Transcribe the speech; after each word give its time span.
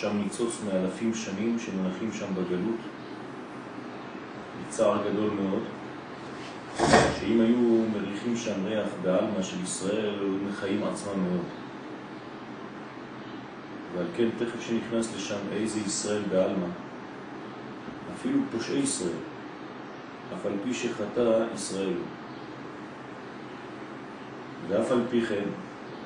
שם 0.00 0.18
ניצוץ 0.18 0.60
מאלפים 0.66 1.14
שנים 1.14 1.58
שמונחים 1.58 2.12
שם 2.12 2.34
בגלות, 2.34 2.80
בצער 4.68 4.98
גדול 5.08 5.30
מאוד, 5.30 5.62
שאם 7.20 7.40
היו 7.40 7.84
מריחים 7.92 8.36
שם 8.36 8.66
ריח 8.66 8.88
בעלמא 9.02 9.42
של 9.42 9.62
ישראל, 9.62 10.14
היו 10.20 10.32
מחיים 10.48 10.84
עצמם 10.84 11.24
מאוד. 11.28 11.44
ועל 13.94 14.06
כן 14.16 14.28
תכף 14.38 14.60
שנכנס 14.60 15.16
לשם 15.16 15.40
איזה 15.52 15.80
ישראל 15.80 16.22
בעלמא, 16.30 16.66
אפילו 18.14 18.38
פושעי 18.52 18.78
ישראל, 18.78 19.20
אף 20.34 20.46
על 20.46 20.52
פי 20.64 20.74
שחטא 20.74 21.44
ישראל. 21.54 21.94
ואף 24.68 24.92
על 24.92 25.02
פי 25.10 25.26
כן, 25.26 25.44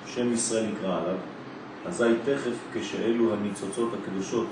שם 0.06 0.32
ישראל 0.32 0.66
נקרא 0.66 1.00
עליו, 1.00 1.16
אזי 1.86 2.14
תכף 2.24 2.56
כשאלו 2.72 3.34
הניצוצות 3.34 3.94
הקדושות 3.94 4.46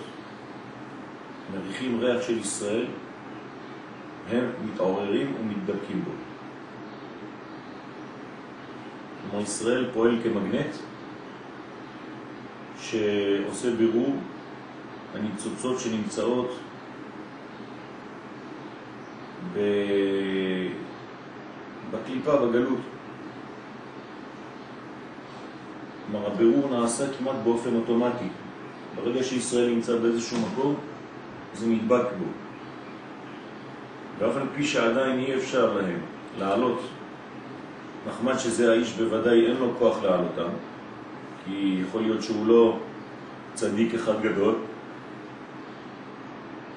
מריחים 1.54 2.00
ריח 2.00 2.22
של 2.22 2.38
ישראל, 2.38 2.86
הם 4.30 4.44
מתעוררים 4.64 5.34
ומתדבקים 5.40 6.02
בו. 6.04 6.10
כלומר, 9.30 9.44
ישראל 9.44 9.90
פועל 9.94 10.18
כמגנט 10.22 10.74
שעושה 12.80 13.70
בירור 13.76 14.16
הניצוצות 15.14 15.80
שנמצאות 15.80 16.58
בקליפה, 21.92 22.36
בגלות. 22.36 22.91
כלומר, 26.12 26.26
הבירור 26.26 26.70
נעשה 26.70 27.04
כמעט 27.18 27.36
באופן 27.44 27.74
אוטומטי. 27.74 28.28
ברגע 28.96 29.22
שישראל 29.22 29.70
נמצא 29.70 29.96
באיזשהו 29.96 30.38
מקום, 30.40 30.74
זה 31.54 31.66
נדבק 31.66 32.04
בו. 32.18 32.24
ואף 34.18 34.36
על 34.36 34.46
פי 34.54 34.64
שעדיין 34.64 35.18
אי 35.18 35.34
אפשר 35.34 35.74
להם 35.74 35.98
לעלות, 36.38 36.80
נחמד 38.08 38.38
שזה 38.38 38.72
האיש 38.72 38.92
בוודאי 38.92 39.46
אין 39.46 39.56
לו 39.56 39.72
כוח 39.78 40.02
לעלותם, 40.02 40.50
כי 41.44 41.80
יכול 41.88 42.02
להיות 42.02 42.22
שהוא 42.22 42.46
לא 42.46 42.76
צדיק 43.54 43.94
אחד 43.94 44.22
גדול, 44.22 44.54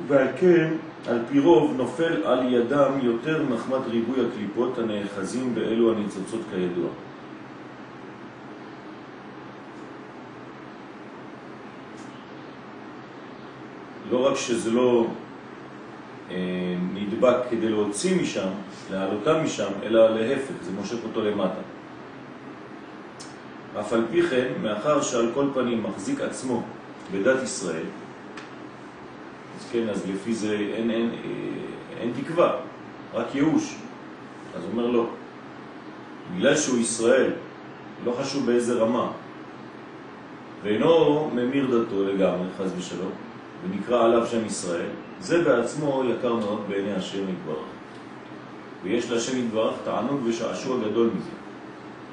ועל 0.07 0.27
כן, 0.39 0.73
על 1.07 1.19
פי 1.29 1.39
רוב, 1.39 1.73
נופל 1.77 2.23
על 2.23 2.53
ידם 2.53 2.91
יותר 3.01 3.43
מחמת 3.49 3.87
ריבוי 3.87 4.17
הקליפות 4.25 4.77
הנאחזים 4.77 5.55
באלו 5.55 5.93
הניצוצות 5.93 6.41
כידוע. 6.51 6.89
לא 14.11 14.27
רק 14.27 14.35
שזה 14.35 14.71
לא 14.71 15.07
אה, 16.31 16.35
נדבק 16.93 17.35
כדי 17.49 17.69
להוציא 17.69 18.21
משם, 18.21 18.49
להעלותם 18.91 19.43
משם, 19.43 19.71
אלא 19.83 20.09
להפך, 20.09 20.53
זה 20.61 20.71
מושך 20.71 20.97
אותו 21.03 21.21
למטה. 21.21 21.61
אף 23.79 23.93
על 23.93 24.05
פי 24.11 24.21
כן, 24.21 24.47
מאחר 24.61 25.01
שעל 25.01 25.31
כל 25.33 25.45
פנים 25.53 25.83
מחזיק 25.83 26.21
עצמו 26.21 26.63
בדת 27.11 27.43
ישראל, 27.43 27.85
אז 29.59 29.65
כן, 29.71 29.89
אז 29.89 30.09
לפי 30.09 30.33
זה 30.33 30.57
אין, 30.75 30.91
אין, 30.91 31.09
אה, 31.09 32.01
אין 32.01 32.11
תקווה, 32.21 32.55
רק 33.13 33.35
ייאוש. 33.35 33.75
אז 34.55 34.63
הוא 34.63 34.71
אומר 34.71 34.87
לו, 34.87 35.07
בגלל 36.35 36.55
שהוא 36.57 36.79
ישראל, 36.79 37.31
לא 38.05 38.15
חשוב 38.19 38.45
באיזה 38.45 38.73
רמה, 38.73 39.11
ואינו 40.63 41.29
ממיר 41.33 41.65
דתו 41.65 42.03
לגמרי, 42.03 42.47
חז 42.57 42.73
ושלום, 42.77 43.11
ונקרא 43.63 44.05
עליו 44.05 44.27
שם 44.27 44.45
ישראל, 44.45 44.89
זה 45.19 45.43
בעצמו 45.43 46.03
יקר 46.09 46.35
מאוד 46.35 46.61
בעיני 46.69 46.93
השם 46.93 47.29
יתברך. 47.29 47.65
ויש 48.83 49.11
להשם 49.11 49.39
יתברך 49.39 49.73
תענוג 49.83 50.21
ושעשוע 50.25 50.77
גדול 50.79 51.09
מזה. 51.17 51.29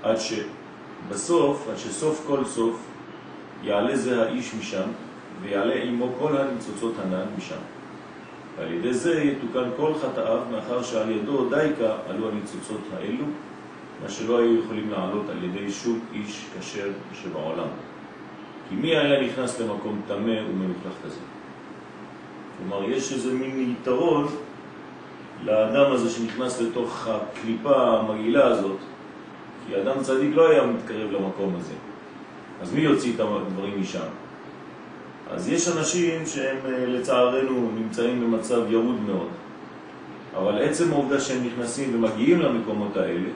עד 0.02 0.16
שבסוף, 0.16 1.68
עד 1.70 1.78
שסוף 1.78 2.24
כל 2.26 2.44
סוף, 2.44 2.86
יעלה 3.62 3.96
זה 3.96 4.22
האיש 4.22 4.54
משם, 4.54 4.88
ויעלה 5.42 5.74
עמו 5.74 6.08
כל 6.18 6.36
הניצוצות 6.36 6.94
הנן 7.04 7.24
משם. 7.38 7.60
ועל 8.56 8.72
ידי 8.72 8.94
זה 8.94 9.22
יתוקן 9.22 9.68
כל 9.76 9.92
חטאיו, 9.94 10.40
מאחר 10.50 10.82
שעל 10.82 11.10
ידו 11.10 11.48
דייקה 11.50 11.96
עלו 12.08 12.28
הניצוצות 12.30 12.80
האלו, 12.96 13.24
מה 14.02 14.08
שלא 14.08 14.38
היו 14.38 14.64
יכולים 14.64 14.90
לעלות 14.90 15.28
על 15.28 15.44
ידי 15.44 15.70
שום 15.70 16.00
איש 16.12 16.46
כשר 16.58 16.88
שבעולם. 17.22 17.68
כי 18.68 18.74
מי 18.74 18.96
היה 18.96 19.26
נכנס 19.26 19.60
למקום 19.60 20.00
תמה 20.06 20.48
ומלוכלך 20.50 20.92
כזה? 21.04 21.20
כלומר, 22.82 22.96
יש 22.96 23.12
איזה 23.12 23.32
מין 23.32 23.74
יתרון 23.80 24.26
לאדם 25.44 25.92
הזה 25.92 26.10
שנכנס 26.10 26.60
לתוך 26.60 27.08
הקליפה 27.08 27.98
המגעילה 27.98 28.46
הזאת, 28.46 28.76
כי 29.66 29.82
אדם 29.82 30.02
צדיק 30.02 30.30
לא 30.34 30.50
היה 30.50 30.66
מתקרב 30.66 31.10
למקום 31.10 31.54
הזה. 31.58 31.74
אז 32.62 32.74
מי 32.74 32.80
יוציא 32.80 33.12
את 33.14 33.20
הדברים 33.20 33.80
משם? 33.80 34.06
אז 35.30 35.48
יש 35.48 35.68
אנשים 35.68 36.26
שהם 36.26 36.56
אה, 36.66 36.86
לצערנו 36.86 37.70
נמצאים 37.74 38.20
במצב 38.20 38.60
ירוד 38.70 39.00
מאוד, 39.06 39.28
אבל 40.36 40.62
עצם 40.62 40.92
העובדה 40.92 41.20
שהם 41.20 41.46
נכנסים 41.46 41.94
ומגיעים 41.94 42.40
למקומות 42.40 42.96
האלה, 42.96 43.28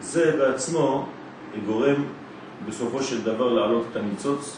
זה 0.00 0.36
בעצמו 0.38 1.06
גורם 1.66 2.04
בסופו 2.68 3.02
של 3.02 3.22
דבר 3.22 3.52
להעלות 3.52 3.84
את 3.92 3.96
הניצוץ 3.96 4.56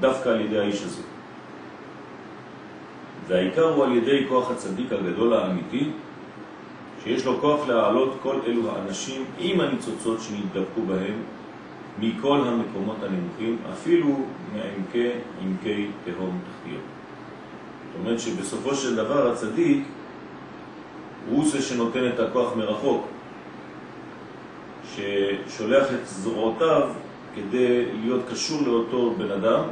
דווקא 0.00 0.28
על 0.28 0.40
ידי 0.40 0.58
האיש 0.58 0.82
הזה. 0.82 1.09
והעיקר 3.30 3.74
הוא 3.74 3.84
על 3.84 3.92
ידי 3.92 4.24
כוח 4.28 4.50
הצדיק 4.50 4.92
הגדול 4.92 5.34
האמיתי, 5.34 5.90
שיש 7.04 7.26
לו 7.26 7.40
כוח 7.40 7.68
להעלות 7.68 8.16
כל 8.22 8.36
אלו 8.46 8.70
האנשים 8.70 9.24
עם 9.38 9.60
הניצוצות 9.60 10.20
שנתדבקו 10.20 10.82
בהם 10.86 11.14
מכל 12.00 12.40
המקומות 12.46 12.96
הנמוכים, 13.02 13.56
אפילו 13.72 14.20
מעמקי 14.54 15.08
עמקי 15.42 15.86
תהום 16.04 16.38
תחתיות. 16.38 16.82
זאת 17.92 18.00
אומרת 18.00 18.20
שבסופו 18.20 18.74
של 18.74 18.96
דבר 18.96 19.30
הצדיק 19.32 19.84
הוא 21.28 21.48
זה 21.48 21.62
שנותן 21.62 22.08
את 22.14 22.20
הכוח 22.20 22.56
מרחוק, 22.56 23.06
ששולח 24.94 25.86
את 25.94 26.06
זרועותיו 26.06 26.90
כדי 27.34 27.84
להיות 28.04 28.20
קשור 28.30 28.62
לאותו 28.66 29.14
בן 29.18 29.30
אדם 29.30 29.62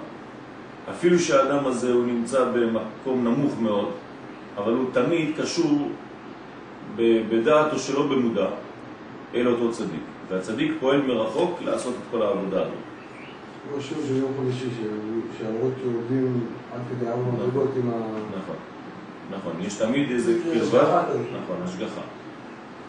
אפילו 0.91 1.19
שהאדם 1.19 1.67
הזה 1.67 1.93
הוא 1.93 2.07
נמצא 2.07 2.45
במקום 2.45 3.25
נמוך 3.25 3.55
מאוד, 3.61 3.89
אבל 4.57 4.73
הוא 4.73 4.85
תמיד 4.93 5.31
קשור 5.41 5.91
בדעת 6.97 7.73
או 7.73 7.79
שלא 7.79 8.07
במודע 8.07 8.47
אל 9.35 9.49
אותו 9.49 9.73
צדיק. 9.73 10.01
והצדיק 10.29 10.73
פועל 10.81 11.03
מרחוק 11.03 11.59
לעשות 11.65 11.95
את 11.95 12.03
כל 12.11 12.23
העבודה 12.23 12.61
הזאת. 12.61 12.73
כמו 13.71 13.81
שוב 13.81 14.05
של 14.09 14.17
יום 14.17 14.33
חמישי, 14.39 14.67
שהאורות 15.39 15.73
שעובדים 15.83 16.41
עד 16.75 16.81
כדי 16.91 17.09
ארבע 17.09 17.23
נכון. 17.23 17.35
מדרגות 17.35 17.71
עם 17.77 17.91
ה... 17.91 17.93
נכון, 18.39 18.57
נכון. 19.31 19.53
יש 19.61 19.75
תמיד 19.75 20.11
איזה 20.11 20.35
קרבה, 20.45 21.05
נכון, 21.43 21.57
השגחה. 21.65 22.01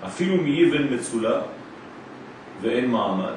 אפילו 0.05 0.35
מאבן 0.35 0.93
מצולה 0.93 1.41
ואין 2.61 2.91
מעמד, 2.91 3.33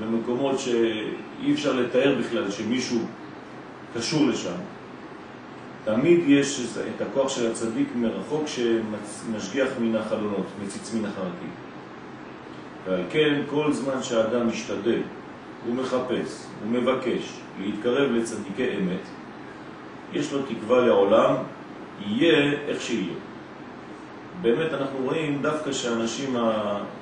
במקומות 0.00 0.58
שאי 0.58 1.52
אפשר 1.52 1.72
לתאר 1.72 2.14
בכלל 2.20 2.50
שמישהו 2.50 2.98
קשור 3.94 4.26
לשם. 4.26 4.56
תמיד 5.84 6.20
יש 6.26 6.76
את 6.96 7.02
הכוח 7.02 7.28
של 7.28 7.50
הצדיק 7.50 7.88
מרחוק 7.96 8.44
שמשגיח 8.46 9.68
מן 9.80 9.96
החלונות, 9.96 10.46
מציץ 10.64 10.94
מן 10.94 11.04
החרקים. 11.04 11.50
ועל 12.84 13.02
כן 13.10 13.42
כל 13.50 13.72
זמן 13.72 14.02
שהאדם 14.02 14.48
משתדל, 14.48 15.00
הוא 15.66 15.74
מחפש, 15.74 16.46
הוא 16.62 16.72
מבקש 16.72 17.38
להתקרב 17.60 18.10
לצדיקי 18.10 18.76
אמת, 18.76 19.06
יש 20.12 20.32
לו 20.32 20.42
תקווה 20.42 20.86
לעולם, 20.86 21.34
יהיה 22.06 22.52
איך 22.68 22.80
שיהיה. 22.80 23.14
באמת 24.42 24.72
אנחנו 24.72 24.98
רואים 25.04 25.42
דווקא 25.42 25.72
שאנשים 25.72 26.36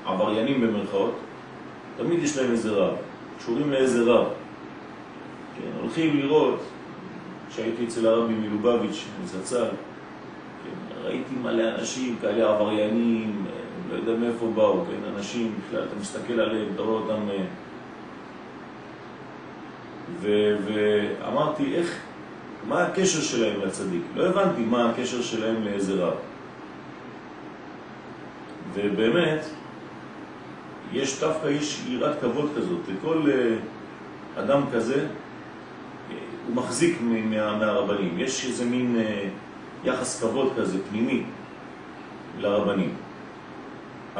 העבריינים 0.04 0.60
במרכאות, 0.60 1.14
תמיד 1.96 2.22
יש 2.22 2.38
להם 2.38 2.50
איזה 2.50 2.70
רב, 2.70 2.94
קשורים 3.38 3.70
לאיזה 3.70 4.02
רב. 4.02 4.26
כן, 5.58 5.80
הולכים 5.80 6.16
לראות 6.16 6.60
כשהייתי 7.52 7.84
אצל 7.84 8.06
הרבי 8.06 8.34
מלובביץ', 8.34 9.04
מזצ"ל, 9.24 9.64
כן, 9.64 11.04
ראיתי 11.04 11.34
מלא 11.42 11.74
אנשים 11.78 12.16
כאלה 12.20 12.54
עבריינים, 12.54 13.44
לא 13.90 13.96
יודע 13.96 14.12
מאיפה 14.20 14.46
באו, 14.54 14.84
כן, 14.84 15.14
אנשים, 15.16 15.54
בכלל, 15.58 15.84
אתה 15.84 15.96
מסתכל 16.00 16.40
עליהם, 16.40 16.66
אתה 16.74 16.82
רואה 16.82 17.00
אותם... 17.00 17.28
אה, 17.30 17.44
ואמרתי, 20.64 21.74
איך, 21.74 21.98
מה 22.68 22.86
הקשר 22.86 23.20
שלהם 23.20 23.60
לצדיק? 23.60 24.02
לא 24.16 24.26
הבנתי 24.26 24.64
מה 24.64 24.90
הקשר 24.90 25.22
שלהם 25.22 25.64
לאיזה 25.64 26.04
רב. 26.04 26.14
ובאמת, 28.74 29.44
יש 30.92 31.20
דווקא, 31.20 31.46
יש 31.46 31.82
יראת 31.88 32.20
כבוד 32.20 32.50
כזאת, 32.56 32.80
לכל 32.88 33.22
אה, 33.30 33.56
אדם 34.42 34.62
כזה, 34.72 35.06
הוא 36.46 36.56
מחזיק 36.56 36.98
מה, 37.00 37.56
מהרבנים, 37.58 38.18
יש 38.18 38.46
איזה 38.46 38.64
מין 38.64 38.96
אה, 38.96 39.28
יחס 39.84 40.20
כבוד 40.20 40.52
כזה, 40.56 40.78
פנימי, 40.90 41.22
לרבנים. 42.38 42.94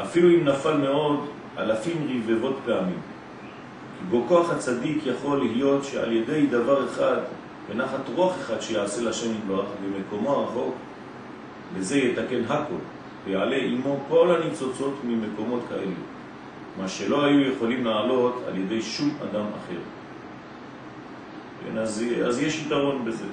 אפילו 0.01 0.29
אם 0.29 0.45
נפל 0.45 0.77
מאוד, 0.77 1.25
אלפים 1.57 2.23
רבבות 2.27 2.55
פעמים. 2.65 2.99
בו 4.09 4.25
כוח 4.27 4.49
הצדיק 4.49 5.05
יכול 5.05 5.39
להיות 5.39 5.83
שעל 5.83 6.11
ידי 6.11 6.47
דבר 6.47 6.85
אחד, 6.85 7.17
ונחת 7.69 8.09
רוח 8.15 8.33
אחד 8.39 8.61
שיעשה 8.61 9.01
לשם 9.01 9.31
יתברך 9.31 9.65
במקומו 9.83 10.29
הרחוק, 10.29 10.75
וזה 11.73 11.97
יתקן 11.97 12.43
הכל, 12.49 12.73
ויעלה 13.25 13.55
עמו 13.55 13.99
כל 14.09 14.35
הניצוצות 14.35 14.93
ממקומות 15.03 15.61
כאלו. 15.69 15.91
מה 16.81 16.87
שלא 16.87 17.23
היו 17.23 17.51
יכולים 17.51 17.85
לעלות 17.85 18.43
על 18.47 18.57
ידי 18.57 18.81
שום 18.81 19.09
אדם 19.23 19.45
אחר. 19.45 19.79
כן, 21.61 21.77
אז, 21.77 22.03
אז 22.27 22.39
יש 22.39 22.61
יתרון 22.65 23.05
בזה. 23.05 23.25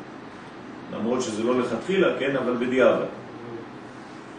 למרות 0.92 1.22
שזה 1.22 1.44
לא 1.44 1.60
לכתחילה, 1.60 2.08
כן, 2.18 2.36
אבל 2.36 2.66
בדיעבד. 2.66 3.06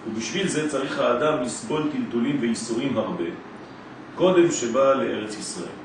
ובשביל 0.07 0.47
זה 0.47 0.69
צריך 0.69 0.99
האדם 0.99 1.41
לסבול 1.41 1.89
טלטולים 1.91 2.37
ואיסורים 2.41 2.97
הרבה, 2.97 3.23
קודם 4.15 4.51
שבא 4.51 4.93
לארץ 4.93 5.37
ישראל. 5.37 5.75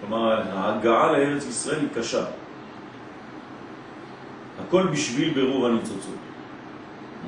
כלומר, 0.00 0.42
ההגעה 0.52 1.12
לארץ 1.12 1.46
ישראל 1.46 1.80
היא 1.80 1.88
קשה. 1.94 2.24
הכל 4.66 4.86
בשביל 4.86 5.34
ברור 5.34 5.66
הניצוצות. 5.66 6.14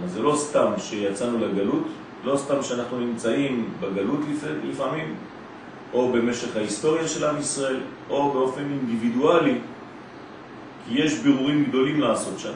זה 0.07 0.23
לא 0.23 0.37
סתם 0.37 0.73
שיצאנו 0.79 1.39
לגלות, 1.39 1.87
לא 2.25 2.37
סתם 2.37 2.63
שאנחנו 2.63 3.01
נמצאים 3.01 3.71
בגלות 3.81 4.21
לפעמים, 4.71 5.15
או 5.95 6.13
במשך 6.13 6.57
ההיסטוריה 6.57 7.09
של 7.09 7.25
עם 7.25 7.39
ישראל, 7.39 7.81
או 8.11 8.33
באופן 8.33 8.63
אינדיבידואלי, 8.63 9.59
כי 10.89 10.99
יש 11.01 11.19
בירורים 11.19 11.65
גדולים 11.65 12.01
לעשות 12.01 12.39
שם, 12.39 12.53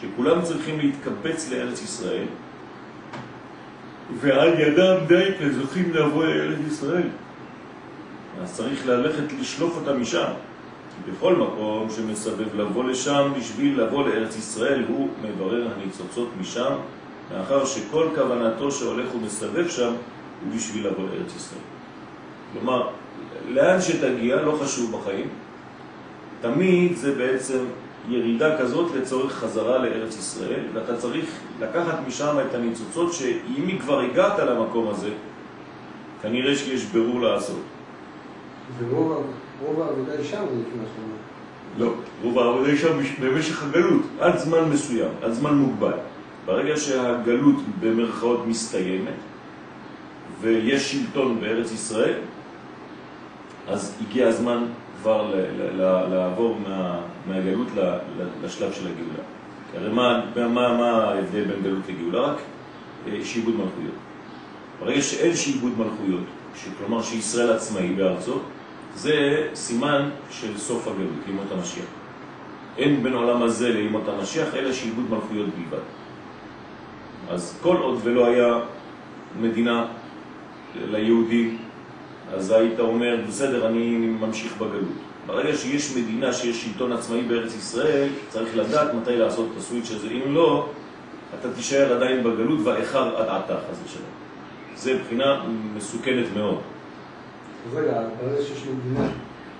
שכולם 0.00 0.42
צריכים 0.42 0.78
להתקבץ 0.78 1.50
לארץ 1.50 1.82
ישראל, 1.82 2.26
ועל 4.20 4.60
ידם 4.60 4.96
די 5.06 5.30
כזוכים 5.40 5.94
לבוא 5.94 6.24
לארץ 6.24 6.58
ישראל. 6.66 7.08
אז 8.42 8.56
צריך 8.56 8.86
ללכת 8.86 9.32
לשלוף 9.40 9.76
אותם 9.76 10.00
משם. 10.00 10.30
בכל 11.10 11.36
מקום 11.36 11.90
שמסבב 11.90 12.54
לבוא 12.54 12.84
לשם 12.84 13.32
בשביל 13.38 13.82
לבוא 13.82 14.08
לארץ 14.08 14.36
ישראל, 14.36 14.84
הוא 14.88 15.08
מברר 15.22 15.68
הניצוצות 15.76 16.28
משם 16.40 16.72
מאחר 17.32 17.64
שכל 17.64 18.08
כוונתו 18.14 18.72
שהולך 18.72 19.14
ומסבב 19.14 19.68
שם 19.68 19.92
הוא 20.44 20.54
בשביל 20.56 20.86
לבוא 20.86 21.04
לארץ 21.04 21.36
ישראל. 21.36 21.77
כלומר, 22.52 22.88
לאן 23.48 23.80
שתגיע, 23.80 24.42
לא 24.42 24.58
חשוב 24.62 24.96
בחיים, 24.96 25.28
תמיד 26.40 26.96
זה 26.96 27.14
בעצם 27.14 27.58
ירידה 28.08 28.58
כזאת 28.58 28.94
לצורך 28.94 29.32
חזרה 29.32 29.78
לארץ 29.78 30.18
ישראל, 30.18 30.60
ואתה 30.72 30.96
צריך 30.96 31.24
לקחת 31.60 31.98
משם 32.06 32.36
את 32.48 32.54
הניצוצות 32.54 33.12
שאם 33.12 33.78
כבר 33.80 34.00
הגעת 34.00 34.38
למקום 34.38 34.88
הזה, 34.88 35.10
כנראה 36.22 36.56
שיש 36.56 36.84
ברור 36.84 37.20
לעשות. 37.20 37.62
ורוב 38.78 39.80
העבודה 39.80 40.12
היא 40.12 40.24
שם, 40.24 40.44
לא, 41.78 41.92
רוב 42.22 42.38
העבודה 42.38 42.68
היא 42.68 42.78
שם 42.78 42.98
במשך 43.20 43.62
הגלות, 43.62 44.02
עד 44.20 44.38
זמן 44.38 44.64
מסוים, 44.70 45.10
עד 45.22 45.32
זמן 45.32 45.54
מוגבל. 45.54 45.92
ברגע 46.46 46.76
שהגלות 46.76 47.56
במרכאות 47.80 48.46
מסתיימת 48.46 49.18
ויש 50.40 50.92
שלטון 50.92 51.40
בארץ 51.40 51.72
ישראל, 51.72 52.18
אז 53.68 53.98
הגיע 54.00 54.28
הזמן 54.28 54.64
כבר 55.00 55.34
לעבור 56.10 56.58
מה, 56.68 57.00
מהגלות 57.28 57.68
לשלב 58.44 58.72
של 58.72 58.86
הגאולה. 58.86 59.22
הרי 59.74 59.90
מה, 59.92 60.24
מה, 60.48 60.88
ההבדל 60.88 61.44
בין 61.44 61.62
גלות 61.62 61.82
לגאולה? 61.88 62.20
רק 62.20 62.38
אה, 63.06 63.24
שיבוד 63.24 63.54
מלכויות. 63.54 63.94
ברגע 64.80 65.02
שאין 65.02 65.34
שיבוד 65.34 65.72
מלכויות, 65.78 66.24
כלומר 66.78 67.02
שישראל 67.02 67.52
עצמאי 67.52 67.88
בארצו, 67.88 68.38
זה 68.94 69.46
סימן 69.54 70.10
של 70.30 70.58
סוף 70.58 70.88
הגלות, 70.88 71.26
לימות 71.26 71.52
המשיח. 71.52 71.84
אין 72.78 73.02
בין 73.02 73.12
עולם 73.12 73.42
הזה 73.42 73.72
לימות 73.72 74.08
המשיח, 74.08 74.54
אלא 74.54 74.72
שיבוד 74.72 75.04
מלכויות 75.10 75.48
בלבד. 75.48 75.84
אז 77.30 77.58
כל 77.62 77.76
עוד 77.76 77.98
ולא 78.02 78.26
היה 78.26 78.58
מדינה 79.40 79.86
ליהודי, 80.74 81.56
אז 82.34 82.50
היית 82.50 82.80
אומר, 82.80 83.16
בסדר, 83.28 83.66
אני 83.66 83.96
ממשיך 83.96 84.56
בגלות. 84.56 84.98
ברגע 85.26 85.56
שיש 85.56 85.96
מדינה, 85.96 86.32
שיש 86.32 86.64
שלטון 86.64 86.92
עצמאי 86.92 87.22
בארץ 87.22 87.56
ישראל, 87.56 88.08
צריך 88.28 88.56
לדעת 88.56 88.94
מתי 88.94 89.16
לעשות 89.16 89.48
את 89.52 89.56
הסוויץ' 89.56 89.90
הזה. 89.90 90.08
אם 90.08 90.34
לא, 90.34 90.68
אתה 91.40 91.52
תישאר 91.52 91.92
עדיין 91.92 92.24
בגלות 92.24 92.60
ואיחר 92.64 93.16
עד 93.16 93.28
עתה, 93.28 93.54
חס 93.70 93.78
ושלום. 93.84 94.04
זה 94.76 94.98
בחינה 95.04 95.44
מסוכנת 95.76 96.26
מאוד. 96.36 96.58
אז 97.66 97.76
רגע, 97.76 98.02
ברגע 98.22 98.42
שיש 98.42 98.64
מדינה, 98.66 99.08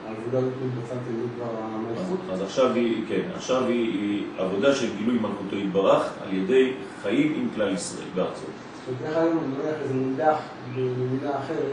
העבודה 0.09 0.39
הזאת 0.39 0.53
מתבצעת 0.67 0.99
על 1.09 1.15
ידי 1.15 1.29
כבר 1.37 1.51
המלכות? 1.63 2.19
אז 2.33 2.43
עכשיו 2.43 2.75
היא, 2.75 3.05
כן, 3.09 3.23
עכשיו 3.37 3.67
היא, 3.67 3.93
היא 3.93 4.23
עבודה 4.39 4.75
של 4.75 4.97
גילוי 4.99 5.19
מלכותו 5.19 5.57
יתברך 5.57 6.13
על 6.23 6.35
ידי 6.35 6.73
חיים 7.03 7.35
עם 7.37 7.49
כלל 7.55 7.75
ישראל 7.75 8.09
בארצות. 8.15 8.45
זאת 8.45 8.95
אומרת, 9.01 9.11
איך 9.11 9.17
היום 9.17 9.55
נניח 9.59 9.75
איזה 9.83 9.95
מידע 9.95 10.37
במדינה 10.75 11.39
אחרת, 11.39 11.73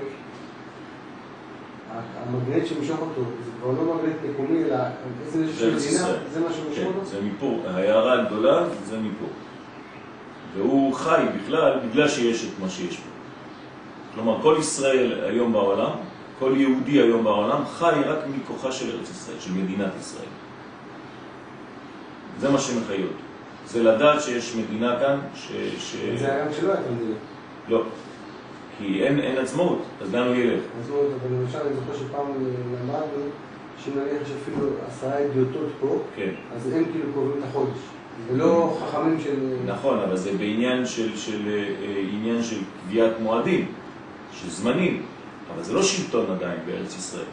המגנט 1.92 2.66
שמשוך 2.66 3.00
אותו, 3.00 3.22
זה 3.46 3.52
כבר 3.62 3.72
לא 3.72 3.96
מגנט 3.96 4.16
מקומי, 4.30 4.64
אלא 4.64 4.76
איזה 5.26 5.44
איזושהי 5.44 5.96
מדינה, 5.96 6.18
זה 6.34 6.40
מה 6.40 6.54
שמשוך 6.54 6.76
כן, 6.76 6.86
אותו? 6.86 7.06
זה 7.06 7.22
מפה, 7.22 7.58
ההערה 7.68 8.22
הגדולה 8.22 8.64
זה 8.86 9.00
מפה. 9.00 9.26
והוא 10.56 10.94
חי 10.94 11.26
בכלל 11.38 11.80
בגלל 11.90 12.08
שיש 12.08 12.46
את 12.46 12.60
מה 12.60 12.70
שיש 12.70 12.98
פה. 12.98 13.10
כלומר, 14.14 14.42
כל 14.42 14.56
ישראל 14.60 15.24
היום 15.26 15.54
בעולם 15.54 15.92
כל 16.40 16.54
יהודי 16.58 17.02
היום 17.02 17.24
בעולם 17.24 17.66
חי 17.66 18.02
רק 18.06 18.18
מכוחה 18.36 18.72
של 18.72 18.98
ארץ 18.98 19.10
ישראל, 19.10 19.38
של 19.40 19.52
מדינת 19.52 19.92
ישראל. 20.00 20.28
זה 22.40 22.50
מה 22.50 22.60
שמחיות. 22.60 23.12
זה 23.68 23.84
לדעת 23.84 24.22
שיש 24.22 24.56
מדינה 24.56 25.00
כאן 25.00 25.20
ש... 25.36 25.52
ש... 25.78 25.96
זה 26.20 26.34
היה 26.34 26.46
גם 26.46 26.54
שלא 26.54 26.74
הייתה 26.74 26.92
מדינה. 26.92 27.16
לא. 27.70 27.84
כי 28.78 29.04
אין, 29.04 29.20
אין 29.20 29.38
עצמאות, 29.38 29.82
אז 30.02 30.14
לאן 30.14 30.28
הוא 30.28 30.36
ילך? 30.36 30.62
אז 30.80 30.90
לא, 30.90 30.96
אבל 30.96 31.36
למשל 31.36 31.58
אני 31.58 31.76
זוכר 31.76 31.98
שפעם 31.98 32.26
למדנו, 32.82 33.24
שאם 33.84 33.94
נניח 33.94 34.22
יש 34.22 34.32
אפילו 34.42 34.68
עשרה 34.88 35.26
אדיוטות 35.26 35.70
פה, 35.80 35.98
כן. 36.16 36.32
אז 36.56 36.74
הם 36.74 36.86
כאילו 36.92 37.14
קובעים 37.14 37.40
את 37.40 37.44
החודש. 37.50 37.78
זה 38.32 38.38
לא 38.38 38.78
חכמים 38.82 39.20
של... 39.20 39.56
נכון, 39.66 40.00
אבל 40.00 40.18
זה 40.18 40.32
בעניין 40.32 40.86
של, 40.86 41.18
של, 41.18 41.48
אה, 41.48 42.04
עניין 42.12 42.44
של 42.44 42.58
קביעת 42.88 43.20
מועדים, 43.20 43.66
של 44.32 44.50
זמנים. 44.50 45.02
אבל 45.54 45.64
זה 45.64 45.74
לא 45.74 45.84
שלטון 45.84 46.26
עדיין 46.32 46.60
בארץ 46.66 46.98
ישראל. 46.98 47.26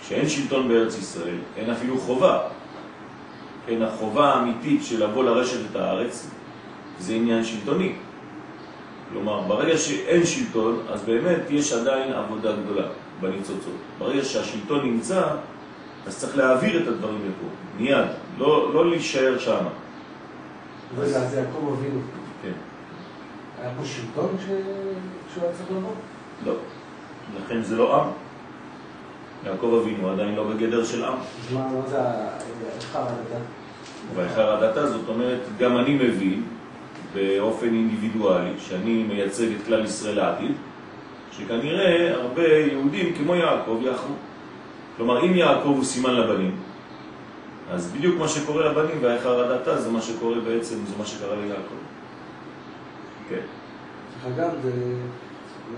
כשאין 0.00 0.28
שלטון 0.28 0.68
בארץ 0.68 0.98
ישראל, 0.98 1.36
אין 1.56 1.70
אפילו 1.70 1.98
חובה. 1.98 2.40
כן, 3.66 3.82
החובה 3.82 4.34
האמיתית 4.34 4.84
של 4.84 5.04
לבוא 5.04 5.24
לרשת 5.24 5.58
את 5.70 5.76
הארץ 5.76 6.30
זה 6.98 7.14
עניין 7.14 7.44
שלטוני. 7.44 7.92
כלומר, 9.12 9.40
ברגע 9.40 9.78
שאין 9.78 10.26
שלטון, 10.26 10.80
אז 10.92 11.02
באמת 11.02 11.40
יש 11.50 11.72
עדיין 11.72 12.12
עבודה 12.12 12.52
גדולה 12.56 12.86
בניצוצות. 13.20 13.74
ברגע 13.98 14.24
שהשלטון 14.24 14.86
נמצא, 14.86 15.22
אז 16.06 16.18
צריך 16.18 16.36
להעביר 16.36 16.82
את 16.82 16.88
הדברים 16.88 17.18
לפה, 17.18 17.46
מיד, 17.78 18.06
לא, 18.38 18.74
לא 18.74 18.90
להישאר 18.90 19.38
שם. 19.38 19.64
רגע, 20.98 21.16
אז 21.16 21.34
יעקב 21.34 21.76
אבינו. 21.78 22.00
כן. 22.42 22.52
היה 23.60 23.70
פה 23.78 23.84
שלטון 23.84 24.36
כשהוא 24.38 25.44
היה 25.44 25.52
צריך 25.52 25.70
לבוא? 25.70 25.90
לא. 26.46 26.54
לכן 27.44 27.62
זה 27.62 27.76
לא 27.76 28.00
עם. 28.00 28.08
יעקב 29.46 29.80
אבינו 29.82 30.10
עדיין 30.10 30.34
לא 30.34 30.44
בגדר 30.44 30.84
של 30.84 31.04
עם. 31.04 31.14
אז 31.14 31.54
מה 31.54 31.68
זה 31.86 32.00
האיכר 32.02 33.02
הדתה? 33.02 33.38
והאיכר 34.14 34.52
הדתה 34.52 34.86
זאת 34.86 35.08
אומרת, 35.08 35.40
גם 35.58 35.76
אני 35.78 35.94
מבין 35.94 36.42
באופן 37.14 37.66
אינדיבידואלי, 37.66 38.50
שאני 38.58 39.02
מייצג 39.02 39.46
את 39.52 39.66
כלל 39.66 39.84
ישראל 39.84 40.16
לעתיד, 40.16 40.52
שכנראה 41.32 42.14
הרבה 42.14 42.48
יהודים 42.48 43.14
כמו 43.14 43.34
יעקב 43.34 43.78
יחרו. 43.82 44.14
כלומר, 44.96 45.24
אם 45.24 45.36
יעקב 45.36 45.66
הוא 45.66 45.84
סימן 45.84 46.14
לבנים, 46.14 46.56
אז 47.70 47.92
בדיוק 47.92 48.18
מה 48.18 48.28
שקורה 48.28 48.70
לבנים 48.70 48.96
והאיכר 49.02 49.40
הדתה 49.40 49.80
זה 49.80 49.90
מה 49.90 50.02
שקורה 50.02 50.40
בעצם, 50.40 50.76
זה 50.86 50.94
מה 50.98 51.06
שקרה 51.06 51.36
ליעקב. 51.36 51.74
כן. 53.28 53.40
דרך 54.24 54.38
אגב, 54.38 54.50
זה, 54.62 54.72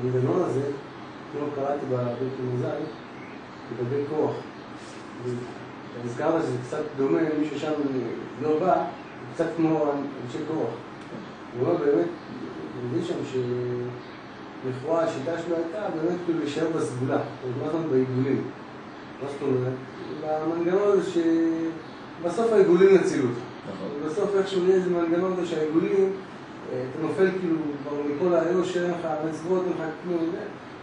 המנגנון 0.00 0.42
הזה, 0.42 0.70
לא 1.40 1.46
קראתי 1.54 1.86
בבלתי 1.86 2.24
מזל, 2.54 2.76
לגבי 3.72 4.02
כוח. 4.10 4.34
הזכרת 6.04 6.42
שזה 6.42 6.56
קצת 6.66 6.82
דומה 6.96 7.20
למי 7.20 7.46
ששם 7.54 7.72
לא 8.42 8.58
בא, 8.60 8.84
קצת 9.34 9.46
כמו 9.56 9.92
אנשי 10.24 10.38
כוח. 10.48 10.70
הוא 11.52 11.68
אומר 11.68 11.78
באמת, 11.84 12.06
אני 12.06 12.88
מבין 12.88 13.04
שם 13.04 13.40
שלכאורה 14.64 15.04
השיטה 15.04 15.32
שלו 15.46 15.56
הייתה 15.56 15.88
באמת 16.00 16.18
כאילו 16.24 16.38
להישאר 16.38 16.68
בסגולה, 16.76 17.18
כל 17.18 17.66
הזמן 17.66 17.90
בעיגולים. 17.90 18.42
מה 19.22 19.28
זאת 19.28 19.42
אומרת? 19.42 19.72
במנגנון 20.22 20.82
הזה 20.92 21.10
שבסוף 21.10 22.52
העיגולים 22.52 22.94
יצילו 22.94 23.28
אותך. 23.28 23.38
נכון. 23.74 24.10
בסוף 24.10 24.34
איכשהו 24.34 24.64
יהיה 24.64 24.74
איזה 24.74 24.90
מנגנון 24.90 25.32
הזה 25.32 25.46
שהעיגולים, 25.46 26.12
אה, 26.72 26.84
אתה 26.90 27.06
נופל 27.06 27.28
כאילו 27.40 27.56
כבר 27.82 27.96
מכל 28.02 28.34
היושר, 28.34 28.82
אין 28.82 28.90
לך 28.90 29.08
מצוות, 29.28 29.64
אין 29.64 29.72
לך 29.72 29.94
כלום. 30.04 30.30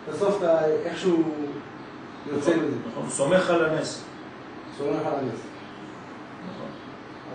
בסוף 0.10 0.38
אתה 0.38 0.66
איכשהו 0.66 1.24
יוצא 2.32 2.52
מזה. 2.56 2.76
נכון, 2.92 3.10
סומך 3.10 3.50
על 3.50 3.66
הנס. 3.66 4.04
סומך 4.78 5.06
על 5.06 5.14
הנס. 5.14 5.40
נכון. 6.46 6.68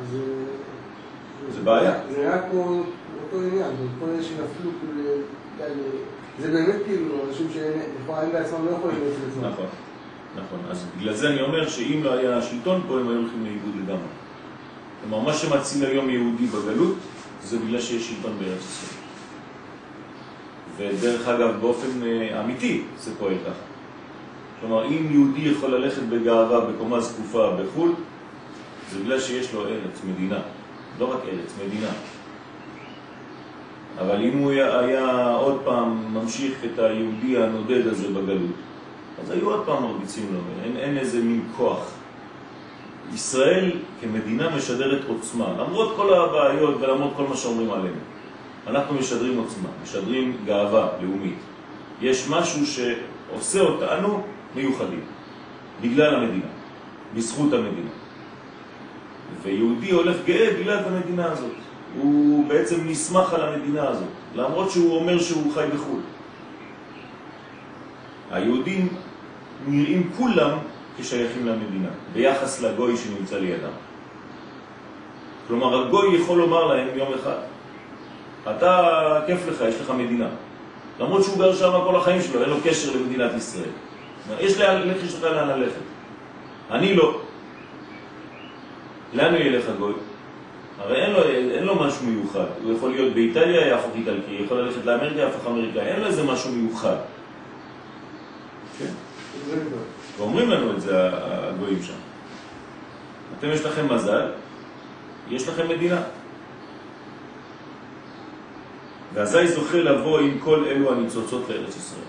אז... 0.00 0.16
אה, 0.16 1.52
זה 1.52 1.60
בעיה. 1.60 2.00
זה 2.10 2.18
נראה 2.18 2.50
כמו 2.50 2.82
אותו 3.32 3.46
עניין, 3.46 3.70
כל 4.00 4.06
אלה 4.10 4.22
שנפלו 4.22 4.70
כאילו... 4.80 5.02
זה 6.40 6.52
באמת 6.52 6.76
כאילו 6.86 7.14
אנשים 7.28 7.46
שלכאורה 7.54 8.22
הם 8.22 8.32
בעצמם 8.32 8.66
לא 8.66 8.70
יכולים 8.70 8.96
להציל 9.04 9.22
את 9.22 9.32
עצמם. 9.32 9.44
נכון, 9.44 9.66
נכון. 10.36 10.58
אז 10.70 10.84
בגלל 10.98 11.14
זה 11.14 11.28
אני 11.28 11.42
אומר 11.42 11.68
שאם 11.68 12.00
לא 12.04 12.12
היה 12.12 12.38
השלטון 12.38 12.82
פה, 12.88 13.00
הם 13.00 13.08
היו 13.08 13.18
הולכים 13.18 13.44
לאיבוד 13.44 13.74
לגמרי. 13.82 14.08
כלומר, 15.02 15.24
מה 15.24 15.34
שמציל 15.34 15.84
היום 15.84 16.10
יהודי 16.10 16.46
בגלות, 16.46 16.96
זה 17.44 17.58
בגלל 17.58 17.80
שיש 17.80 18.08
שלטון 18.08 18.32
בארץ 18.38 18.60
ישראל. 18.60 18.98
ודרך 20.76 21.28
אגב, 21.28 21.60
באופן 21.60 22.02
אה, 22.02 22.40
אמיתי 22.40 22.82
זה 22.98 23.10
פועל 23.18 23.34
ככה. 23.46 23.62
כלומר, 24.60 24.84
אם 24.84 25.06
יהודי 25.10 25.40
יכול 25.40 25.74
ללכת 25.74 26.02
בגאווה 26.02 26.60
בקומה 26.60 27.00
זקופה 27.00 27.50
בחו"ל, 27.50 27.92
זה 28.90 28.98
בגלל 28.98 29.20
שיש 29.20 29.54
לו 29.54 29.66
ארץ, 29.66 30.00
מדינה. 30.04 30.40
לא 30.98 31.12
רק 31.12 31.20
ארץ, 31.24 31.52
מדינה. 31.66 31.90
אבל 34.00 34.24
אם 34.24 34.38
הוא 34.38 34.50
היה, 34.50 35.34
עוד 35.34 35.60
פעם 35.64 36.14
ממשיך 36.14 36.64
את 36.64 36.78
היהודי 36.78 37.42
הנודד 37.42 37.86
הזה 37.86 38.08
בגלות, 38.08 38.56
אז 39.22 39.30
היו 39.30 39.50
עוד 39.50 39.66
פעם 39.66 39.82
מרביצים 39.82 40.26
לו, 40.32 40.38
אין, 40.64 40.76
אין 40.76 40.98
איזה 40.98 41.20
מין 41.20 41.44
כוח. 41.56 41.90
ישראל 43.14 43.70
כמדינה 44.00 44.56
משדרת 44.56 45.00
עוצמה, 45.08 45.52
למרות 45.58 45.96
כל 45.96 46.14
הבעיות 46.14 46.74
ולמרות 46.80 47.12
כל 47.16 47.26
מה 47.28 47.36
שאומרים 47.36 47.70
עלינו. 47.70 48.00
אנחנו 48.66 48.94
משדרים 48.94 49.38
עוצמה, 49.38 49.68
משדרים 49.82 50.36
גאווה 50.46 50.88
לאומית. 51.02 51.38
יש 52.00 52.28
משהו 52.30 52.66
שעושה 52.66 53.60
אותנו 53.60 54.22
מיוחדים, 54.54 55.00
בגלל 55.80 56.14
המדינה, 56.14 56.46
בזכות 57.14 57.52
המדינה. 57.52 57.90
ויהודי 59.42 59.90
הולך 59.90 60.16
גאה 60.26 60.54
בגלל 60.60 60.78
המדינה 60.86 61.32
הזאת. 61.32 61.67
הוא 61.96 62.48
בעצם 62.48 62.76
נסמך 62.86 63.34
על 63.34 63.40
המדינה 63.42 63.88
הזאת, 63.88 64.08
למרות 64.34 64.70
שהוא 64.70 64.96
אומר 65.00 65.18
שהוא 65.18 65.52
חי 65.54 65.66
בחו"ל. 65.74 66.00
היהודים 68.30 68.88
נראים 69.66 70.10
כולם 70.16 70.58
כשייכים 70.98 71.46
למדינה, 71.46 71.88
ביחס 72.12 72.62
לגוי 72.62 72.96
שנמצא 72.96 73.38
לידם. 73.38 73.68
כלומר, 75.48 75.86
הגוי 75.86 76.16
יכול 76.16 76.38
לומר 76.38 76.64
להם 76.64 76.88
יום 76.94 77.08
אחד, 77.14 77.38
אתה, 78.50 79.20
כיף 79.26 79.48
לך, 79.48 79.64
יש 79.68 79.80
לך 79.80 79.90
מדינה. 79.90 80.28
למרות 81.00 81.24
שהוא 81.24 81.38
גר 81.38 81.54
שם 81.54 81.72
כל 81.86 81.96
החיים 81.96 82.22
שלו, 82.22 82.42
אין 82.42 82.50
לו 82.50 82.56
קשר 82.64 82.96
למדינת 82.96 83.30
ישראל. 83.36 83.70
יש 84.40 84.60
לך, 84.60 84.70
יש 85.04 85.14
לך 85.14 85.22
לאן 85.22 85.48
ללכת. 85.48 85.80
אני 86.70 86.94
לא. 86.94 87.20
לאן 89.14 89.34
הוא 89.34 89.42
ילך 89.42 89.68
הגוי? 89.68 89.92
הרי 90.78 91.04
אין 91.04 91.12
לו, 91.12 91.22
אין 91.28 91.64
לו 91.64 91.74
משהו 91.74 92.06
מיוחד. 92.06 92.44
הוא 92.62 92.76
יכול 92.76 92.90
להיות 92.90 93.14
באיטליה, 93.14 93.66
יהפוך 93.66 93.92
איטלקי, 93.94 94.42
יכול 94.44 94.60
ללכת 94.60 94.84
לאמריקה, 94.84 95.20
יהפוך 95.20 95.46
אמריקאי, 95.46 95.80
אין 95.80 96.00
לו 96.00 96.06
איזה 96.06 96.24
משהו 96.24 96.52
מיוחד. 96.52 96.96
כן? 98.78 98.92
ואומרים 100.18 100.50
לנו 100.50 100.72
את 100.72 100.80
זה 100.80 101.10
הגויים 101.12 101.82
שם. 101.82 101.92
אתם 103.38 103.48
יש 103.50 103.64
לכם 103.64 103.94
מזל, 103.94 104.30
יש 105.30 105.48
לכם 105.48 105.68
מדינה. 105.68 106.02
ואזי 109.14 109.48
זוכה 109.48 109.78
לבוא 109.78 110.18
עם 110.18 110.38
כל 110.38 110.64
אלו 110.64 110.92
הניצוצות 110.92 111.48
לארץ 111.48 111.76
ישראל. 111.76 112.00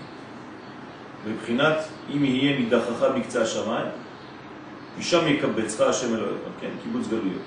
מבחינת 1.26 1.76
אם 2.14 2.24
יהיה 2.24 2.58
נידחך 2.58 3.02
בקצה 3.16 3.42
השמיים, 3.42 3.86
משם 4.98 5.28
יקבצך 5.28 5.80
השם 5.80 6.14
אלוהיך, 6.14 6.40
כן, 6.60 6.70
קיבוץ 6.82 7.06
גלויות. 7.08 7.42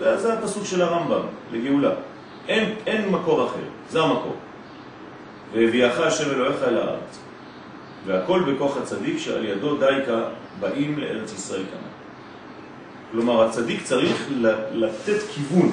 זה, 0.00 0.18
זה 0.18 0.32
הפסוק 0.32 0.64
של 0.64 0.82
הרמב"ם 0.82 1.22
לגאולה. 1.52 1.90
אין, 2.48 2.74
אין 2.86 3.08
מקור 3.08 3.46
אחר, 3.46 3.62
זה 3.90 4.02
המקור. 4.02 4.36
והביאך 5.52 6.00
השם 6.00 6.30
אלוהיך 6.30 6.62
אל 6.62 6.76
הארץ. 6.76 7.18
והכל 8.06 8.42
בכוח 8.52 8.76
הצדיק 8.76 9.18
שעל 9.18 9.44
ידו 9.44 9.76
דייקה 9.76 10.22
באים 10.60 10.98
לארץ 10.98 11.32
ישראל 11.32 11.62
כאן. 11.70 11.80
כלומר, 13.12 13.42
הצדיק 13.42 13.82
צריך 13.82 14.28
לתת 14.72 15.20
כיוון. 15.34 15.70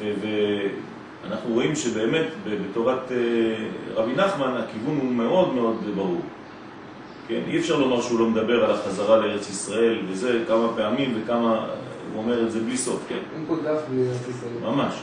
ואנחנו 0.00 1.54
רואים 1.54 1.76
שבאמת 1.76 2.26
בתורת 2.44 3.12
אה, 3.12 3.16
רבי 3.94 4.12
נחמן 4.12 4.56
הכיוון 4.56 4.96
הוא 4.96 5.12
מאוד 5.12 5.54
מאוד 5.54 5.76
ברור. 5.96 6.20
כן? 7.28 7.40
אי 7.46 7.58
אפשר 7.58 7.78
לומר 7.78 8.00
שהוא 8.02 8.20
לא 8.20 8.26
מדבר 8.26 8.64
על 8.64 8.70
החזרה 8.70 9.16
לארץ 9.16 9.50
ישראל, 9.50 9.98
וזה 10.08 10.44
כמה 10.48 10.68
פעמים 10.76 11.20
וכמה, 11.22 11.66
הוא 12.12 12.22
אומר 12.22 12.42
את 12.42 12.50
זה 12.50 12.60
בלי 12.60 12.76
סוף, 12.76 13.00
כן? 13.08 13.18
אין 13.34 13.44
פה 13.48 13.56
דף 13.56 13.80
בארץ 13.90 14.28
ישראל. 14.28 14.72
ממש. 14.72 14.94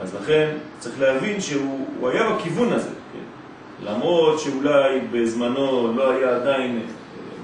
אז 0.00 0.14
לכן 0.14 0.56
צריך 0.78 1.00
להבין 1.00 1.40
שהוא 1.40 1.86
הוא 2.00 2.08
היה 2.08 2.30
בכיוון 2.30 2.72
הזה, 2.72 2.90
כן? 3.12 3.86
למרות 3.86 4.40
שאולי 4.40 5.00
בזמנו 5.12 5.92
לא 5.96 6.10
היה 6.10 6.36
עדיין 6.36 6.82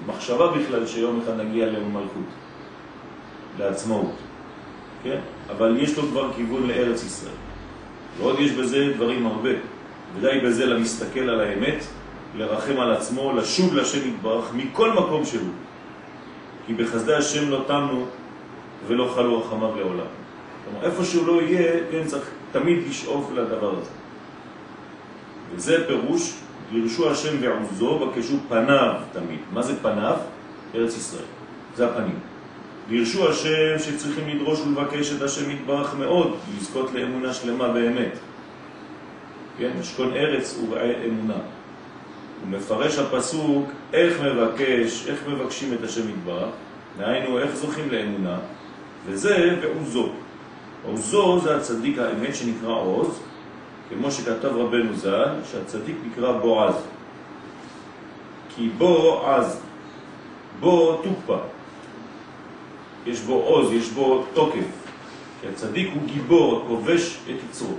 מחשבה 0.07 0.51
בכלל 0.51 0.87
שיום 0.87 1.21
אחד 1.25 1.41
נגיע 1.41 1.67
למלכות, 1.67 2.29
לעצמאות, 3.59 4.15
כן? 5.03 5.19
אבל 5.51 5.77
יש 5.81 5.99
לו 5.99 6.03
כבר 6.03 6.33
כיוון 6.37 6.67
לארץ 6.67 7.05
ישראל. 7.05 7.35
ועוד 8.19 8.41
יש 8.41 8.51
בזה 8.51 8.93
דברים 8.97 9.27
הרבה, 9.27 9.51
ודי 10.17 10.41
בזה 10.45 10.67
למסתכל 10.67 11.21
על 11.21 11.41
האמת, 11.41 11.85
לרחם 12.37 12.81
על 12.81 12.93
עצמו, 12.93 13.33
לשוב 13.33 13.75
לשם 13.75 14.09
יתברך 14.09 14.55
מכל 14.55 14.91
מקום 14.91 15.25
שהוא. 15.25 15.53
כי 16.67 16.75
בחסדי 16.75 17.15
השם 17.15 17.51
לא 17.51 17.65
תמנו 17.67 18.07
ולא 18.87 19.13
חלו 19.15 19.41
רחמיו 19.41 19.77
לעולם. 19.77 20.07
כלומר, 20.65 20.87
איפה 20.87 21.05
שהוא 21.05 21.27
לא 21.27 21.43
יהיה, 21.43 21.73
כן, 21.91 22.07
צריך 22.07 22.31
תמיד 22.53 22.79
לשאוף 22.89 23.33
לדבר 23.33 23.79
הזה. 23.79 23.91
וזה 25.55 25.87
פירוש, 25.87 26.35
ירשו 26.73 27.11
השם 27.11 27.37
ועוזו, 27.41 27.99
בקשו 27.99 28.37
פניו 28.49 28.95
תמיד. 29.13 29.39
מה 29.53 29.63
זה 29.63 29.83
פניו? 29.83 30.17
ארץ 30.75 30.97
ישראל. 30.97 31.25
זה 31.77 31.87
הפנים. 31.87 32.19
וירשו 32.89 33.31
השם 33.31 33.79
שצריכים 33.79 34.29
לדרוש 34.29 34.61
ולבקש 34.61 35.13
את 35.13 35.23
השם 35.23 35.51
יתברך 35.51 35.95
מאוד, 35.95 36.37
לזכות 36.59 36.93
לאמונה 36.93 37.35
שלמה 37.35 37.69
באמת. 37.69 38.19
כן, 39.59 39.71
משכון 39.81 40.13
ארץ 40.13 40.59
וראה 40.69 41.05
אמונה. 41.07 41.39
הוא 42.45 42.59
מפרש 42.59 42.99
הפסוק 42.99 43.69
איך 43.93 44.21
מבקש, 44.21 45.07
איך 45.07 45.29
מבקשים 45.29 45.75
את 45.75 45.85
השם 45.85 46.09
יתברך, 46.09 46.51
דהיינו 46.99 47.39
איך 47.39 47.55
זוכים 47.55 47.91
לאמונה, 47.91 48.39
וזה 49.07 49.59
ועוזו. 49.63 50.09
עוזו 50.87 51.41
זה 51.41 51.57
הצדיק 51.57 51.99
האמת 51.99 52.35
שנקרא 52.35 52.73
עוז, 52.73 53.21
כמו 53.89 54.11
שכתב 54.11 54.49
רבנו 54.57 54.95
ז"ל, 54.97 55.35
שהצדיק 55.51 55.97
נקרא 56.07 56.33
בועז. 56.33 56.75
כי 58.57 58.69
בו 58.79 59.23
עז, 59.27 59.61
בו 60.61 61.01
תוקפה. 61.03 61.39
יש 63.07 63.21
בו 63.21 63.35
עוז, 63.35 63.73
יש 63.73 63.89
בו 63.89 64.25
תוקף. 64.35 64.67
כי 65.41 65.49
הצדיק 65.49 65.91
הוא 65.95 66.03
גיבור, 66.07 66.65
כובש 66.69 67.19
את 67.25 67.51
יצרו. 67.51 67.75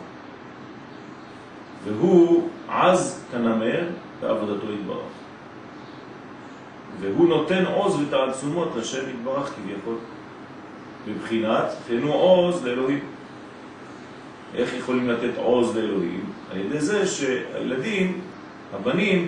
והוא 1.86 2.50
עז 2.70 3.24
כנמר 3.32 3.88
בעבודתו 4.22 4.72
יתברך. 4.72 5.06
והוא 7.00 7.30
נותן 7.30 7.66
עוז 7.66 8.00
ותעצומות 8.02 8.70
לשם 8.76 9.10
יתברך 9.10 9.54
כביכול. 9.56 9.96
בבחינת 11.08 11.66
תנו 11.88 12.14
עוז 12.14 12.66
לאלוהים. 12.66 13.00
איך 14.56 14.74
יכולים 14.74 15.10
לתת 15.10 15.38
עוז 15.38 15.78
לאלוהים? 15.78 16.24
על 16.52 16.58
ידי 16.58 16.80
זה 16.80 17.08
שהילדים, 17.08 18.22
הבנים, 18.74 19.28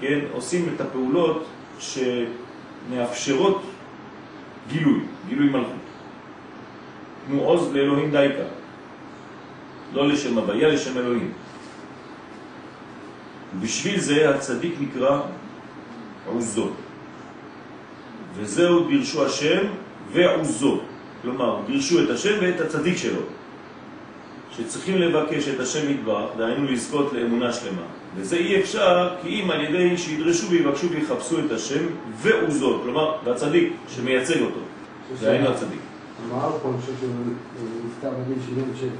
כן, 0.00 0.18
עושים 0.32 0.68
את 0.74 0.80
הפעולות 0.80 1.46
שמאפשרות 1.78 3.62
גילוי, 4.68 5.00
גילוי 5.28 5.48
מלכות. 5.48 5.72
תנו 7.26 7.40
עוז 7.40 7.72
לאלוהים 7.74 8.10
דייקה. 8.10 8.42
לא 9.92 10.08
לשם 10.08 10.38
הוויה, 10.38 10.68
לשם 10.68 10.98
אלוהים. 10.98 11.32
ובשביל 13.54 14.00
זה 14.00 14.30
הצדיק 14.30 14.74
נקרא 14.80 15.20
עוזו. 16.26 16.68
וזהו 18.34 18.88
דרשו 18.88 19.26
השם 19.26 19.60
ועוזו. 20.12 20.80
כלומר, 21.22 21.60
דרשו 21.68 22.04
את 22.04 22.10
השם 22.10 22.38
ואת 22.40 22.60
הצדיק 22.60 22.96
שלו. 22.96 23.20
שצריכים 24.56 24.98
לבקש 24.98 25.48
את 25.48 25.60
השם 25.60 25.90
יתברך, 25.90 26.30
דהיינו 26.36 26.64
לזכות 26.64 27.12
לאמונה 27.12 27.52
שלמה. 27.52 27.82
וזה 28.16 28.36
אי 28.36 28.60
אפשר 28.60 29.16
כי 29.22 29.42
אם 29.42 29.50
על 29.50 29.60
ידי 29.60 29.98
שידרשו 29.98 30.50
ויבקשו 30.50 30.90
ויחפשו 30.90 31.38
את 31.38 31.50
השם 31.50 31.86
ועוזו, 32.16 32.80
כלומר, 32.82 33.16
והצדיק 33.24 33.72
שמייצג 33.88 34.40
אותו. 34.40 34.60
דהיינו 35.20 35.48
הצדיק. 35.48 35.80
המערכו, 36.24 36.68
אני 36.68 36.80
חושב 36.80 36.92
שהוא 37.00 37.10
נפטר 37.86 38.10
בגיל 38.10 38.42
77. 38.46 38.90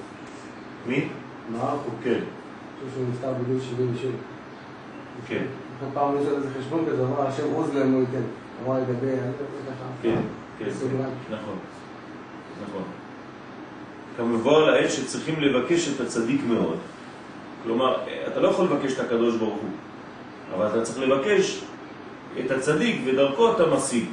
מי? 0.86 1.08
המערכו, 1.48 1.90
כן, 2.04 2.10
אני 2.10 2.20
חושב 2.84 2.94
שהוא 2.94 3.06
נפטר 3.12 3.32
בגיל 3.32 3.60
77. 3.60 4.10
כן, 5.26 5.44
פעם 5.94 6.14
יש 6.20 6.26
לו 6.28 6.36
איזה 6.36 6.48
חשבון 6.58 6.84
כזה, 6.86 7.02
אמר 7.02 7.26
השם 7.26 7.52
עוז 7.54 7.74
להם 7.74 7.94
לא 7.94 7.98
ייתן. 7.98 8.22
אמר 8.66 8.78
לגבי. 8.78 9.12
כן, 10.02 10.20
כן, 10.58 10.64
בסוגריים. 10.64 11.10
נכון, 11.30 11.58
נכון. 12.68 12.82
כמובן 14.16 14.60
לאל 14.60 14.88
שצריכים 14.88 15.40
לבקש 15.40 15.88
את 15.88 16.00
הצדיק 16.00 16.40
מאוד. 16.48 16.76
כלומר, 17.62 17.96
אתה 18.26 18.40
לא 18.40 18.48
יכול 18.48 18.64
לבקש 18.64 18.92
את 18.92 19.00
הקדוש 19.00 19.36
ברוך 19.36 19.58
הוא, 19.62 19.70
אבל 20.54 20.66
אתה 20.66 20.82
צריך 20.82 20.98
לבקש 20.98 21.60
את 22.44 22.50
הצדיק 22.50 23.02
ודרכו 23.04 23.52
אתה 23.52 23.66
משיג. 23.66 24.04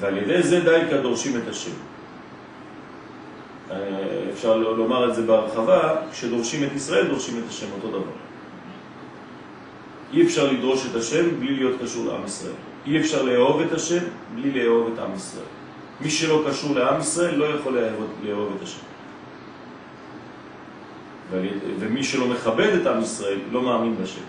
ועל 0.00 0.16
ידי 0.16 0.42
זה 0.42 0.60
די 0.60 0.80
כדורשים 0.90 1.36
את 1.36 1.48
השם. 1.48 1.70
אה, 3.70 3.76
אפשר 4.32 4.56
לומר 4.56 5.10
את 5.10 5.14
זה 5.14 5.22
בהרחבה, 5.22 5.94
כשדורשים 6.12 6.64
את 6.64 6.72
ישראל 6.72 7.06
דורשים 7.06 7.38
את 7.38 7.48
השם 7.48 7.66
אותו 7.76 7.88
דבר. 7.88 8.12
אי 10.12 10.22
אפשר 10.22 10.52
לדרוש 10.52 10.86
את 10.90 10.96
השם 10.96 11.40
בלי 11.40 11.54
להיות 11.56 11.80
קשור 11.82 12.06
לעם 12.06 12.24
ישראל. 12.24 12.54
אי 12.86 13.00
אפשר 13.00 13.22
לאהוב 13.22 13.60
את 13.60 13.72
השם 13.72 14.04
בלי 14.34 14.50
לאהוב 14.50 14.90
את 14.92 14.98
עם 14.98 15.14
ישראל. 15.14 15.44
מי 16.00 16.10
שלא 16.10 16.44
קשור 16.48 16.74
לעם 16.74 17.00
ישראל 17.00 17.34
לא 17.34 17.44
יכול 17.44 17.78
לאהוב, 17.78 18.10
לאהוב 18.22 18.52
את 18.56 18.62
השם. 18.62 18.82
ומי 21.78 22.04
שלא 22.04 22.28
מכבד 22.28 22.78
את 22.80 22.86
עם 22.86 23.02
ישראל 23.02 23.38
לא 23.52 23.62
מאמין 23.62 23.96
בשם. 24.02 24.20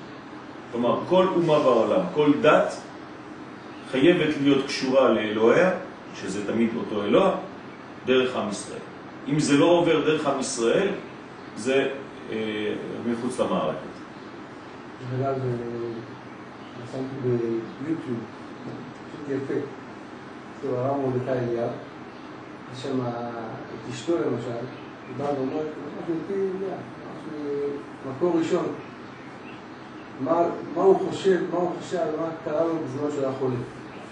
כלומר, 0.72 1.00
כל 1.10 1.26
אומה 1.36 1.60
בעולם, 1.60 2.02
כל 2.14 2.32
דת 2.42 2.78
חייבת 3.92 4.36
להיות 4.42 4.66
קשורה 4.66 5.10
לאלוהיה, 5.10 5.72
שזה 6.22 6.48
תמיד 6.48 6.70
אותו 6.76 7.04
אלוה, 7.04 7.36
דרך 8.06 8.36
עם 8.36 8.50
ישראל. 8.50 8.80
אם 9.28 9.40
זה 9.40 9.58
לא 9.58 9.66
עובר 9.66 10.06
דרך 10.06 10.28
עם 10.28 10.40
ישראל, 10.40 10.88
זה 11.56 11.88
אה, 12.32 12.74
מחוץ 13.12 13.40
למערכת. 13.40 13.94
אה, 15.22 15.34
שמתי 16.92 17.30
ביוטיוב, 17.84 18.20
יפה. 19.30 19.54
כאילו 20.60 20.78
הרב 20.78 20.98
מרדכי 20.98 21.32
אליהו, 21.32 21.70
יש 22.74 22.84
שם 22.84 23.02
את 23.02 23.94
אשתו 23.94 24.16
למשל, 24.16 24.50
היא 25.08 25.16
באה 25.18 25.34
ואומרת, 25.34 25.68
ממקור 28.06 28.40
ראשון. 28.40 28.66
מה, 30.20 30.48
הוא 30.76 31.10
חושב, 31.10 31.42
מה 31.52 31.58
הוא 31.58 31.70
חושב, 31.80 32.06
מה 32.20 32.28
קרה 32.46 32.66
לו 32.66 32.74
בזמן 32.86 33.12
שהוא 33.12 33.24
היה 33.24 33.34
חולה. 33.40 33.56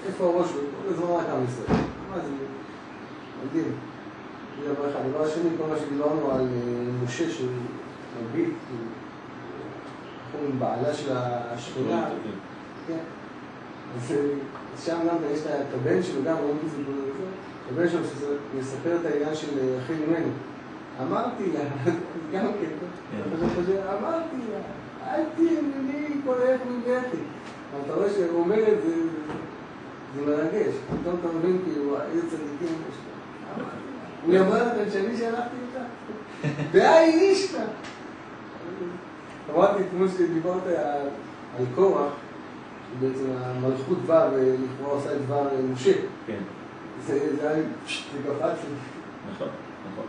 איפה 0.07 0.23
הראש 0.23 0.49
שלו, 0.49 0.61
כל 0.61 0.93
הזמן 0.93 1.05
רק 1.05 1.29
עם 1.29 1.43
ישראל. 1.43 1.77
מה 2.09 2.15
זה, 2.15 2.29
מדהים. 3.45 3.71
זה 4.63 4.73
דבר 4.73 4.89
אחד. 4.89 4.99
דבר 5.09 5.29
שני, 5.29 5.49
כל 5.57 5.63
מה 5.69 5.75
שדיברנו 5.79 6.31
על 6.31 6.41
אה, 6.41 7.03
משה 7.03 7.31
שהוא 7.31 7.49
מביט, 8.23 8.47
הוא 8.47 8.77
עם 10.39 10.59
בעלה 10.59 10.93
של 10.93 11.11
השכונה, 11.13 12.09
כן. 12.87 12.97
אז 13.97 14.11
אה, 14.11 14.17
שם 14.85 14.97
גם 15.09 15.15
יש 15.31 15.39
את 15.39 15.73
הבן 15.73 16.03
שלו, 16.03 16.23
גם 16.23 16.37
רואים 16.37 16.57
את 16.65 16.71
זה, 16.71 16.77
הבן 17.71 17.89
שלו 17.89 17.99
מספר 18.59 18.95
את 19.01 19.05
העניין 19.05 19.35
של 19.35 19.59
אה, 19.59 19.77
אחי 19.83 19.93
ממנו. 19.93 20.31
אמרתי 21.01 21.43
לה, 21.53 21.59
גם 22.33 22.45
כן, 22.61 22.87
חושב, 23.55 23.77
אמרתי 23.99 24.35
לה, 24.51 24.59
אל 25.13 25.23
תהיה 25.35 25.59
כל 26.25 26.35
איך 26.41 26.61
מבכי. 26.69 27.17
אבל 27.71 27.81
אתה 27.85 27.93
רואה 27.93 28.09
שהוא 28.09 28.39
אומר 28.39 28.59
את 28.59 28.83
זה, 28.85 28.95
זה 30.15 30.21
מרגש. 30.25 30.73
פתאום 31.01 31.15
אתה 31.19 31.27
מבין 31.37 31.59
כאילו, 31.65 31.97
איזה 32.01 32.29
צדיקים 32.29 32.75
יש 32.89 32.97
לו. 33.57 33.63
הוא 34.25 34.47
אמר 34.47 34.67
לכם 34.67 34.91
שאני 34.91 35.17
שלחתי 35.17 35.55
אותה? 35.67 35.85
והי 36.71 37.19
אישתא. 37.19 37.63
אמרתי 39.49 39.83
כמו 39.91 40.07
שדיברת 40.07 40.67
על- 40.67 41.65
קורח, 41.75 42.11
שבעצם 42.99 43.25
המלכות 43.43 43.97
באה 44.07 44.27
ולכאורה 44.33 44.93
עושה 44.93 45.15
את 45.15 45.21
דבר 45.25 45.43
משה. 45.73 45.93
כן, 46.27 46.37
זה 47.07 47.13
היה 47.41 47.53
לי, 47.53 47.61
זה 47.61 48.29
קפץ 48.29 48.41
לי. 48.41 48.75
נכון, 49.33 49.47
נכון. 49.91 50.05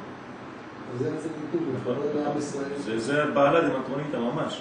זה 0.98 1.10
נכון. 1.10 1.94
לכבוד 1.94 1.96
לעם 2.14 2.38
ישראל. 2.38 2.98
זה, 2.98 3.24
בעלה 3.34 3.60
דמטרוניתא 3.68 4.16
ממש. 4.16 4.60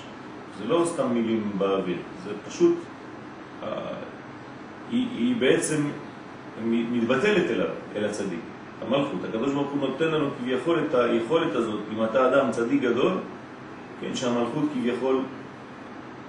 זה 0.60 0.66
לא 0.66 0.84
סתם 0.94 1.14
מילים 1.14 1.52
באוויר, 1.58 1.98
זה 2.24 2.32
פשוט, 2.48 2.76
אה, 3.64 3.68
היא, 4.92 5.08
היא 5.18 5.36
בעצם 5.40 5.84
מתבטלת 6.66 7.50
אליו, 7.50 7.68
אל 7.96 8.06
הצדיק. 8.06 8.40
המלכות, 8.88 9.20
הקדוש 9.30 9.54
ברוך 9.54 9.70
הוא 9.72 9.90
נותן 9.90 10.08
לנו 10.08 10.30
כביכול 10.40 10.80
את 10.90 10.96
היכולת 10.96 11.56
הזאת, 11.56 11.80
אם 11.98 12.04
אתה 12.04 12.28
אדם 12.30 12.52
צדיק 12.52 12.82
גדול, 12.82 13.12
כן, 14.02 14.16
שהמלכות 14.16 14.64
כביכול, 14.74 15.24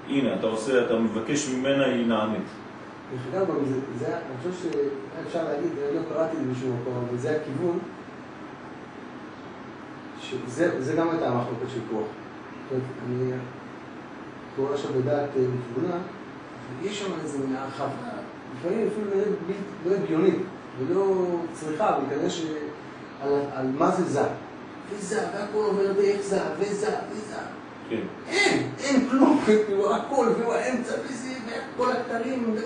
הנה, 0.08 0.35
אתה 0.35 0.46
עושה, 0.46 0.87
אתה 0.87 0.98
מבקש 0.98 1.48
ממנה, 1.48 1.85
היא 1.85 2.06
נענית. 2.06 2.42
דרך 3.11 3.35
אגב, 3.35 3.50
אני 3.50 4.16
חושב 4.38 4.70
שאפשר 4.70 5.44
להגיד, 5.44 5.70
אני 5.88 5.96
לא 5.96 6.00
קראתי 6.08 6.37
את 6.37 6.42
זה 6.42 6.52
בשום 6.52 6.76
מקום, 6.80 7.04
אבל 7.08 7.18
זה 7.18 7.37
הכיוון, 7.40 7.78
שזה 10.20 10.82
זה 10.82 10.94
גם 10.94 11.11
הייתה 11.11 11.28
המחלוקת 11.28 11.70
של 11.74 11.80
כוח. 11.90 12.06
זאת 12.06 12.72
אומרת, 12.72 12.85
אני 13.06 13.32
קורא 14.56 14.74
עכשיו 14.74 14.90
בדעת 14.92 15.28
אה, 15.37 15.42
בתבונה, 15.42 15.96
יש 16.82 16.98
שם 16.98 17.12
איזה 17.22 17.38
מין 17.38 17.56
הרחבה, 17.56 18.11
לפעמים 18.58 18.88
אפילו 18.92 19.11
לא 19.87 19.94
הגיונית, 19.94 20.42
ולא 20.78 21.26
צריכה, 21.52 21.88
אבל 21.88 22.04
כנראה 22.11 22.30
ש... 22.30 22.42
על, 23.54 23.66
מה 23.78 23.90
זה 23.90 24.04
זר. 24.04 24.28
וזה, 24.90 25.26
והכל 25.35 25.58
עובר 25.58 25.92
דרך 25.92 26.20
זר, 26.20 26.42
וזה, 26.58 26.96
וזה. 27.11 27.37
כן, 27.96 28.02
אין, 28.28 28.62
אין 28.78 29.09
כלום, 29.11 29.40
כאילו 29.44 29.94
הכל, 29.94 30.26
והוא 30.38 30.55
האמצע, 30.55 30.92
וזה, 31.05 31.28
וכל 31.76 31.88
הכתרים, 31.92 32.55
ו- 32.55 32.59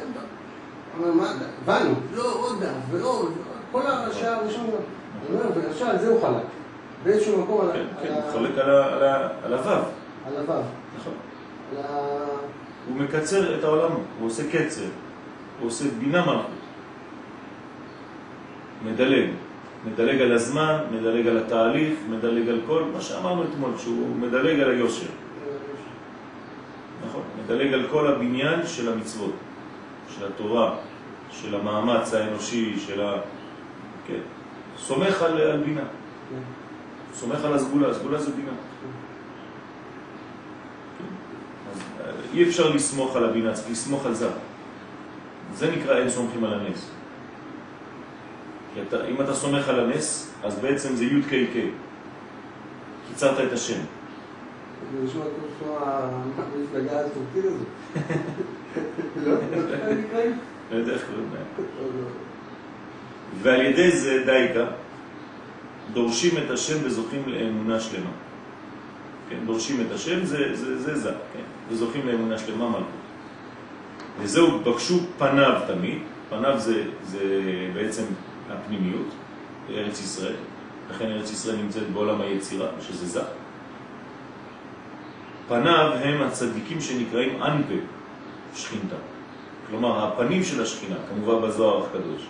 אבל 1.01 1.11
מה, 1.11 1.33
הבנו, 1.62 1.95
לא 2.15 2.33
עוד 2.35 2.62
דף, 2.62 2.71
ועוד, 2.91 3.33
כל 3.73 3.83
השעה 3.87 4.37
הראשונה, 4.37 4.67
ועכשיו 5.55 5.89
על 5.89 5.99
זה 5.99 6.09
הוא 6.09 6.21
חלק, 6.23 6.43
באיזשהו 7.05 7.43
מקום 7.43 7.61
על 7.61 7.71
ה- 7.71 7.73
כן, 7.73 7.85
כן, 8.03 8.12
הוא 8.15 8.33
חולק 8.33 8.59
על 8.59 8.71
הוו, 8.71 9.83
על 10.27 10.37
הוו, 10.37 10.62
נכון. 10.99 11.12
הוא 12.89 12.97
מקצר 12.97 13.59
את 13.59 13.65
העולם, 13.65 13.91
הוא 14.21 14.27
עושה 14.27 14.43
קצר, 14.53 14.83
הוא 15.61 15.69
עושה 15.69 15.85
בינה 15.99 16.27
מלכות. 16.27 16.51
מדלג, 18.85 19.29
מדלג 19.87 20.20
על 20.20 20.33
הזמן, 20.33 20.79
מדלג 20.92 21.27
על 21.27 21.38
התהליך, 21.38 21.94
מדלג 22.11 22.49
על 22.49 22.61
כל 22.66 22.83
מה 22.92 23.01
שאמרנו 23.01 23.42
אתמול, 23.42 23.70
שהוא 23.79 24.16
מדלג 24.16 24.61
על 24.61 24.70
היושר, 24.70 25.07
נכון? 27.09 27.22
מדלג 27.44 27.72
על 27.72 27.87
כל 27.90 28.07
הבניין 28.07 28.66
של 28.66 28.92
המצוות, 28.92 29.35
של 30.09 30.27
התורה, 30.27 30.75
של 31.31 31.55
המאמץ 31.55 32.14
האנושי, 32.14 32.79
של 32.79 33.01
ה... 33.01 33.14
כן, 34.07 34.20
סומך 34.79 35.22
על, 35.22 35.40
על 35.40 35.61
בינה, 35.61 35.85
סומך 37.14 37.44
על 37.44 37.55
הסגולה, 37.55 37.88
הסגולה 37.88 38.18
זה 38.18 38.31
בינה. 38.31 38.53
אז 41.72 41.81
אה, 42.01 42.12
אי 42.35 42.49
אפשר 42.49 42.70
לסמוך 42.70 43.16
על 43.16 43.25
הבינה, 43.25 43.53
צריך 43.53 43.70
לסמוך 43.70 44.07
על 44.07 44.14
זה. 44.14 44.29
זה 45.55 45.70
נקרא 45.70 45.99
אין 45.99 46.11
סומכים 46.11 46.44
על 46.44 46.55
הנס. 46.55 46.96
כי 48.77 48.83
אתה, 48.89 49.07
אם 49.07 49.21
אתה 49.21 49.35
סומך 49.35 49.69
על 49.69 49.81
הנס, 49.81 50.33
אז 50.45 50.59
בעצם 50.59 50.97
זה 50.97 51.05
י' 51.05 51.23
ק' 51.23 51.33
ק'. 51.33 51.57
קיצרת 53.09 53.47
את 53.47 53.53
השם. 53.53 53.81
זה 54.93 55.05
נשמע 55.05 55.25
כמו 55.59 55.79
המפלגה 55.79 57.01
הטורקית 57.01 57.45
הזאת. 57.45 57.67
לא? 59.25 59.35
נקראים? 59.95 60.39
יודע 60.71 60.93
איך 60.93 61.05
קוראים 61.05 61.31
להם. 61.35 61.45
לא, 61.59 61.87
לא. 61.87 62.09
ועל 63.43 63.61
ידי 63.61 63.91
זה 63.91 64.23
דייקה 64.27 64.65
דורשים 65.93 66.39
את 66.47 66.51
השם 66.51 66.77
וזוכים 66.85 67.23
לאמונה 67.27 67.81
שלמה. 67.81 68.11
כן, 69.31 69.37
דורשים 69.47 69.87
את 69.87 69.93
השם, 69.93 70.25
זה 70.25 70.57
זה, 70.57 70.79
זה, 70.79 70.99
זה 70.99 71.11
כן, 71.11 71.43
וזוכים 71.69 72.07
לאמונה 72.07 72.39
שלמה 72.39 72.69
מלכות. 72.69 72.87
וזהו, 74.23 74.61
בקשו 74.61 74.99
פניו 75.19 75.61
תמיד, 75.67 75.99
פניו 76.31 76.55
זה, 76.59 76.83
זה 77.05 77.19
בעצם 77.75 78.03
הפנימיות, 78.51 79.07
ארץ 79.71 80.01
ישראל, 80.01 80.37
לכן 80.91 81.07
ארץ 81.07 81.33
ישראל 81.33 81.57
נמצאת 81.57 81.91
בעולם 81.91 82.21
היצירה, 82.21 82.69
שזה 82.81 83.07
זה. 83.07 83.23
פניו 85.49 85.93
הם 86.05 86.23
הצדיקים 86.23 86.81
שנקראים 86.81 87.43
אנפה, 87.43 87.75
שכינתה. 88.55 88.97
כלומר, 89.71 90.07
הפנים 90.07 90.45
של 90.45 90.63
השכינה, 90.63 90.97
כמובן 91.09 91.49
בזוהר 91.49 91.87
הקדוש. 91.87 92.27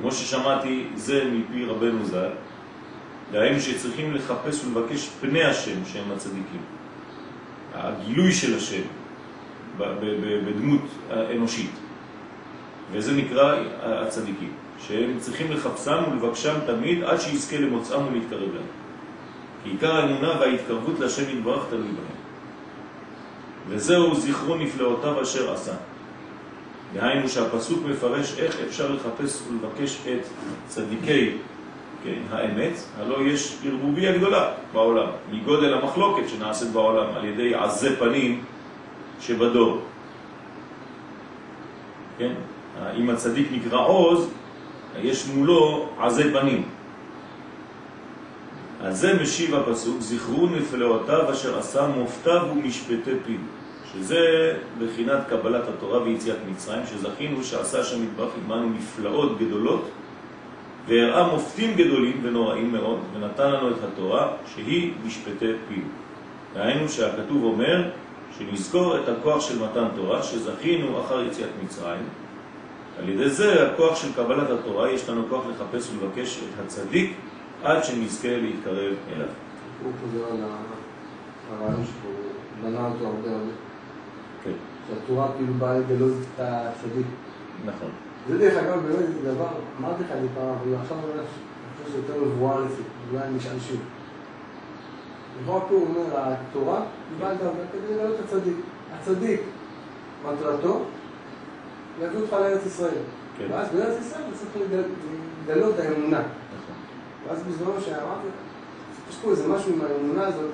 כמו 0.00 0.12
ששמעתי, 0.12 0.86
זה 0.94 1.30
מפי 1.32 1.64
רבנו 1.64 2.04
ז"ל, 2.04 2.30
דהיינו 3.32 3.60
שצריכים 3.60 4.14
לחפש 4.14 4.64
ולבקש 4.64 5.08
פני 5.20 5.44
השם 5.44 5.84
שהם 5.92 6.12
הצדיקים. 6.12 6.60
הגילוי 7.74 8.32
של 8.32 8.56
השם 8.56 8.82
בדמות 9.78 10.80
אנושית. 11.10 11.70
וזה 12.92 13.12
נקרא 13.12 13.56
הצדיקים, 13.82 14.52
שהם 14.86 15.16
צריכים 15.18 15.52
לחפשם 15.52 16.02
ולבקשם 16.12 16.54
תמיד 16.66 17.04
עד 17.04 17.20
שיזכה 17.20 17.58
למוצאם 17.58 18.06
ולהתקרב 18.06 18.54
להם. 18.54 18.64
כי 19.64 19.70
עיקר 19.70 19.96
האמונה 19.96 20.40
וההתקרבות 20.40 21.00
להשם 21.00 21.38
יתברך 21.38 21.64
תלוי 21.70 21.82
בהם. 21.82 22.22
וזהו 23.68 24.14
זכרו 24.14 24.54
נפלאותיו 24.54 25.22
אשר 25.22 25.52
עשה. 25.52 25.72
דהיינו 26.94 27.28
שהפסוק 27.28 27.78
מפרש 27.86 28.38
איך 28.38 28.56
אפשר 28.68 28.92
לחפש 28.92 29.42
ולבקש 29.48 29.98
את 30.06 30.26
צדיקי 30.68 31.36
כן, 32.04 32.18
האמת, 32.30 32.72
הלא 33.00 33.22
יש 33.22 33.58
ערבוביה 33.64 34.18
גדולה 34.18 34.52
בעולם, 34.72 35.06
מגודל 35.32 35.74
המחלוקת 35.74 36.28
שנעשית 36.28 36.68
בעולם 36.70 37.06
על 37.16 37.24
ידי 37.24 37.54
עזי 37.54 37.96
פנים 37.96 38.44
שבדור. 39.20 39.80
כן? 42.18 42.32
אם 42.96 43.10
הצדיק 43.10 43.48
נקרא 43.52 43.86
עוז, 43.86 44.28
יש 45.00 45.26
מולו 45.26 45.88
עזי 45.98 46.32
פנים. 46.32 46.62
על 48.80 48.92
זה 48.92 49.22
משיב 49.22 49.54
הפסוק, 49.54 50.00
זכרו 50.00 50.46
נפלאותיו 50.46 51.32
אשר 51.32 51.58
עשה 51.58 51.86
מופתיו 51.86 52.40
ומשפטי 52.52 53.10
פיו. 53.24 53.38
שזה 53.92 54.52
בחינת 54.78 55.20
קבלת 55.28 55.68
התורה 55.68 56.02
ויציאת 56.02 56.36
מצרים, 56.50 56.82
שזכינו 56.86 57.44
שעשה 57.44 57.80
השם 57.80 58.04
יתברך 58.04 58.32
עמנו 58.44 58.70
נפלאות 58.70 59.38
גדולות 59.38 59.88
והראה 60.88 61.32
מופתים 61.32 61.74
גדולים 61.74 62.20
ונוראים 62.22 62.72
מאוד, 62.72 62.98
ונתן 63.14 63.52
לנו 63.52 63.70
את 63.70 63.84
התורה 63.92 64.28
שהיא 64.54 64.92
משפטי 65.06 65.52
פיו. 65.68 65.82
דהיינו 66.54 66.88
שהכתוב 66.88 67.44
אומר 67.44 67.90
שנזכור 68.38 68.96
את 68.96 69.08
הכוח 69.08 69.48
של 69.48 69.64
מתן 69.64 69.84
תורה 69.96 70.22
שזכינו 70.22 71.00
אחר 71.00 71.22
יציאת 71.22 71.50
מצרים. 71.64 72.02
על 73.02 73.08
ידי 73.08 73.30
זה, 73.30 73.72
הכוח 73.72 73.96
של 73.96 74.12
קבלת 74.14 74.50
התורה, 74.50 74.90
יש 74.90 75.08
לנו 75.08 75.22
כוח 75.28 75.44
לחפש 75.46 75.90
ולבקש 75.90 76.38
את 76.38 76.64
הצדיק 76.64 77.16
עד 77.64 77.84
שנזכה 77.84 78.36
להתקרב 78.36 78.94
אליו. 79.12 79.28
הוא 79.84 79.92
חוזר 80.00 80.24
על 80.24 80.36
הרעיון 81.50 81.84
שהוא 81.84 82.12
בנה 82.62 82.86
אותו 82.86 83.06
הרבה 83.06 83.30
הרבה. 83.30 83.52
כן. 84.44 84.50
שהתורה 84.88 85.28
כאילו 85.36 85.54
באה 85.54 85.78
לגלות 85.78 86.12
את 86.12 86.40
הצדיק. 86.40 87.06
נכון. 87.64 87.90
זה 88.28 88.38
דרך 88.38 88.56
אגב 88.56 88.82
באמת 88.82 89.08
דבר, 89.24 89.48
אמרתי 89.80 90.02
לך 90.02 90.10
את 90.16 90.22
זה 90.22 90.28
פעם, 90.34 90.48
אבל 90.48 90.74
עכשיו 90.82 90.96
אני 90.98 91.22
חושב 91.76 91.88
שזה 91.88 91.98
יותר 91.98 92.24
מבואר 92.24 92.60
לזה, 92.60 92.82
אולי 93.12 93.24
אני 93.24 93.38
אשאל 93.38 93.60
שוב. 93.68 93.80
לכאורה 95.42 95.60
פה 95.60 95.74
הוא 95.74 95.88
אומר, 95.88 96.02
התורה 96.14 96.82
באה 97.20 97.34
כדי 97.72 97.94
לגלות 97.94 98.20
את 98.20 98.24
הצדיק. 98.24 98.56
הצדיק, 98.94 99.40
מטרתו, 100.24 100.84
להביא 102.00 102.18
אותך 102.20 102.32
לארץ 102.32 102.66
ישראל. 102.66 102.94
כן. 103.38 103.46
ואז 103.50 103.68
בארץ 103.72 104.00
ישראל 104.00 104.22
צריך 104.32 104.50
לגלות 105.48 105.78
האמונה. 105.78 106.22
ואז 107.28 107.42
בזמנו 107.42 107.80
שאמרתי, 107.80 108.26
יש 109.10 109.16
פה 109.22 109.30
איזה 109.30 109.48
משהו 109.48 109.72
עם 109.72 109.80
האמונה 109.82 110.26
הזאת, 110.26 110.50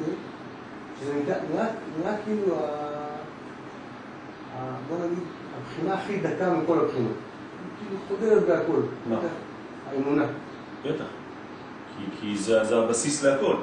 שזה 1.01 1.13
נראה- 1.15 2.17
כאילו, 2.25 2.57
בוא 4.89 4.97
נגיד, 5.07 5.19
הבחינה 5.61 5.95
הכי 5.95 6.17
דקה 6.17 6.51
מכל 6.55 6.79
הבחינות. 6.81 7.13
כאילו 7.79 7.97
חודרת 8.09 8.43
בהכל. 8.47 8.81
מה? 9.09 9.17
האמונה. 9.91 10.25
בטח. 10.85 11.05
כי, 11.99 12.05
כי 12.21 12.39
זה, 12.39 12.65
זה 12.65 12.77
הבסיס 12.77 13.25
להכל. 13.25 13.57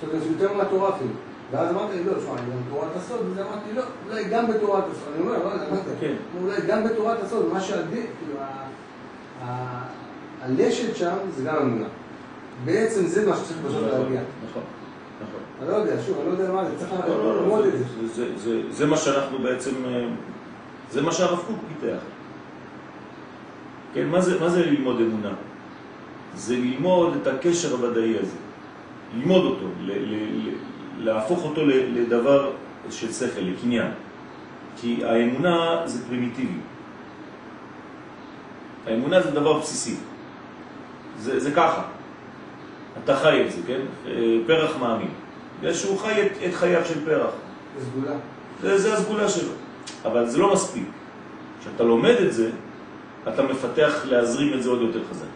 זאת 0.00 0.08
אומרת, 0.10 0.22
זה 0.22 0.28
יותר 0.28 0.52
מהתורה 0.56 0.88
אפילו. 0.96 1.10
ואז 1.50 1.70
אמרתי 1.70 1.96
לי, 1.96 2.04
לא, 2.04 2.12
שמע, 2.20 2.32
אני 2.32 2.50
גם 2.50 2.62
תורת 2.70 2.96
הסוד, 2.96 3.20
וזה 3.30 3.42
אמרתי, 3.42 3.72
לא, 3.76 3.82
אולי 4.10 4.24
גם 4.24 4.46
בתורת 4.46 4.84
הסוד. 4.92 5.12
אני 5.14 5.22
אומר, 5.22 5.38
לא. 5.44 6.42
אולי 6.42 6.60
גם 6.66 6.84
בתורת 6.84 7.22
הסוד, 7.22 7.52
מה 7.52 7.60
שעדיף, 7.60 8.06
כאילו, 8.18 8.40
הלשת 10.42 10.96
שם 10.96 11.16
זה 11.36 11.44
גם 11.44 11.56
אמונה. 11.56 11.86
בעצם 12.64 13.06
זה 13.06 13.30
מה 13.30 13.36
שצריך 13.36 13.58
בסוף 13.66 13.82
להגיע. 13.82 14.20
נכון, 14.50 14.62
נכון. 15.22 15.40
אני 15.60 15.68
לא 15.68 15.74
יודע, 15.74 16.02
שוב, 16.06 16.18
אני 16.20 16.26
לא 16.26 16.42
יודע 16.42 16.52
מה 16.52 16.64
זה, 16.64 16.78
צריך 16.78 16.92
לא, 17.08 17.24
לא, 17.24 17.40
ללמוד 17.40 17.64
לא, 17.64 17.68
את 17.68 17.72
זה. 18.14 18.34
זה, 18.36 18.60
זה, 18.70 18.86
מה 18.86 18.96
שאנחנו 18.96 19.38
בעצם, 19.38 19.70
אה, 19.86 20.08
זה 20.90 21.02
מה 21.02 21.12
שהרב 21.12 21.38
קוק 21.46 21.56
פיתח. 21.68 21.98
כן, 23.94 24.06
מה 24.06 24.20
זה, 24.20 24.40
מה 24.40 24.48
זה 24.48 24.66
ללמוד 24.66 25.00
אמונה? 25.00 25.32
זה 26.34 26.56
ללמוד 26.56 27.16
את 27.22 27.26
הקשר 27.26 27.72
הוודאי 27.72 28.18
הזה. 28.18 28.36
ללמוד 29.16 29.44
אותו, 29.44 29.66
ל, 29.80 29.92
ל, 29.92 30.14
ל, 30.14 30.50
להפוך 30.98 31.44
אותו 31.44 31.60
לדבר 31.66 32.50
של 32.90 33.12
שכל, 33.12 33.40
לקניין. 33.40 33.90
כי 34.76 35.04
האמונה 35.04 35.82
זה 35.84 36.06
פרימיטיבי. 36.08 36.58
האמונה 38.86 39.20
זה 39.20 39.30
דבר 39.30 39.58
בסיסי. 39.58 39.96
זה, 41.18 41.40
זה 41.40 41.50
ככה. 41.50 41.82
אתה 43.04 43.16
חי 43.16 43.42
את 43.46 43.52
זה, 43.52 43.60
כן? 43.66 43.80
אה, 44.06 44.12
פרח 44.46 44.76
מאמין. 44.76 45.10
בגלל 45.60 45.74
שהוא 45.74 45.98
חי 45.98 46.26
את, 46.26 46.32
את 46.46 46.54
חייו 46.54 46.84
של 46.84 47.04
פרח. 47.04 47.30
זה 47.78 47.86
סגולה. 47.86 48.16
זה, 48.62 48.78
זה 48.78 48.94
הסגולה 48.94 49.28
שלו. 49.28 49.52
אבל 50.04 50.26
זה 50.26 50.38
לא 50.38 50.52
מספיק. 50.52 50.88
כשאתה 51.60 51.84
לומד 51.84 52.14
את 52.26 52.32
זה, 52.32 52.50
אתה 53.28 53.42
מפתח 53.42 54.04
להזרים 54.04 54.54
את 54.54 54.62
זה 54.62 54.70
עוד 54.70 54.80
יותר 54.80 55.00
חזק. 55.10 55.26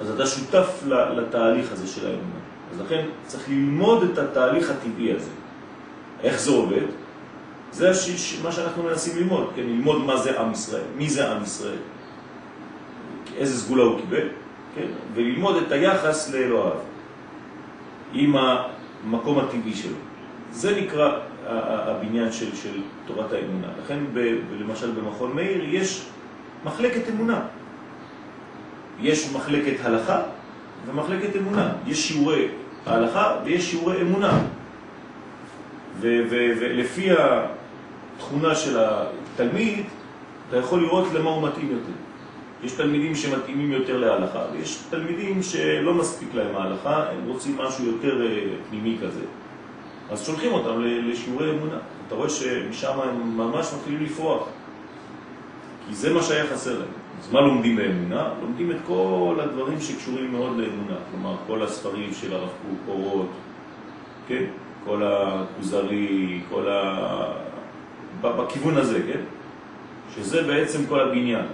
אז 0.00 0.10
אתה 0.10 0.26
שותף 0.26 0.82
לתהליך 1.16 1.72
הזה 1.72 1.86
של 1.86 2.06
האמונה. 2.06 2.45
אז 2.72 2.80
לכן 2.80 3.04
צריך 3.26 3.48
ללמוד 3.48 4.02
את 4.02 4.18
התהליך 4.18 4.70
הטבעי 4.70 5.12
הזה. 5.12 5.30
איך 6.22 6.40
זה 6.40 6.50
עובד? 6.50 6.82
זה 7.72 7.90
הש... 7.90 8.10
ש- 8.10 8.40
מה 8.42 8.52
שאנחנו 8.52 8.82
מנסים 8.82 9.16
ללמוד, 9.18 9.50
כן? 9.56 9.62
ללמוד 9.62 10.04
מה 10.04 10.16
זה 10.16 10.40
עם 10.40 10.52
ישראל, 10.52 10.84
מי 10.96 11.10
זה 11.10 11.32
עם 11.32 11.42
ישראל, 11.42 11.78
איזה 13.36 13.60
סגולה 13.60 13.82
הוא 13.82 14.00
קיבל, 14.00 14.28
כן? 14.74 14.86
וללמוד 15.14 15.56
את 15.56 15.72
היחס 15.72 16.30
לאלוהיו 16.34 16.72
עם 18.12 18.36
המקום 18.36 19.38
הטבעי 19.38 19.74
שלו. 19.74 19.96
זה 20.52 20.80
נקרא 20.80 21.18
הבניין 21.46 22.32
של, 22.32 22.56
של 22.56 22.80
תורת 23.06 23.32
האמונה. 23.32 23.66
לכן 23.84 23.98
ב, 24.14 24.18
למשל 24.60 24.90
במכון 24.90 25.32
מאיר 25.32 25.74
יש 25.74 26.06
מחלקת 26.64 27.08
אמונה. 27.10 27.40
יש 29.00 29.32
מחלקת 29.32 29.74
הלכה 29.84 30.22
ומחלקת 30.86 31.36
אמונה. 31.36 31.72
יש 31.86 32.08
שיעורי 32.08 32.48
ההלכה 32.86 33.36
ויש 33.44 33.70
שיעורי 33.70 34.02
אמונה. 34.02 34.38
ולפי 36.00 37.08
התכונה 37.10 38.54
של 38.54 38.78
התלמיד, 38.78 39.84
אתה 40.48 40.56
יכול 40.56 40.80
לראות 40.82 41.12
למה 41.14 41.30
הוא 41.30 41.48
מתאים 41.48 41.70
יותר. 41.70 41.92
יש 42.62 42.72
תלמידים 42.72 43.14
שמתאימים 43.14 43.72
יותר 43.72 43.96
להלכה, 43.96 44.42
ויש 44.52 44.78
תלמידים 44.90 45.42
שלא 45.42 45.94
מספיק 45.94 46.28
להם 46.34 46.56
ההלכה, 46.56 47.04
הם 47.10 47.28
רוצים 47.28 47.58
משהו 47.58 47.84
יותר 47.84 48.26
אה, 48.26 48.40
פנימי 48.70 48.96
כזה. 49.02 49.20
אז 50.10 50.26
שולחים 50.26 50.52
אותם 50.52 50.80
לשיעורי 50.82 51.50
אמונה. 51.50 51.78
אתה 52.06 52.14
רואה 52.14 52.30
שמשם 52.30 53.00
הם 53.00 53.36
ממש 53.36 53.72
מתחילים 53.78 54.04
לפרוח. 54.04 54.48
כי 55.88 55.94
זה 55.94 56.14
מה 56.14 56.22
שהיה 56.22 56.46
חסר 56.46 56.78
להם. 56.78 56.88
אז 57.20 57.32
מה 57.32 57.40
לומדים 57.40 57.76
באמונה? 57.76 58.28
לומדים 58.42 58.70
את 58.70 58.76
כל 58.86 59.36
הדברים 59.42 59.80
שקשורים 59.80 60.32
מאוד 60.32 60.56
לאמונה. 60.56 60.96
כלומר, 61.10 61.36
כל 61.46 61.62
הספרים 61.62 62.10
של 62.12 62.34
הרב 62.34 62.48
קוק, 62.48 62.78
אורות, 62.88 63.30
כן? 64.28 64.44
כל 64.84 65.02
הכוזרי, 65.04 66.40
כל 66.50 66.68
ה... 66.68 67.32
בכיוון 68.22 68.76
הזה, 68.76 69.02
כן? 69.12 69.20
שזה 70.14 70.42
בעצם 70.42 70.86
כל 70.86 71.00
הבניין. 71.00 71.46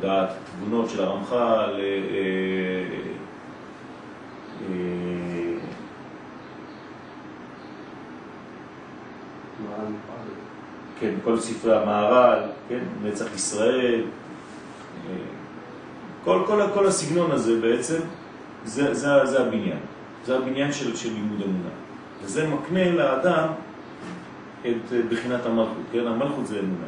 דעת 0.00 0.28
תבונות 0.44 0.90
של 0.90 1.02
הרמח"ל, 1.02 1.36
אה, 1.36 1.80
אה, 1.80 2.84
אה. 4.70 5.50
כן, 11.00 11.14
כל 11.24 11.40
ספרי 11.40 11.76
המהר"ל, 11.76 12.38
כן, 12.68 12.78
נצח 13.02 13.34
ישראל, 13.34 14.02
כל, 16.24 16.42
כל, 16.46 16.62
כל 16.74 16.86
הסגנון 16.86 17.30
הזה 17.30 17.60
בעצם, 17.60 17.98
זה, 18.64 18.94
זה, 18.94 19.26
זה 19.26 19.40
הבניין. 19.40 19.78
זה 20.26 20.36
הבניין 20.36 20.72
של, 20.72 20.96
של 20.96 21.12
לימוד 21.12 21.42
אמונה. 21.42 21.70
וזה 22.22 22.48
מקנה 22.48 22.90
לאדם 22.90 23.48
את 24.60 24.92
אה, 24.92 25.00
בחינת 25.10 25.46
המלכות, 25.46 25.84
כן? 25.92 26.06
המלכות 26.06 26.46
זה 26.46 26.58
אמונה. 26.58 26.86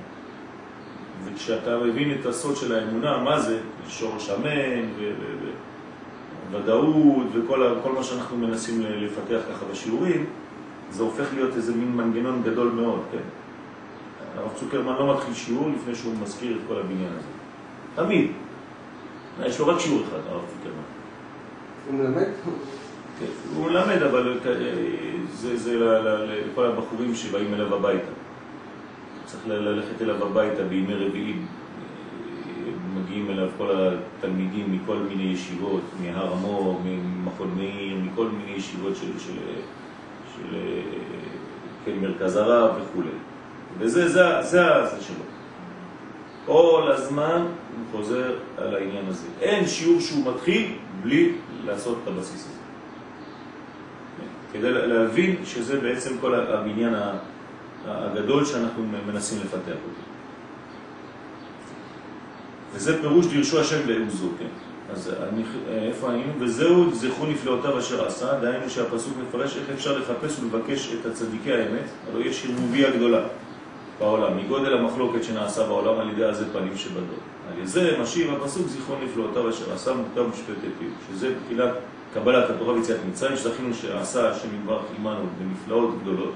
וכשאתה 1.25 1.79
מבין 1.79 2.19
את 2.21 2.27
הסוד 2.27 2.57
של 2.57 2.75
האמונה, 2.75 3.19
מה 3.19 3.41
זה? 3.41 3.59
שורש 3.89 4.31
אמן, 4.31 4.85
ו- 4.99 5.13
ו- 5.21 5.37
ו- 5.43 6.57
ודאות 6.57 7.27
וכל 7.33 7.93
מה 7.95 8.03
שאנחנו 8.03 8.37
מנסים 8.37 8.83
לפתח 8.87 9.41
ככה 9.51 9.65
בשיעורים, 9.73 10.27
זה 10.91 11.03
הופך 11.03 11.35
להיות 11.35 11.57
איזה 11.57 11.75
מין 11.75 11.97
מנגנון 11.97 12.43
גדול 12.45 12.69
מאוד, 12.69 13.01
כן? 13.13 13.19
הרב 14.37 14.51
צוקרמן 14.55 14.97
לא 14.99 15.15
מתחיל 15.15 15.35
שיעור 15.35 15.71
לפני 15.71 15.95
שהוא 15.95 16.15
מזכיר 16.23 16.57
את 16.57 16.61
כל 16.69 16.79
הבניין 16.79 17.13
הזה. 17.19 17.42
תמיד. 17.95 18.31
יש 19.45 19.59
לו 19.61 19.67
רק 19.67 19.81
שיעור 19.81 20.03
אחד, 20.09 20.19
הרב 20.31 20.43
צוקרמן. 20.49 20.83
הוא 21.89 21.95
מלמד? 21.99 22.29
כן, 23.19 23.27
הוא 23.57 23.67
מלמד, 23.67 24.03
אבל 24.03 24.39
אה, 24.47 24.53
זה, 25.33 25.57
זה 25.57 25.79
ל- 25.79 25.99
ל- 26.09 26.41
לכל 26.53 26.67
הבחורים 26.67 27.15
שבאים 27.15 27.55
אליו 27.55 27.75
הביתה. 27.75 28.13
צריך 29.27 29.43
ללכת 29.47 30.03
אליו 30.03 30.27
הביתה 30.27 30.63
בימי 30.65 30.95
רביעים. 30.95 31.47
אה, 31.47 32.73
מגיעים 33.01 33.31
אליו 33.31 33.49
כל 33.59 33.69
התלמידים 34.19 34.67
מכל 34.83 34.97
מיני 34.97 35.23
ישיבות, 35.23 35.81
מהר 36.03 36.33
המור, 36.33 36.83
ממכון 36.85 37.55
מאיר, 37.57 37.97
מכל 38.03 38.27
מיני 38.27 38.59
ישיבות 38.59 38.97
של, 38.97 39.19
של, 39.19 39.33
של, 40.37 40.55
אה, 40.55 40.81
כן, 41.85 41.93
מרכז 42.03 42.37
הרב 42.37 42.71
וכו'. 42.83 43.03
וזה 43.79 44.09
זה, 44.09 44.43
זה, 44.43 44.63
זה 44.91 45.03
שלו. 45.05 45.25
כל 46.47 46.91
הזמן 46.95 47.47
הוא 47.77 48.01
חוזר 48.01 48.35
על 48.59 48.75
העניין 48.75 49.05
הזה. 49.09 49.27
אין 49.41 49.67
שיעור 49.67 50.01
שהוא 50.01 50.35
מתחיל 50.35 50.73
בלי 51.03 51.33
לעשות 51.65 51.99
את 52.03 52.09
הבסיס 52.09 52.41
הזה. 52.41 52.63
כדי 54.53 54.73
להבין 54.73 55.37
שזה 55.45 55.81
בעצם 55.81 56.19
כל 56.21 56.35
הבניין 56.35 56.95
הגדול 57.87 58.45
שאנחנו 58.45 58.85
מנסים 59.07 59.39
לפתח 59.41 59.57
אותו. 59.67 60.03
וזה 62.75 63.01
פירוש 63.01 63.27
דרשו 63.27 63.61
השם 63.61 63.89
לעוזו, 63.89 64.29
כן? 64.39 64.47
אז 64.93 65.13
אני, 65.33 65.43
איפה 65.69 66.11
היינו? 66.11 66.33
וזהו 66.39 66.95
זכרו 66.95 67.27
נפלאותיו 67.27 67.79
אשר 67.79 68.07
עשה, 68.07 68.41
דהיינו 68.41 68.71
שהפסוק 68.71 69.15
מפרש 69.29 69.57
איך 69.57 69.71
אפשר 69.75 69.99
לחפש 69.99 70.41
ולבקש 70.41 70.95
את 71.01 71.07
הצדיקי 71.07 71.53
האמת, 71.53 71.85
הלוא 72.09 72.23
יש 72.23 72.47
ערבוביה 72.47 72.91
גדולה 72.91 73.23
בעולם, 73.99 74.37
מגודל 74.37 74.79
המחלוקת 74.79 75.25
שנעשה 75.25 75.67
בעולם 75.67 76.01
על 76.01 76.11
ידי 76.11 76.25
עזי 76.25 76.45
פנים 76.53 76.77
שבדור. 76.77 77.19
על 77.49 77.67
זה 77.67 77.97
משיב 78.03 78.35
הפסוק 78.35 78.67
זכרו 78.67 78.97
נפלאותיו 79.05 79.51
אשר 79.51 79.73
עשה 79.73 79.93
מוטב 79.95 80.31
משפטי 80.33 80.67
פיו, 80.79 80.89
שזה 81.09 81.35
תחילת 81.45 81.71
קבלת 82.15 82.51
התורה 82.51 82.75
ויציאת 82.75 82.99
מצרים, 83.11 83.37
שזכינו 83.37 83.75
שעשה 83.75 84.31
השם 84.31 84.49
יתברך 84.55 84.83
עמנו 84.99 85.25
בנפלאות 85.39 86.03
גדולות, 86.03 86.33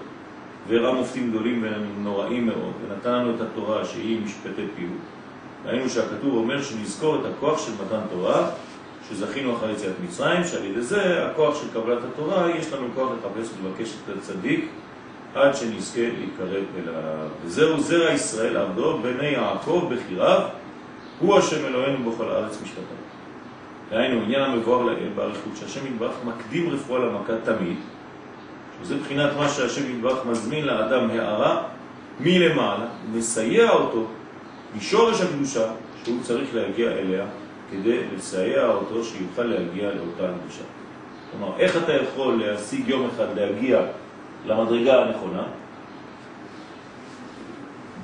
והראה 0.69 0.95
מופתים 0.95 1.31
גדולים 1.31 1.65
ונוראים 1.99 2.47
מאוד, 2.47 2.73
ונתן 2.83 3.13
לנו 3.13 3.35
את 3.35 3.41
התורה 3.41 3.85
שהיא 3.85 4.21
משפטי 4.25 4.67
פיו. 4.77 4.89
ראינו 5.67 5.89
שהכתוב 5.89 6.35
אומר 6.35 6.63
שנזכור 6.63 7.17
את 7.17 7.21
הכוח 7.25 7.67
של 7.67 7.73
מתן 7.73 8.01
תורה, 8.11 8.51
שזכינו 9.09 9.57
אחרי 9.57 9.73
יציאת 9.73 9.95
מצרים, 10.05 10.45
שעל 10.45 10.65
ידי 10.65 10.83
זה 10.83 11.27
הכוח 11.27 11.63
של 11.63 11.67
קבלת 11.75 11.99
התורה, 12.05 12.51
יש 12.51 12.73
לנו 12.73 12.87
כוח 12.95 13.09
לחפש 13.13 13.51
ולבקש 13.63 13.95
את 14.05 14.17
הצדיק 14.19 14.69
עד 15.37 15.57
שנזכה 15.57 16.01
להתקרב 16.01 16.65
אליו. 16.77 17.29
וזהו 17.45 17.81
זרע 17.81 18.13
ישראל 18.13 18.57
עבדו, 18.57 18.99
בני 18.99 19.27
יעקב 19.27 19.91
בחיריו, 19.95 20.41
הוא 21.21 21.39
השם 21.39 21.67
אלוהינו 21.67 22.11
בכל 22.11 22.29
הארץ 22.29 22.63
משפטיו. 22.63 22.97
דהיינו, 23.91 24.23
עניין 24.23 24.43
המבואר 24.43 24.83
לאל 24.83 25.09
באריכות, 25.15 25.53
שהשם 25.57 25.87
יתברך 25.87 26.15
מקדים 26.25 26.71
רפואה 26.71 27.01
למכה 27.01 27.33
תמיד, 27.45 27.77
שזה 28.83 28.97
בחינת 28.97 29.31
מה 29.37 29.49
שהשם 29.49 29.91
יתברך 29.91 30.27
מזמין 30.27 30.65
לאדם 30.65 31.11
הערה 31.11 31.63
מלמעלה, 32.21 32.87
ומסייע 33.13 33.71
אותו 33.71 34.07
משורש 34.77 35.21
הקדושה 35.21 35.67
שהוא 36.05 36.23
צריך 36.23 36.55
להגיע 36.55 36.91
אליה 36.91 37.25
כדי 37.71 37.99
לסייע 38.17 38.67
אותו 38.67 39.05
שיוכל 39.05 39.43
להגיע 39.43 39.89
לאותה 39.89 40.35
הקדושה. 40.35 40.63
כלומר, 41.31 41.53
איך 41.59 41.77
אתה 41.77 41.93
יכול 41.93 42.43
להשיג 42.45 42.89
יום 42.89 43.09
אחד 43.15 43.27
להגיע 43.37 43.81
למדרגה 44.47 45.03
הנכונה? 45.03 45.43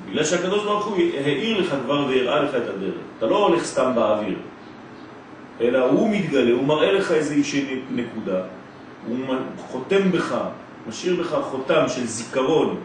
בגלל 0.09 0.23
שהקדוש 0.23 0.63
ברוך 0.63 0.85
הוא 0.85 0.97
העיר 0.97 1.61
לך 1.61 1.75
כבר 1.85 2.05
והראה 2.09 2.43
לך 2.43 2.55
את 2.55 2.69
הדרך. 2.69 2.93
אתה 3.17 3.25
לא 3.25 3.47
הולך 3.47 3.63
סתם 3.63 3.91
באוויר, 3.95 4.37
אלא 5.61 5.79
הוא 5.79 6.09
מתגלה, 6.09 6.51
הוא 6.51 6.63
מראה 6.63 6.91
לך 6.91 7.11
איזושהי 7.11 7.81
נקודה, 7.91 8.41
הוא 9.07 9.17
חותם 9.57 10.11
בך, 10.11 10.35
משאיר 10.87 11.21
בך 11.21 11.37
חותם 11.51 11.83
של 11.87 12.05
זיכרון 12.05 12.79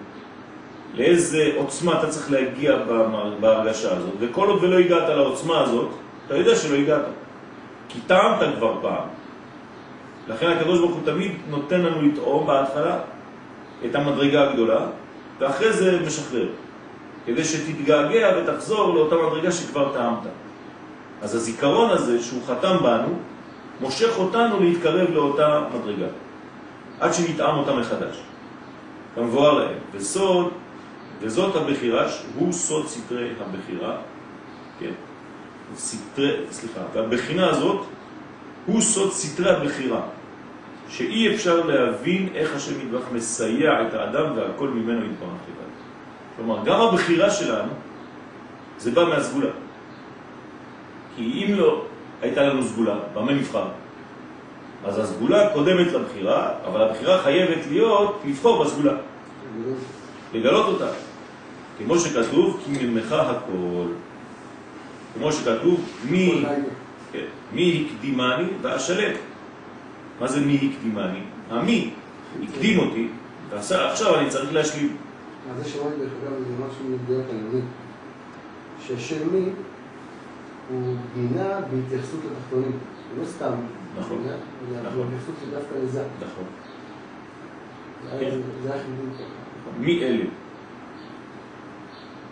לאיזה 0.95 1.51
עוצמה 1.57 1.99
אתה 1.99 2.09
צריך 2.09 2.33
להגיע 2.33 2.77
בהרגשה 3.41 3.97
הזאת, 3.97 4.15
וכל 4.21 4.49
עוד 4.49 4.65
ולא 4.65 4.79
הגעת 4.79 5.09
לעוצמה 5.09 5.61
הזאת, 5.61 5.89
אתה 6.27 6.37
יודע 6.37 6.57
שלא 6.57 6.77
הגעת, 6.77 7.03
כי 7.89 8.01
טעמת 8.07 8.39
כבר 8.57 8.79
פעם. 8.83 9.09
לכן 10.29 10.47
הקדוש 10.47 10.79
ברוך 10.79 10.95
הוא 10.95 11.03
תמיד 11.05 11.33
נותן 11.51 11.81
לנו 11.81 12.03
לטעום 12.03 12.47
בהתחלה 12.47 12.99
את 13.87 13.95
המדרגה 13.95 14.51
הגדולה, 14.51 14.87
ואחרי 15.39 15.73
זה 15.73 16.01
משחרר, 16.07 16.49
כדי 17.27 17.45
שתתגעגע 17.45 18.29
ותחזור 18.37 18.95
לאותה 18.95 19.15
מדרגה 19.17 19.53
שכבר 19.53 19.93
טעמת. 19.93 20.19
אז 21.23 21.35
הזיכרון 21.35 21.91
הזה 21.91 22.23
שהוא 22.23 22.43
חתם 22.47 22.77
בנו, 22.83 23.19
מושך 23.81 24.19
אותנו 24.19 24.61
להתקרב 24.61 25.11
לאותה 25.11 25.65
מדרגה, 25.75 26.07
עד 27.01 27.15
שנטעם 27.15 27.59
אותה 27.59 27.75
מחדש. 27.75 28.23
כמבואר 29.15 29.53
להם, 29.59 29.79
וסוד, 29.93 30.51
וזאת 31.21 31.57
הבחירה, 31.57 32.07
הוא 32.39 32.53
סוד 32.53 32.87
סתרי 32.87 33.31
הבחירה, 33.41 33.97
כן, 34.81 34.91
סתרי, 35.77 36.37
סליחה, 36.51 36.81
והבחינה 36.93 37.51
הזאת 37.51 37.87
הוא 38.67 38.81
סוד 38.81 39.13
סתרי 39.13 39.51
הבחירה, 39.51 40.01
שאי 40.89 41.35
אפשר 41.35 41.67
להבין 41.67 42.29
איך 42.35 42.57
השם 42.57 42.81
יתברך 42.81 43.05
מסייע 43.13 43.89
את 43.89 43.95
האדם 43.95 44.27
והכל 44.37 44.69
ממנו 44.69 45.05
יתברך 45.05 45.31
לבד. 45.49 45.71
כלומר, 46.37 46.65
גם 46.65 46.81
הבחירה 46.81 47.31
שלנו, 47.31 47.73
זה 48.79 48.91
בא 48.91 49.05
מהסגולה. 49.05 49.51
כי 51.17 51.23
אם 51.23 51.55
לא 51.55 51.85
הייתה 52.23 52.43
לנו 52.43 52.63
סגולה, 52.63 52.95
במה 53.15 53.33
נבחר? 53.33 53.67
אז 54.85 54.99
הסגולה 54.99 55.51
קודמת 55.53 55.93
לבחירה, 55.93 56.51
אבל 56.67 56.83
הבחירה 56.83 57.23
חייבת 57.23 57.67
להיות 57.71 58.21
לבחור 58.27 58.65
בסגולה, 58.65 58.93
לגלות 60.35 60.67
אותה. 60.67 60.89
כמו 61.79 61.99
שכתוב, 61.99 62.61
כי 62.65 62.87
ממך 62.87 63.13
הכל. 63.13 63.87
כמו 65.15 65.33
שכתוב, 65.33 65.81
מי, 66.11 66.45
כן, 67.13 67.25
מי 67.53 67.89
הקדימני 67.91 68.45
ואשלם. 68.63 69.13
מה 70.21 70.29
זה 70.29 70.41
מי 70.41 70.55
הקדימני? 70.75 71.21
המי 71.51 71.91
הקדים 72.43 72.79
אותי, 72.79 73.09
ועכשיו 73.51 74.19
אני 74.19 74.29
צריך 74.31 74.53
להשלים. 74.53 74.97
אז 75.51 75.65
זה 75.65 75.71
שמעתי 75.71 75.97
דרך 75.99 76.11
אגב, 76.23 76.33
זה 76.39 76.65
משהו 76.67 76.85
מדויק 76.89 77.27
על 77.31 77.61
שהשם 78.87 79.33
מי 79.33 79.45
הוא 80.71 80.97
בינה 81.15 81.61
בהתייחסות 81.71 82.21
לתחתונים, 82.25 82.73
זה 83.15 83.21
לא 83.21 83.27
סתם 83.27 83.53
נכון, 83.99 84.19
נכון. 84.87 85.03
בהתייחסות 85.03 85.35
דווקא 85.51 85.75
לזה. 85.85 86.05
נכון. 86.21 86.45
זה 88.05 88.11
כן. 88.11 88.25
היה- 88.27 88.31
זה 88.63 88.73
היה 88.73 88.83
חידוד 88.83 89.15
ככה. 89.15 89.79
מי 89.81 90.03
אלה? 90.03 90.25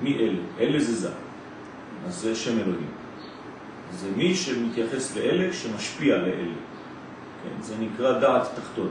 מי 0.02 0.14
אלה? 0.18 0.38
אלה 0.60 0.80
זה 0.80 0.94
זה. 0.94 1.10
אז 2.06 2.14
זה 2.14 2.34
שם 2.34 2.58
אלוהים. 2.58 2.86
זה 3.92 4.08
מי 4.16 4.34
שמתייחס 4.34 5.16
לאלה 5.16 5.52
שמשפיע 5.52 6.16
לאלה. 6.16 6.52
כן, 7.46 7.62
זה 7.62 7.74
נקרא 7.80 8.18
דעת 8.18 8.42
תחתון. 8.56 8.88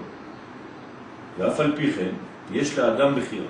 ואף 1.37 1.59
על 1.59 1.75
פי 1.75 1.91
כן, 1.93 2.11
יש 2.51 2.79
לאדם 2.79 3.15
בחירה. 3.15 3.45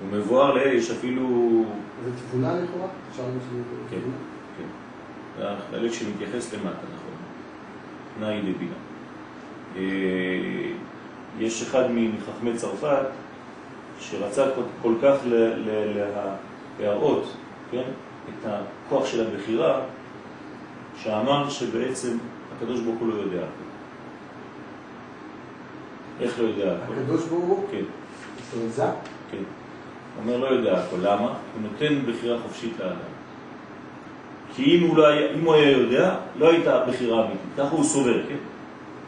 הוא 0.00 0.18
מבואר 0.18 0.54
לאלה, 0.54 0.74
יש 0.74 0.90
אפילו... 0.90 1.64
זה 2.04 2.10
תבונה 2.16 2.54
לכאורה? 2.54 2.88
אפשר 3.10 3.22
להגיד 3.22 3.40
כן? 3.90 3.96
כן. 4.58 5.42
החלק 5.44 5.92
שמתייחס 5.92 6.54
למטה, 6.54 6.68
נכון. 6.94 7.14
נאי 8.20 8.42
לבינה. 8.42 8.74
אה, 9.76 9.82
יש 11.38 11.62
אחד 11.62 11.84
מחכמי 11.90 12.56
צרפת 12.56 13.06
שרצה 14.00 14.46
כל- 14.82 14.94
כך 15.02 15.16
להראות, 16.80 17.32
כן, 17.70 17.82
את 18.28 18.50
הכוח 18.86 19.06
של 19.06 19.26
הבחירה, 19.26 19.80
שאמר 21.04 21.48
שבעצם 21.48 22.16
הקדוש 22.56 22.80
ברוך 22.80 22.98
הוא 23.00 23.08
לא 23.08 23.14
יודע 23.14 23.38
הכל. 23.38 23.70
איך 26.20 26.38
לא 26.38 26.44
יודע 26.44 26.72
הכל? 26.72 26.92
הקדוש 26.92 27.24
ברוך 27.24 27.44
הוא, 27.44 27.64
כן, 27.70 27.82
זה, 28.68 28.84
כן. 29.30 29.42
אומר 30.18 30.36
לא 30.36 30.46
יודע 30.46 30.78
הכל. 30.78 30.96
למה? 31.02 31.26
הוא 31.26 31.62
נותן 31.62 32.12
בחירה 32.12 32.38
חופשית 32.42 32.72
לאדם. 32.78 32.94
כי 34.54 34.76
אם 34.76 34.86
הוא, 34.88 34.96
לא 34.96 35.06
היה, 35.06 35.30
אם 35.32 35.44
הוא 35.44 35.54
היה 35.54 35.70
יודע, 35.70 36.14
לא 36.38 36.50
הייתה 36.50 36.84
בחירה 36.88 37.20
אמיתית. 37.20 37.40
ככה 37.56 37.70
הוא 37.70 37.84
סובר, 37.84 38.26
כן? 38.28 38.36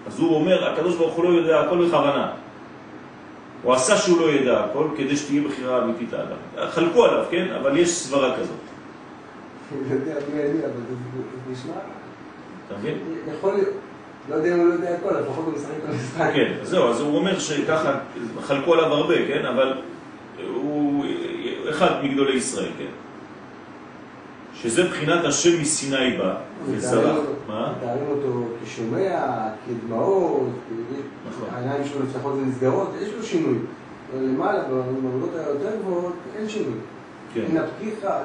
אז 0.06 0.20
הוא 0.20 0.34
אומר, 0.34 0.72
הקדוש 0.72 0.96
ברוך 0.96 1.14
הוא 1.14 1.24
לא 1.24 1.28
יודע 1.28 1.60
הכל 1.60 1.86
בכוונה. 1.86 2.30
הוא 3.62 3.72
עשה 3.72 3.96
שהוא 3.96 4.20
לא 4.20 4.30
ידע 4.30 4.64
הכל 4.64 4.88
כדי 4.96 5.16
שתהיה 5.16 5.42
בחירה 5.42 5.84
אמיתית 5.84 6.12
לאדם. 6.12 6.68
חלקו 6.70 7.04
עליו, 7.04 7.24
כן? 7.30 7.48
אבל 7.60 7.76
יש 7.76 7.88
סברה 7.88 8.36
כזאת. 8.36 8.71
אני 9.72 9.94
יודע 9.94 10.14
מי 10.34 10.42
אני, 10.42 10.58
אבל 10.58 10.80
זה 10.88 11.52
נשמע 11.52 11.74
אתה 12.66 12.76
מבין? 12.78 12.98
יכול 13.38 13.54
להיות. 13.54 13.68
לא 14.30 14.34
יודע 14.34 14.54
אם 14.54 14.58
הוא 14.58 14.68
לא 14.68 14.72
יודע 14.72 14.94
הכל, 14.94 15.20
לפחות 15.20 15.44
הוא 15.44 15.54
משחק 15.54 15.70
את 15.84 15.88
המשחק. 15.88 16.30
כן, 16.34 16.52
אז 16.62 16.68
זהו, 16.68 16.88
אז 16.88 17.00
הוא 17.00 17.16
אומר 17.16 17.38
שככה 17.38 17.98
חלקו 18.42 18.74
עליו 18.74 18.86
הרבה, 18.86 19.14
כן? 19.26 19.46
אבל 19.46 19.82
הוא 20.54 21.04
אחד 21.70 21.90
מגדולי 22.02 22.36
ישראל, 22.36 22.70
כן? 22.78 22.90
שזה 24.54 24.84
בחינת 24.84 25.24
השם 25.24 25.60
מסיני 25.60 26.16
בא, 26.18 26.34
וזרח. 26.66 27.16
מה? 27.48 27.72
מתארים 27.76 28.06
אותו 28.08 28.44
כשומע, 28.64 29.48
כדמעות, 29.66 30.48
נכון. 31.28 31.48
העיניים 31.52 31.84
שלו 31.84 32.02
נפתחות 32.02 32.34
ונסגרות, 32.34 32.90
יש 33.02 33.08
לו 33.16 33.22
שינוי. 33.22 33.58
למעלה, 34.20 34.62
במדרגות 34.70 35.30
היותר 35.34 35.76
גבוהות, 35.80 36.12
אין 36.36 36.48
שינוי. 36.48 36.74
כן. 37.34 37.40
אין 37.40 37.56
הפתיחה, 37.56 38.18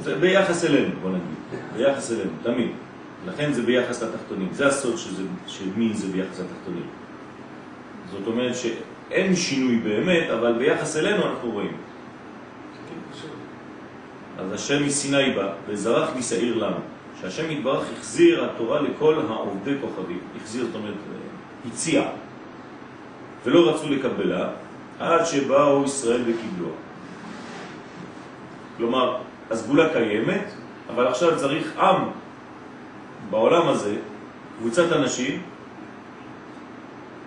זה 0.00 0.14
ביחס 0.14 0.64
אלינו, 0.64 0.94
בוא 1.02 1.10
נגיד. 1.10 1.60
ביחס 1.76 2.12
אלינו, 2.12 2.30
תמיד. 2.42 2.70
לכן 3.26 3.52
זה 3.52 3.62
ביחס 3.62 4.02
לתחתונים. 4.02 4.48
זה 4.52 4.66
הסוד 4.66 4.96
שזה, 4.96 5.22
של 5.46 5.64
מי 5.76 5.94
זה 5.94 6.06
ביחס 6.12 6.40
לתחתונים. 6.40 6.86
זאת 8.10 8.26
אומרת 8.26 8.54
שאין 8.54 9.36
שינוי 9.36 9.76
באמת, 9.78 10.30
אבל 10.30 10.52
ביחס 10.52 10.96
אלינו 10.96 11.26
אנחנו 11.26 11.50
רואים. 11.50 11.76
אז 14.38 14.52
השם 14.52 14.86
מסיני 14.86 15.30
בא 15.30 15.52
וזרח 15.68 16.10
מסעיר 16.16 16.56
לנו. 16.58 16.76
שהשם 17.20 17.50
יתברך 17.50 17.84
החזיר 17.98 18.44
התורה 18.44 18.80
לכל 18.80 19.14
העובדי 19.28 19.74
כוכבים. 19.80 20.18
החזיר, 20.42 20.66
זאת 20.66 20.74
אומרת, 20.74 20.94
הציע. 21.66 22.02
ולא 23.44 23.70
רצו 23.70 23.88
לקבלה 23.88 24.48
עד 25.00 25.26
שבאו 25.26 25.84
ישראל 25.84 26.22
וקיבלוה. 26.22 26.72
כלומר, 28.76 29.16
הסגולה 29.50 29.88
קיימת, 29.92 30.44
אבל 30.94 31.06
עכשיו 31.06 31.36
צריך 31.36 31.78
עם 31.78 32.02
בעולם 33.30 33.68
הזה, 33.68 33.96
קבוצת 34.58 34.92
אנשים, 34.92 35.42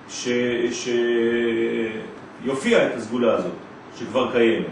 ש... 0.09 0.27
שיופיע 2.43 2.87
את 2.87 2.95
הסגולה 2.95 3.33
הזאת, 3.33 3.51
שכבר 3.95 4.31
קיימת. 4.31 4.65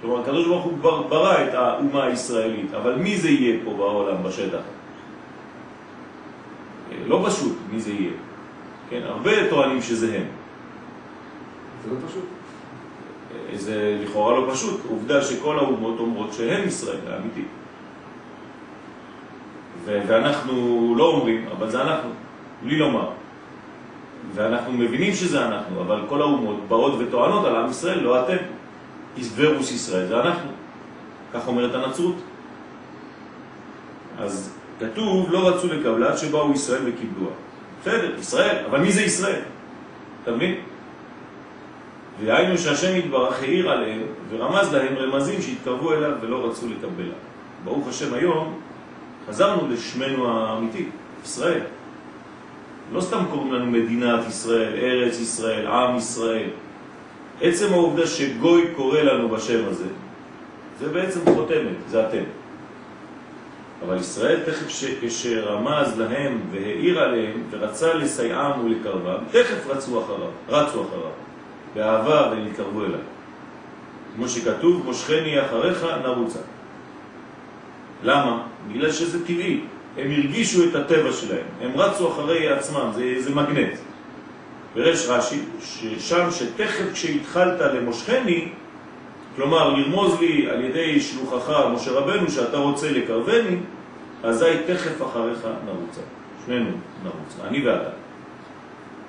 כלומר, 0.00 0.20
הקדוש 0.20 0.46
ברוך 0.46 0.64
הוא 0.64 0.78
כבר 0.80 1.02
ברא 1.02 1.44
את 1.44 1.54
האומה 1.54 2.04
הישראלית, 2.04 2.74
אבל 2.74 2.94
מי 2.94 3.16
זה 3.16 3.28
יהיה 3.28 3.60
פה 3.64 3.74
בעולם, 3.76 4.22
בשטח? 4.22 4.62
לא 7.06 7.24
פשוט 7.26 7.56
מי 7.72 7.80
זה 7.80 7.90
יהיה. 7.90 8.12
כן, 8.90 9.00
הרבה 9.04 9.50
טוענים 9.50 9.82
שזה 9.82 10.16
הם. 10.16 10.26
זה 11.84 11.90
לא 11.90 11.96
פשוט. 12.08 12.33
זה 13.54 13.98
לכאורה 14.02 14.40
לא 14.40 14.52
פשוט. 14.52 14.80
עובדה 14.88 15.22
שכל 15.22 15.58
האומות 15.58 15.98
אומרות 15.98 16.32
שהם 16.32 16.68
ישראל, 16.68 16.96
האמיתי. 17.10 17.42
ו- 19.84 20.00
ואנחנו 20.06 20.94
לא 20.98 21.04
אומרים, 21.04 21.44
אבל 21.58 21.70
זה 21.70 21.82
אנחנו, 21.82 22.10
בלי 22.62 22.78
לומר. 22.78 23.08
ואנחנו 24.34 24.72
מבינים 24.72 25.14
שזה 25.14 25.46
אנחנו, 25.46 25.80
אבל 25.80 26.00
כל 26.08 26.22
האומות 26.22 26.56
באות 26.68 26.94
וטוענות 26.98 27.44
על 27.44 27.56
עם 27.56 27.70
ישראל, 27.70 28.00
לא 28.00 28.24
אתם. 28.24 28.36
איסברוס 29.16 29.72
ישראל 29.72 30.06
זה 30.06 30.20
אנחנו. 30.20 30.50
כך 31.34 31.48
אומרת 31.48 31.74
הנצרות. 31.74 32.16
אז 34.18 34.54
כתוב, 34.80 35.32
לא 35.32 35.48
רצו 35.48 35.66
לקבלה 35.66 36.08
עד 36.08 36.16
שבאו 36.18 36.52
ישראל 36.52 36.82
וקיבלוה. 36.84 37.30
בסדר, 37.82 38.18
ישראל, 38.18 38.64
אבל 38.66 38.80
מי 38.80 38.92
זה 38.92 39.02
ישראל? 39.02 39.40
אתה 40.22 40.32
מבין? 40.32 40.54
והיינו 42.20 42.58
שהשם 42.58 42.96
יתברך 42.96 43.42
העיר 43.42 43.70
עליהם 43.70 44.02
ורמז 44.30 44.72
להם 44.72 44.96
רמזים 44.96 45.42
שהתקרבו 45.42 45.92
אליו 45.92 46.12
ולא 46.20 46.46
רצו 46.46 46.66
לקבלה. 46.68 47.14
ברוך 47.64 47.88
השם 47.88 48.14
היום 48.14 48.60
חזרנו 49.28 49.68
לשמנו 49.68 50.28
האמיתי, 50.28 50.86
ישראל. 51.24 51.60
לא 52.92 53.00
סתם 53.00 53.24
קוראים 53.30 53.52
לנו 53.52 53.66
מדינת 53.66 54.20
ישראל, 54.28 54.72
ארץ 54.78 55.20
ישראל, 55.20 55.66
עם 55.66 55.96
ישראל. 55.96 56.48
עצם 57.40 57.72
העובדה 57.72 58.06
שגוי 58.06 58.68
קורא 58.76 59.00
לנו 59.00 59.28
בשם 59.28 59.68
הזה, 59.68 59.86
זה 60.80 60.88
בעצם 60.88 61.20
חותמת, 61.34 61.76
זה 61.88 62.08
אתם. 62.08 62.22
אבל 63.86 63.98
ישראל 63.98 64.40
תכף 64.46 64.84
כשרמז 65.00 65.98
להם 65.98 66.40
והעיר 66.52 67.00
עליהם 67.00 67.42
ורצה 67.50 67.94
לסייעם 67.94 68.64
ולקרבם, 68.64 69.18
תכף 69.30 69.66
רצו 69.66 70.02
אחריו, 70.04 70.28
רצו 70.48 70.82
אחריו, 70.82 71.10
באהבה 71.74 72.32
ונתקרבו 72.32 72.84
אליו. 72.84 73.00
כמו 74.16 74.28
שכתוב, 74.28 74.82
מושכני 74.84 75.40
אחריך 75.46 75.86
נרוצה. 76.02 76.38
למה? 78.02 78.42
בגלל 78.68 78.92
שזה 78.92 79.26
טבעי. 79.26 79.60
הם 79.98 80.10
הרגישו 80.10 80.64
את 80.64 80.74
הטבע 80.74 81.12
שלהם, 81.12 81.46
הם 81.60 81.70
רצו 81.74 82.12
אחרי 82.12 82.48
עצמם, 82.48 82.90
זה, 82.94 83.14
זה 83.18 83.34
מגנט. 83.34 83.78
ורש 84.74 85.06
רש"י, 85.08 85.40
ששם 85.60 86.30
שתכף 86.30 86.92
כשהתחלת 86.92 87.60
למושכני, 87.60 88.48
כלומר 89.36 89.68
לרמוז 89.68 90.20
לי 90.20 90.50
על 90.50 90.64
ידי 90.64 91.00
שלוחך 91.00 91.52
משה 91.74 91.90
רבנו 91.90 92.30
שאתה 92.30 92.56
רוצה 92.56 92.92
לקרבני, 92.92 93.56
אזי 94.22 94.52
תכף 94.66 95.02
אחריך 95.02 95.38
נרוצה. 95.66 96.00
שנינו 96.46 96.70
נרוץ, 97.04 97.36
אני 97.44 97.66
ואתה. 97.66 97.90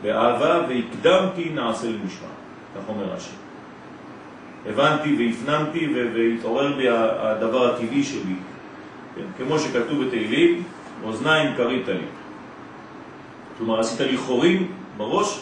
באהבה 0.02 0.62
והקדמתי 0.70 1.50
נעשה 1.50 1.88
למשמע, 1.88 2.28
כך 2.76 2.90
אומר 2.90 3.04
רש"י. 3.04 3.36
הבנתי 4.70 5.16
והפנמתי 5.20 5.94
והתעורר 6.14 6.74
בי 6.78 6.90
הדבר 6.90 7.76
הטבעי 7.76 8.04
שלי, 8.04 8.36
כן? 9.16 9.22
כמו 9.38 9.60
שכתוב 9.60 10.04
בתהילים, 10.04 10.64
אוזניים 11.04 11.56
קרית 11.56 11.88
לי. 11.88 12.06
כלומר, 13.58 13.80
עשית 13.80 14.02
לי 14.02 14.18
חורים 14.18 14.72
בראש, 14.98 15.40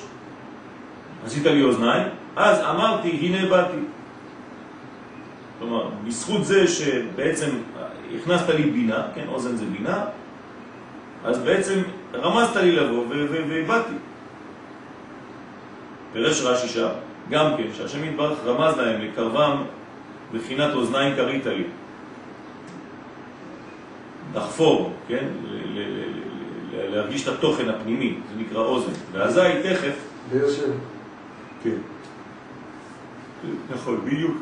עשית 1.26 1.46
לי 1.46 1.63
אוזניים, 1.63 2.08
אז 2.36 2.60
אמרתי, 2.60 3.10
הנה 3.10 3.50
באתי. 3.50 3.78
כלומר, 5.60 5.89
בזכות 6.08 6.46
זה 6.46 6.67
שבעצם 6.67 7.50
הכנסת 8.15 8.50
לי 8.50 8.63
בינה, 8.63 9.04
כן, 9.15 9.26
אוזן 9.28 9.56
זה 9.56 9.65
בינה, 9.65 10.06
אז 11.26 11.39
בעצם 11.39 11.82
רמזת 12.13 12.56
לי 12.56 12.72
לבוא 12.72 13.06
ובאתי. 13.10 13.93
פרש 16.13 16.41
רש"י 16.41 16.67
שם, 16.67 16.89
גם 17.30 17.52
כן, 17.58 17.68
שהשם 17.74 18.04
יתברך 18.04 18.40
רמז 18.46 18.78
להם 18.78 19.02
לקרבם 19.02 19.64
בחינת 20.34 20.74
אוזניים 20.74 21.16
קרית 21.16 21.46
לי. 21.46 21.64
לחפור, 24.36 24.94
כן? 25.08 25.26
להרגיש 26.74 27.28
את 27.28 27.34
התוכן 27.34 27.70
הפנימי, 27.70 28.16
זה 28.30 28.42
נקרא 28.42 28.62
אוזן. 28.62 28.92
ואזי 29.12 29.42
תכף... 29.64 29.96
כן. 31.64 31.78
נכון, 33.70 34.02
בדיוק 34.06 34.38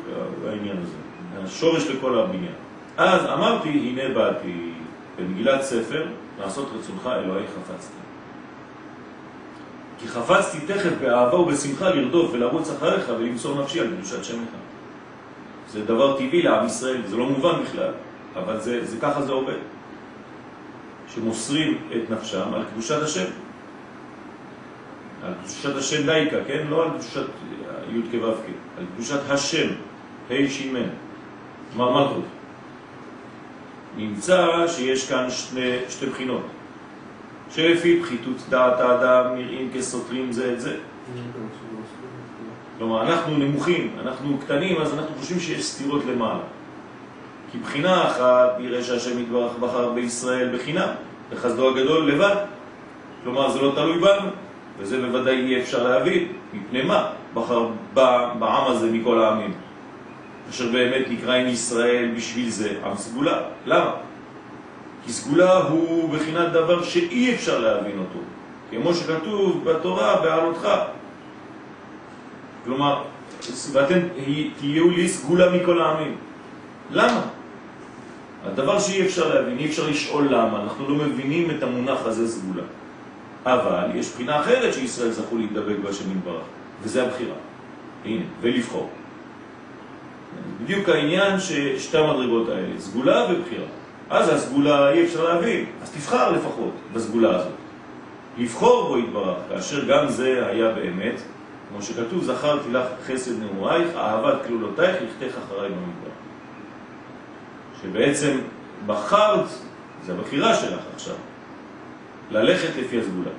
העניין 0.48 0.76
הזה. 0.82 0.96
השורש 1.44 1.86
לכל 1.86 2.18
הבניין. 2.18 2.54
אז 2.96 3.24
אמרתי, 3.24 3.68
הנה 3.68 4.14
באתי 4.14 4.72
במגילת 5.18 5.62
ספר, 5.62 6.06
לעשות 6.40 6.68
רצונך 6.78 7.06
אלוהי 7.06 7.44
חפצתי. 7.46 7.94
כי 10.02 10.08
חפצתי 10.08 10.58
תכף 10.66 10.90
באהבה 11.00 11.36
ובשמחה 11.36 11.90
לרדוף 11.90 12.30
ולרוץ 12.32 12.70
אחריך 12.70 13.08
ולמסור 13.08 13.62
נפשי 13.62 13.80
על 13.80 13.88
קדושת 13.96 14.24
שמך. 14.24 14.48
זה 15.68 15.84
דבר 15.84 16.18
טבעי 16.18 16.42
לעם 16.42 16.66
ישראל, 16.66 17.02
זה 17.06 17.16
לא 17.16 17.26
מובן 17.26 17.62
בכלל, 17.62 17.92
אבל 18.36 18.60
זה, 18.60 18.84
זה 18.84 18.96
ככה 19.00 19.22
זה 19.22 19.32
עובד. 19.32 19.56
שמוסרים 21.14 21.78
את 21.96 22.10
נפשם 22.10 22.54
על 22.54 22.62
קדושת 22.72 23.02
השם. 23.02 23.24
על 25.24 25.32
קדושת 25.34 25.76
השם 25.76 26.06
דייקה, 26.06 26.36
כן? 26.46 26.66
לא 26.68 26.82
על 26.84 26.90
קדושת 26.90 27.26
י' 27.90 28.18
כו' 28.20 28.26
על 28.78 28.84
קדושת 28.94 29.30
השם, 29.30 29.68
ה' 30.30 30.48
שימן, 30.48 30.88
מה 31.76 31.90
מלכות. 31.90 32.24
נמצא 33.96 34.66
שיש 34.68 35.08
כאן 35.08 35.30
שני, 35.30 35.76
שתי 35.88 36.06
בחינות, 36.06 36.42
שלפי 37.54 38.00
פחיתות 38.02 38.36
דעת 38.48 38.80
האדם 38.80 39.36
נראים 39.36 39.70
כסותרים 39.74 40.32
זה 40.32 40.52
את 40.52 40.60
זה. 40.60 40.76
כלומר, 42.78 43.02
אנחנו 43.02 43.38
נמוכים, 43.38 43.90
אנחנו 44.02 44.38
קטנים, 44.38 44.80
אז 44.80 44.94
אנחנו 44.94 45.14
חושבים 45.18 45.40
שיש 45.40 45.64
סתירות 45.64 46.02
למעלה. 46.04 46.40
כי 47.52 47.58
בחינה 47.58 48.08
אחת 48.08 48.56
נראה 48.58 48.82
שהשם 48.82 49.18
יתברך 49.22 49.52
בחר 49.60 49.92
בישראל 49.92 50.56
בחינם, 50.56 50.88
בחסדו 51.32 51.70
הגדול 51.70 52.12
לבד. 52.12 52.36
כלומר, 53.24 53.50
זה 53.50 53.62
לא 53.62 53.72
תלוי 53.74 53.98
בנו, 53.98 54.28
וזה 54.78 55.00
בוודאי 55.00 55.36
אי 55.36 55.62
אפשר 55.62 55.88
להבין, 55.88 56.28
מפני 56.52 56.82
מה 56.82 57.10
בחר 57.34 57.68
בעם 57.94 58.64
הזה 58.66 58.90
מכל 58.92 59.22
העמים. 59.22 59.52
אשר 60.50 60.72
באמת 60.72 61.04
נקרא 61.10 61.34
עם 61.34 61.46
ישראל 61.46 62.12
בשביל 62.16 62.48
זה 62.48 62.74
עם 62.84 62.96
סגולה. 62.96 63.40
למה? 63.66 63.90
כי 65.06 65.12
סגולה 65.12 65.56
הוא 65.56 66.14
בחינת 66.14 66.52
דבר 66.52 66.82
שאי 66.82 67.34
אפשר 67.34 67.58
להבין 67.58 67.98
אותו. 67.98 68.18
כמו 68.70 68.94
שכתוב 68.94 69.64
בתורה, 69.64 70.20
בעלותך. 70.22 70.68
כלומר, 72.64 73.02
ואתם 73.72 73.98
תהיו 74.58 74.90
לי 74.90 75.08
סגולה 75.08 75.50
מכל 75.50 75.82
העמים. 75.82 76.16
למה? 76.90 77.22
הדבר 78.44 78.78
שאי 78.78 79.06
אפשר 79.06 79.34
להבין, 79.34 79.58
אי 79.58 79.66
אפשר 79.66 79.90
לשאול 79.90 80.24
למה, 80.30 80.62
אנחנו 80.62 80.88
לא 80.88 80.94
מבינים 80.94 81.50
את 81.50 81.62
המונח 81.62 81.98
הזה 82.04 82.28
סגולה. 82.28 82.62
אבל 83.46 83.86
יש 83.94 84.12
בחינה 84.12 84.40
אחרת 84.40 84.74
שישראל 84.74 85.10
זכו 85.10 85.36
להתדבק 85.36 85.76
בשם 85.84 86.10
יתברך, 86.10 86.42
וזה 86.82 87.06
הבחירה. 87.06 87.34
הנה, 88.04 88.24
ולבחור. 88.40 88.90
בדיוק 90.62 90.88
העניין 90.88 91.40
ששתי 91.40 91.98
המדרגות 91.98 92.48
האלה, 92.48 92.80
סגולה 92.80 93.26
ובחירה. 93.30 93.66
אז 94.12 94.28
הסגולה 94.28 94.90
אי 94.90 95.04
אפשר 95.04 95.24
להבין, 95.24 95.64
אז 95.82 95.90
תבחר 95.90 96.30
לפחות 96.32 96.72
בסגולה 96.92 97.36
הזאת. 97.36 97.52
לבחור 98.38 98.88
בו 98.88 98.98
יתברך, 98.98 99.36
כאשר 99.48 99.84
גם 99.84 100.08
זה 100.08 100.46
היה 100.46 100.72
באמת, 100.72 101.20
כמו 101.68 101.82
שכתוב, 101.82 102.24
זכרתי 102.24 102.72
לך 102.72 102.86
חסד 103.06 103.42
נעורייך, 103.42 103.88
אהבת 103.96 104.46
כלולותייך, 104.46 104.96
לכתך 105.02 105.36
אחריי 105.38 105.70
במדבר. 105.70 106.12
שבעצם 107.82 108.38
בחרת, 108.86 109.46
זה 110.06 110.12
הבחירה 110.12 110.54
שלך 110.54 110.80
עכשיו, 110.94 111.14
ללכת 112.30 112.76
לפי 112.78 113.00
הסגולה. 113.00 113.30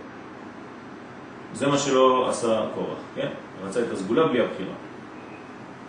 זה 1.53 1.67
מה 1.67 1.77
שלא 1.77 2.29
עשה 2.29 2.61
קורח, 2.75 2.97
כן? 3.15 3.27
רצה 3.65 3.79
את 3.79 3.91
הסגולה 3.91 4.27
בלי 4.27 4.39
הבחירה. 4.39 4.73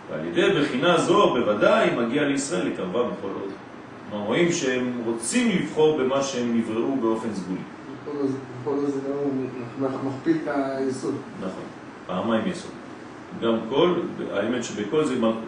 ועל 0.09 0.25
ידי 0.25 0.49
בחינה 0.59 0.97
זו 0.97 1.33
בוודאי 1.33 1.89
מגיע 1.95 2.23
לישראל 2.23 2.67
לקרבה 2.67 3.03
בכל 3.03 3.27
עוד. 3.41 3.51
אנחנו 4.15 4.27
רואים 4.27 4.51
שהם 4.51 5.01
רוצים 5.05 5.49
לבחור 5.49 5.97
במה 5.97 6.23
שהם 6.23 6.57
נבראו 6.57 6.95
באופן 6.95 7.35
סגולי. 7.35 7.61
בכל 8.63 8.77
זה 8.87 8.99
לא 9.79 9.89
מכפיל 10.03 10.37
את 10.43 10.47
היסוד. 10.47 11.15
נכון, 11.39 11.63
פעמיים 12.05 12.47
יסוד. 12.47 12.71
גם 13.41 13.55
קול, 13.69 14.01
האמת 14.31 14.63
שבקול 14.63 15.05
זה 15.05 15.15
מלכות. 15.15 15.39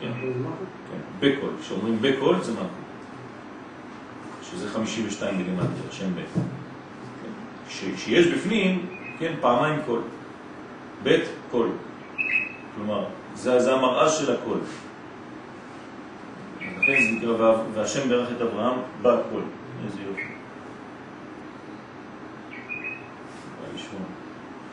כן, 0.00 0.12
כן, 0.20 0.98
בקול, 1.20 1.50
כשאומרים 1.60 1.98
בקול 2.00 2.36
זה 2.42 2.52
מלכות. 2.52 2.68
שזה 4.42 4.68
52 4.68 5.36
מילימטר, 5.38 5.66
שם 5.90 6.14
ב'. 6.14 6.20
כן. 6.34 7.30
כשיש 7.96 8.26
בפנים, 8.26 8.86
כן, 9.18 9.34
פעמיים 9.40 9.80
קול. 9.86 10.00
ב' 11.02 11.18
קול. 11.50 11.68
כלומר, 12.76 13.04
זה, 13.34 13.60
זה 13.60 13.74
המראה 13.74 14.08
של 14.08 14.32
הכל. 14.32 14.58
זה 16.86 16.92
נקרא, 17.12 17.56
והשם 17.74 18.08
ברך 18.08 18.28
את 18.36 18.42
אברהם 18.42 18.78
בכל. 19.02 19.40
איזה 19.86 19.98
יופי. 20.08 20.34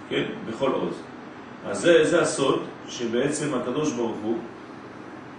כן, 0.09 0.23
בכל 0.49 0.71
עוז. 0.71 1.01
אז 1.65 1.79
זה, 1.79 2.05
זה 2.05 2.21
הסוד 2.21 2.63
שבעצם 2.87 3.53
הקדוש 3.53 3.93
ברוך 3.93 4.17
הוא, 4.23 4.37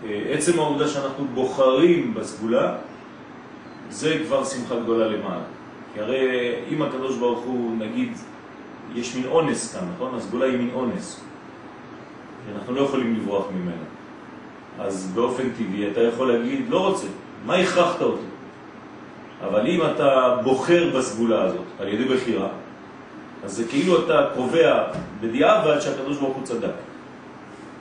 אה, 0.05 0.25
עצם 0.29 0.59
העובדה 0.59 0.89
שאנחנו 0.89 1.25
בוחרים 1.25 2.15
בסגולה, 2.15 2.77
זה 3.91 4.19
כבר 4.27 4.45
שמחה 4.45 4.81
גדולה 4.81 5.09
למעלה. 5.09 5.45
כי 5.95 6.01
הרי 6.01 6.55
אם 6.71 6.83
הקדוש 6.83 7.17
ברוך 7.17 7.41
הוא, 7.45 7.77
נגיד, 7.79 8.13
יש 8.95 9.17
מין 9.17 9.27
אונס 9.27 9.75
כאן, 9.75 9.89
נכון? 9.95 10.15
הסגולה 10.15 10.47
היא 10.47 10.59
מין 10.59 10.71
אונס. 10.75 11.21
אנחנו 12.55 12.75
לא 12.75 12.81
יכולים 12.81 13.17
לברוח 13.17 13.47
ממנה. 13.55 13.85
אז 14.79 15.13
באופן 15.15 15.51
טבעי 15.51 15.91
אתה 15.93 16.01
יכול 16.01 16.33
להגיד, 16.33 16.67
לא 16.69 16.89
רוצה, 16.89 17.07
מה 17.47 17.55
הכרחת 17.55 18.03
אותי? 18.03 18.23
אבל 19.49 19.67
אם 19.67 19.81
אתה 19.87 20.37
בוחר 20.43 20.91
בסגולה 20.97 21.43
הזאת 21.43 21.65
על 21.81 21.89
ידי 21.89 22.05
בחירה, 22.05 22.49
אז 23.45 23.53
זה 23.53 23.65
כאילו 23.69 24.05
אתה 24.05 24.27
קובע 24.37 24.85
בדיעבד 25.21 25.81
שהקדוש 25.81 26.19
ברוך 26.19 26.37
הוא 26.37 26.45
צדק. 26.45 26.73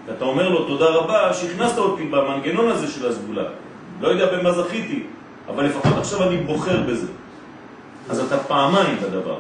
ואתה 0.08 0.26
אומר 0.26 0.50
לו 0.50 0.68
תודה 0.68 0.86
רבה 0.86 1.34
שהכנסת 1.34 1.78
אותי 1.78 2.04
במנגנון 2.04 2.70
הזה 2.70 2.88
של 2.88 3.08
הסגולה. 3.08 3.44
לא 4.02 4.08
יודע 4.08 4.38
במה 4.38 4.52
זכיתי, 4.52 5.04
אבל 5.48 5.66
לפחות 5.66 5.98
עכשיו 5.98 6.24
אני 6.28 6.38
בוחר 6.38 6.84
בזה. 6.88 7.08
אז 8.10 8.20
אתה 8.20 8.38
פעמיים 8.38 8.98
בדבר. 8.98 9.38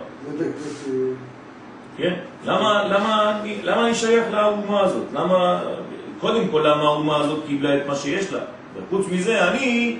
כן? 1.97 2.13
למה, 2.45 2.83
למה, 2.87 3.41
למה 3.63 3.85
אני 3.85 3.95
שייך 3.95 4.25
לאומה 4.31 4.81
הזאת? 4.81 5.05
למה, 5.13 5.61
קודם 6.21 6.47
כל, 6.47 6.61
למה 6.65 6.83
האומה 6.83 7.17
הזאת 7.17 7.39
קיבלה 7.47 7.77
את 7.77 7.87
מה 7.87 7.95
שיש 7.95 8.33
לה? 8.33 8.39
וחוץ 8.75 9.05
מזה, 9.11 9.47
אני, 9.47 9.97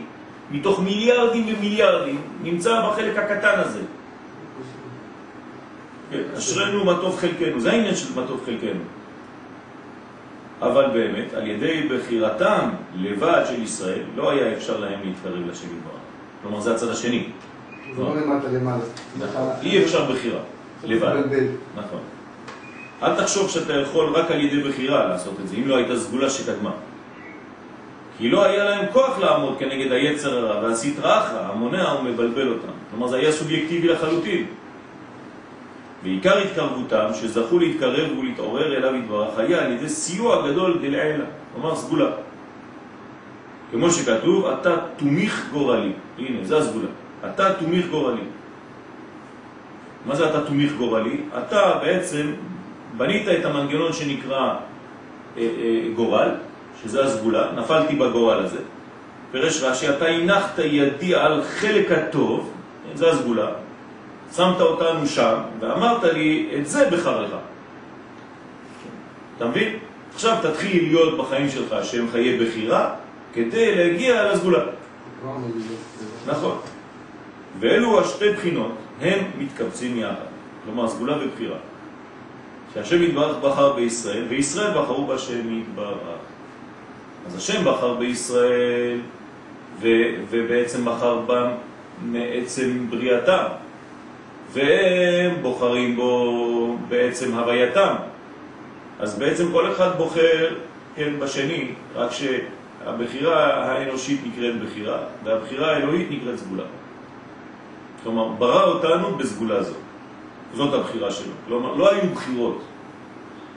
מתוך 0.52 0.80
מיליארדים 0.80 1.56
ומיליארדים, 1.58 2.22
נמצא 2.44 2.90
בחלק 2.90 3.18
הקטן 3.18 3.60
הזה. 3.60 3.82
כן, 6.12 6.22
אשרנו 6.38 6.86
מה 6.86 6.98
טוב 7.02 7.18
חלקנו, 7.18 7.60
זה 7.60 7.72
העניין 7.72 7.96
של 7.96 8.16
מה 8.16 8.28
טוב 8.28 8.42
חלקנו. 8.46 8.82
אבל 10.62 10.86
באמת, 10.94 11.34
על 11.34 11.48
ידי 11.48 11.88
בחירתם 11.90 12.70
לבד 12.96 13.44
של 13.48 13.64
ישראל, 13.64 14.04
לא 14.16 14.32
היה 14.32 14.54
אפשר 14.54 14.80
להם 14.80 15.00
להתקרב 15.04 15.48
לשם 15.52 15.68
יתברך. 15.68 16.02
כלומר, 16.42 16.60
זה 16.60 16.76
הצד 16.76 16.90
השני. 16.90 17.26
זה 17.96 18.02
לא 18.02 18.16
למטה 18.16 18.48
למעלה. 18.48 18.84
נכון. 19.18 19.50
אי 19.62 19.84
אפשר 19.84 20.12
בחירה. 20.12 20.40
לבד. 20.84 21.16
נכון. 21.76 22.00
אל 23.04 23.16
תחשוב 23.16 23.50
שאתה 23.50 23.74
יכול 23.74 24.14
רק 24.14 24.32
על 24.32 24.42
ידי 24.42 24.70
בחירה 24.70 25.06
לעשות 25.06 25.34
את 25.44 25.48
זה, 25.48 25.56
אם 25.56 25.68
לא 25.68 25.76
הייתה 25.76 26.00
סגולה 26.00 26.30
שקדמה. 26.30 26.72
כי 28.18 28.30
לא 28.30 28.44
היה 28.44 28.64
להם 28.64 28.86
כוח 28.94 29.20
לעמוד 29.20 29.56
כנגד 29.60 29.92
היצר 29.92 30.38
הרע, 30.38 30.64
והסטרא 30.64 31.20
אחרא, 31.20 31.52
המונע 31.52 31.96
ומבלבל 32.00 32.50
אותם. 32.50 32.72
כלומר, 32.92 33.08
זה 33.08 33.16
היה 33.16 33.32
סובייקטיבי 33.32 33.88
לחלוטין. 33.88 34.46
ועיקר 36.04 36.38
התקרבותם, 36.38 37.08
שזכו 37.14 37.60
להתקרב 37.60 38.18
ולהתעורר 38.18 38.78
אליו 38.78 38.96
יתברך, 38.96 39.38
היה 39.38 39.66
על 39.66 39.72
ידי 39.72 39.90
סיוע 39.90 40.52
גדול 40.52 40.78
דלעילה, 40.82 41.26
כלומר 41.54 41.76
סגולה. 41.76 42.10
כמו 43.72 43.92
שכתוב, 43.92 44.46
אתה 44.46 44.76
תומיך 44.98 45.48
גורלי. 45.52 45.92
הנה, 46.18 46.38
זה 46.44 46.58
הסגולה. 46.58 46.88
אתה 47.26 47.54
תומיך 47.54 47.88
גורלי. 47.88 48.22
מה 50.06 50.16
זה 50.16 50.30
אתה 50.30 50.46
תומיך 50.46 50.74
גורלי? 50.74 51.18
אתה 51.38 51.74
בעצם 51.82 52.32
בנית 52.98 53.28
את 53.28 53.46
המנגנון 53.46 53.94
שנקרא 53.94 54.56
אה, 55.38 55.42
אה, 55.42 55.82
גורל, 55.96 56.30
שזה 56.84 57.06
הסגולה, 57.06 57.52
נפלתי 57.56 57.96
בגורל 57.96 58.40
הזה. 58.40 58.60
פרש 59.32 59.64
רש"י, 59.64 59.90
אתה 59.90 60.06
הנחת 60.06 60.60
ידי 60.60 61.16
על 61.16 61.44
חלק 61.44 61.92
הטוב, 61.92 62.52
זה 62.96 63.10
הסגולה, 63.12 63.48
שמת 64.36 64.62
אותנו 64.62 65.08
שם 65.08 65.36
ואמרת 65.60 66.04
לי, 66.04 66.50
את 66.60 66.68
זה 66.68 66.90
בחר 66.90 67.22
לך. 67.22 67.32
אתה 69.38 69.46
מבין? 69.46 69.74
עכשיו 70.14 70.38
תתחיל 70.42 70.84
להיות 70.84 71.18
בחיים 71.18 71.50
שלך 71.50 71.76
שהם 71.84 72.08
חיי 72.12 72.40
בחירה 72.40 72.96
כדי 73.34 73.76
להגיע 73.76 74.32
לסגולה. 74.32 74.64
נכון. 76.28 76.58
ואלו 77.60 78.02
השתי 78.02 78.34
בחינות 78.34 78.72
הם 79.02 79.20
מתקבצים 79.38 79.98
יחד, 79.98 80.30
כלומר 80.66 80.88
סגולה 80.88 81.18
ובחירה. 81.26 81.58
שהשם 82.74 83.04
יתברך 83.04 83.38
בחר 83.38 83.74
בישראל, 83.74 84.24
וישראל 84.30 84.82
בחרו 84.82 85.08
בשם 85.08 85.60
יתברך. 85.60 85.98
אז 87.28 87.36
השם 87.36 87.66
בחר 87.66 87.94
בישראל, 87.94 89.00
ו, 89.82 89.88
ובעצם 90.30 90.86
בחר 90.86 91.20
בם 91.20 91.48
מעצם 92.02 92.86
בריאתם, 92.90 93.44
והם 94.54 95.32
בוחרים 95.42 95.96
בו 95.96 96.78
בעצם 96.90 97.34
הווייתם. 97.34 97.94
אז 99.00 99.20
בעצם 99.20 99.52
כל 99.52 99.72
אחד 99.72 99.98
בוחר, 99.98 100.56
כן, 100.96 101.14
בשני, 101.20 101.68
רק 101.96 102.12
שהבחירה 102.12 103.54
האנושית 103.54 104.22
נקראת 104.26 104.62
בחירה, 104.62 104.98
והבחירה 105.24 105.72
האלוהית 105.72 106.08
נקראת 106.12 106.40
סגולה. 106.40 106.64
כלומר, 108.04 108.28
ברא 108.28 108.64
אותנו 108.64 109.16
בסגולה 109.16 109.64
זו. 109.64 109.74
זאת 110.56 110.74
הבחירה 110.74 111.12
שלו. 111.12 111.34
כלומר, 111.48 111.76
לא 111.76 111.92
היו 111.92 112.10
בחירות. 112.14 112.62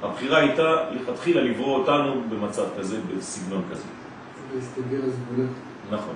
הבחירה 0.03 0.39
הייתה 0.39 0.77
לכתחילה 0.91 1.41
לברוא 1.41 1.79
אותנו 1.79 2.23
במצב 2.29 2.65
כזה, 2.79 2.97
בסגנון 3.17 3.63
כזה. 3.71 3.83
נכון. 5.91 6.15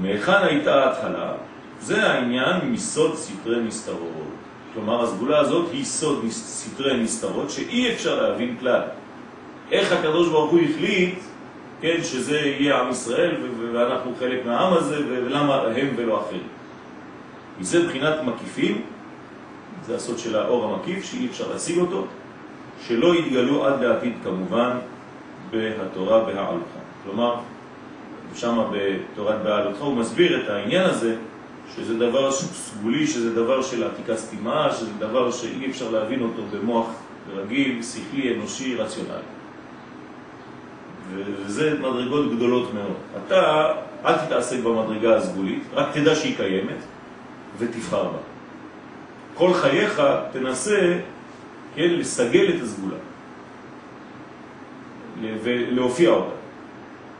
מהיכן 0.00 0.42
הייתה 0.42 0.84
ההתחלה? 0.84 1.32
זה 1.80 2.06
העניין 2.06 2.70
מסוד 2.70 3.16
סתרי 3.16 3.62
נסתרות. 3.62 4.08
כלומר, 4.74 5.02
הסגולה 5.02 5.38
הזאת 5.38 5.70
היא 5.72 5.84
סוד 5.84 6.24
סתרי 6.30 7.02
נסתרות 7.02 7.50
שאי 7.50 7.92
אפשר 7.92 8.22
להבין 8.22 8.56
כלל. 8.60 8.80
איך 9.72 9.92
הקדוש 9.92 10.28
ברוך 10.28 10.50
הוא 10.50 10.60
החליט, 10.60 11.18
כן, 11.80 11.98
שזה 12.02 12.38
יהיה 12.38 12.80
עם 12.80 12.90
ישראל 12.90 13.36
ואנחנו 13.72 14.12
חלק 14.18 14.46
מהעם 14.46 14.72
הזה 14.72 14.96
ולמה 15.08 15.62
הם 15.76 15.88
ולא 15.96 16.20
אחרים. 16.20 16.48
זה 17.60 17.86
בחינת 17.86 18.14
מקיפים, 18.24 18.82
זה 19.86 19.96
הסוד 19.96 20.18
של 20.18 20.36
האור 20.36 20.64
המקיף 20.64 21.04
שאי 21.04 21.26
אפשר 21.26 21.52
להשיג 21.52 21.78
אותו, 21.78 22.06
שלא 22.86 23.14
יתגלו 23.14 23.66
עד 23.66 23.80
לעתיד 23.80 24.12
כמובן 24.24 24.76
בהתורה 25.50 26.24
בהעלותך. 26.24 26.70
כלומר, 27.04 27.34
שם 28.34 28.62
בתורת 28.72 29.42
בהעלותך 29.42 29.82
הוא 29.82 29.96
מסביר 29.96 30.42
את 30.42 30.48
העניין 30.48 30.90
הזה, 30.90 31.16
שזה 31.76 31.98
דבר 31.98 32.32
סגולי, 32.32 33.06
שזה 33.06 33.34
דבר 33.34 33.62
של 33.62 33.84
עתיקה 33.84 34.16
סתימה, 34.16 34.68
שזה 34.72 34.90
דבר 34.98 35.30
שאי 35.30 35.70
אפשר 35.70 35.90
להבין 35.90 36.22
אותו 36.22 36.42
במוח 36.50 36.86
רגיל, 37.34 37.82
שכלי, 37.82 38.34
אנושי, 38.34 38.76
רציונלי. 38.76 39.22
וזה 41.14 41.78
מדרגות 41.80 42.34
גדולות 42.36 42.74
מאוד. 42.74 42.96
אתה 43.26 43.72
אל 44.04 44.14
תתעסק 44.26 44.58
במדרגה 44.58 45.16
הסגולית, 45.16 45.62
רק 45.74 45.86
תדע 45.92 46.14
שהיא 46.14 46.36
קיימת 46.36 46.78
ותבחר 47.58 48.04
בה. 48.04 48.31
כל 49.34 49.54
חייך 49.54 50.02
תנסה, 50.32 50.98
כן, 51.74 51.90
לסגל 51.90 52.54
את 52.56 52.62
הסגולה 52.62 52.96
ולהופיע 55.42 56.10
אותה. 56.10 56.34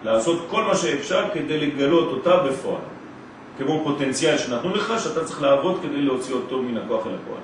לעשות 0.04 0.46
כל 0.50 0.62
מה 0.62 0.74
שאפשר 0.74 1.24
כדי 1.34 1.66
לגלות 1.66 2.08
אותה 2.08 2.36
בפועל. 2.36 2.82
כמו 3.58 3.80
פוטנציאל 3.84 4.38
שנתנו 4.38 4.74
לך, 4.74 4.92
שאתה 4.98 5.24
צריך 5.24 5.42
לעבוד 5.42 5.80
כדי 5.82 6.02
להוציא 6.02 6.34
אותו 6.34 6.62
מן 6.62 6.76
הכוח 6.76 7.06
אל 7.06 7.12
הפועל. 7.22 7.40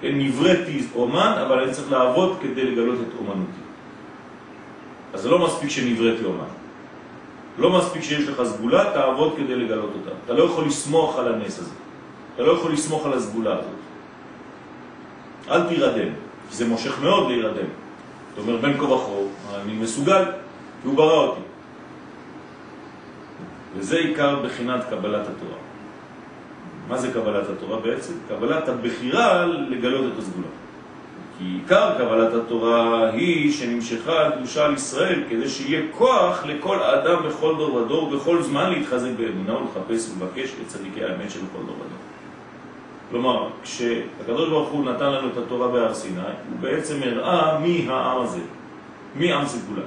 כן, 0.00 0.18
נבראתי 0.18 0.86
אומן, 0.94 1.34
אבל 1.46 1.62
אני 1.62 1.72
צריך 1.72 1.92
לעבוד 1.92 2.38
כדי 2.42 2.64
לגלות 2.64 2.98
את 3.00 3.18
אומנותי. 3.18 3.64
אז 5.14 5.20
זה 5.20 5.28
לא 5.30 5.38
מספיק 5.38 5.70
שנבראתי 5.70 6.24
אומן. 6.24 6.52
לא 7.58 7.78
מספיק 7.78 8.02
שיש 8.02 8.28
לך 8.28 8.42
סגולה, 8.44 8.90
תעבוד 8.94 9.34
כדי 9.36 9.56
לגלות 9.56 9.90
אותה. 9.94 10.16
אתה 10.24 10.32
לא 10.32 10.44
יכול 10.44 10.64
לסמוך 10.66 11.18
על 11.18 11.34
הנס 11.34 11.58
הזה. 11.58 11.70
אתה 12.34 12.42
לא 12.42 12.52
יכול 12.52 12.72
לסמוך 12.72 13.06
על 13.06 13.12
הסגולה 13.12 13.58
הזאת. 13.58 13.70
אל 15.50 15.68
תירדם, 15.68 16.12
כי 16.50 16.56
זה 16.56 16.68
מושך 16.68 17.00
מאוד 17.02 17.28
להירדם. 17.28 17.66
אתה 18.32 18.40
אומר, 18.40 18.56
בין 18.56 18.78
כה 18.78 18.84
וכה, 18.84 19.12
אני 19.62 19.72
מסוגל, 19.72 20.24
כי 20.82 20.88
הוא 20.88 20.96
ברא 20.96 21.26
אותי. 21.26 21.40
וזה 23.76 23.98
עיקר 23.98 24.42
בחינת 24.44 24.84
קבלת 24.90 25.22
התורה. 25.22 25.58
מה 26.88 26.98
זה 26.98 27.12
קבלת 27.12 27.50
התורה 27.50 27.80
בעצם? 27.80 28.12
קבלת 28.28 28.68
הבחירה 28.68 29.46
לגלות 29.46 30.12
את 30.12 30.18
הסגולה. 30.18 30.46
כי 31.38 31.44
עיקר 31.44 31.98
קבלת 31.98 32.34
התורה 32.34 33.10
היא 33.10 33.52
שנמשכה 33.52 34.26
הקדושה 34.26 34.64
על 34.64 34.74
ישראל 34.74 35.22
כדי 35.28 35.48
שיהיה 35.48 35.82
כוח 35.92 36.46
לכל 36.46 36.82
אדם 36.82 37.22
בכל 37.28 37.54
דור 37.58 37.74
ודור 37.74 38.02
ובכל 38.02 38.42
זמן 38.42 38.70
להתחזק 38.70 39.10
באמונה 39.16 39.56
ולחפש 39.56 40.10
ולבקש 40.10 40.50
את 40.62 40.66
צדיקי 40.66 41.04
האמת 41.04 41.30
של 41.30 41.40
כל 41.40 41.62
דור 41.66 41.76
ודור. 41.76 42.13
כלומר, 43.14 43.48
כשהקדוש 43.62 44.48
ברוך 44.48 44.68
הוא 44.68 44.84
נתן 44.84 45.12
לנו 45.12 45.28
את 45.28 45.36
התורה 45.36 45.68
בהר 45.68 45.94
סיני, 45.94 46.20
הוא 46.20 46.58
בעצם 46.60 47.00
הראה 47.02 47.58
מי 47.58 47.86
העם 47.90 48.22
הזה, 48.22 48.40
מי 49.16 49.32
עם 49.32 49.46
סגולה. 49.46 49.82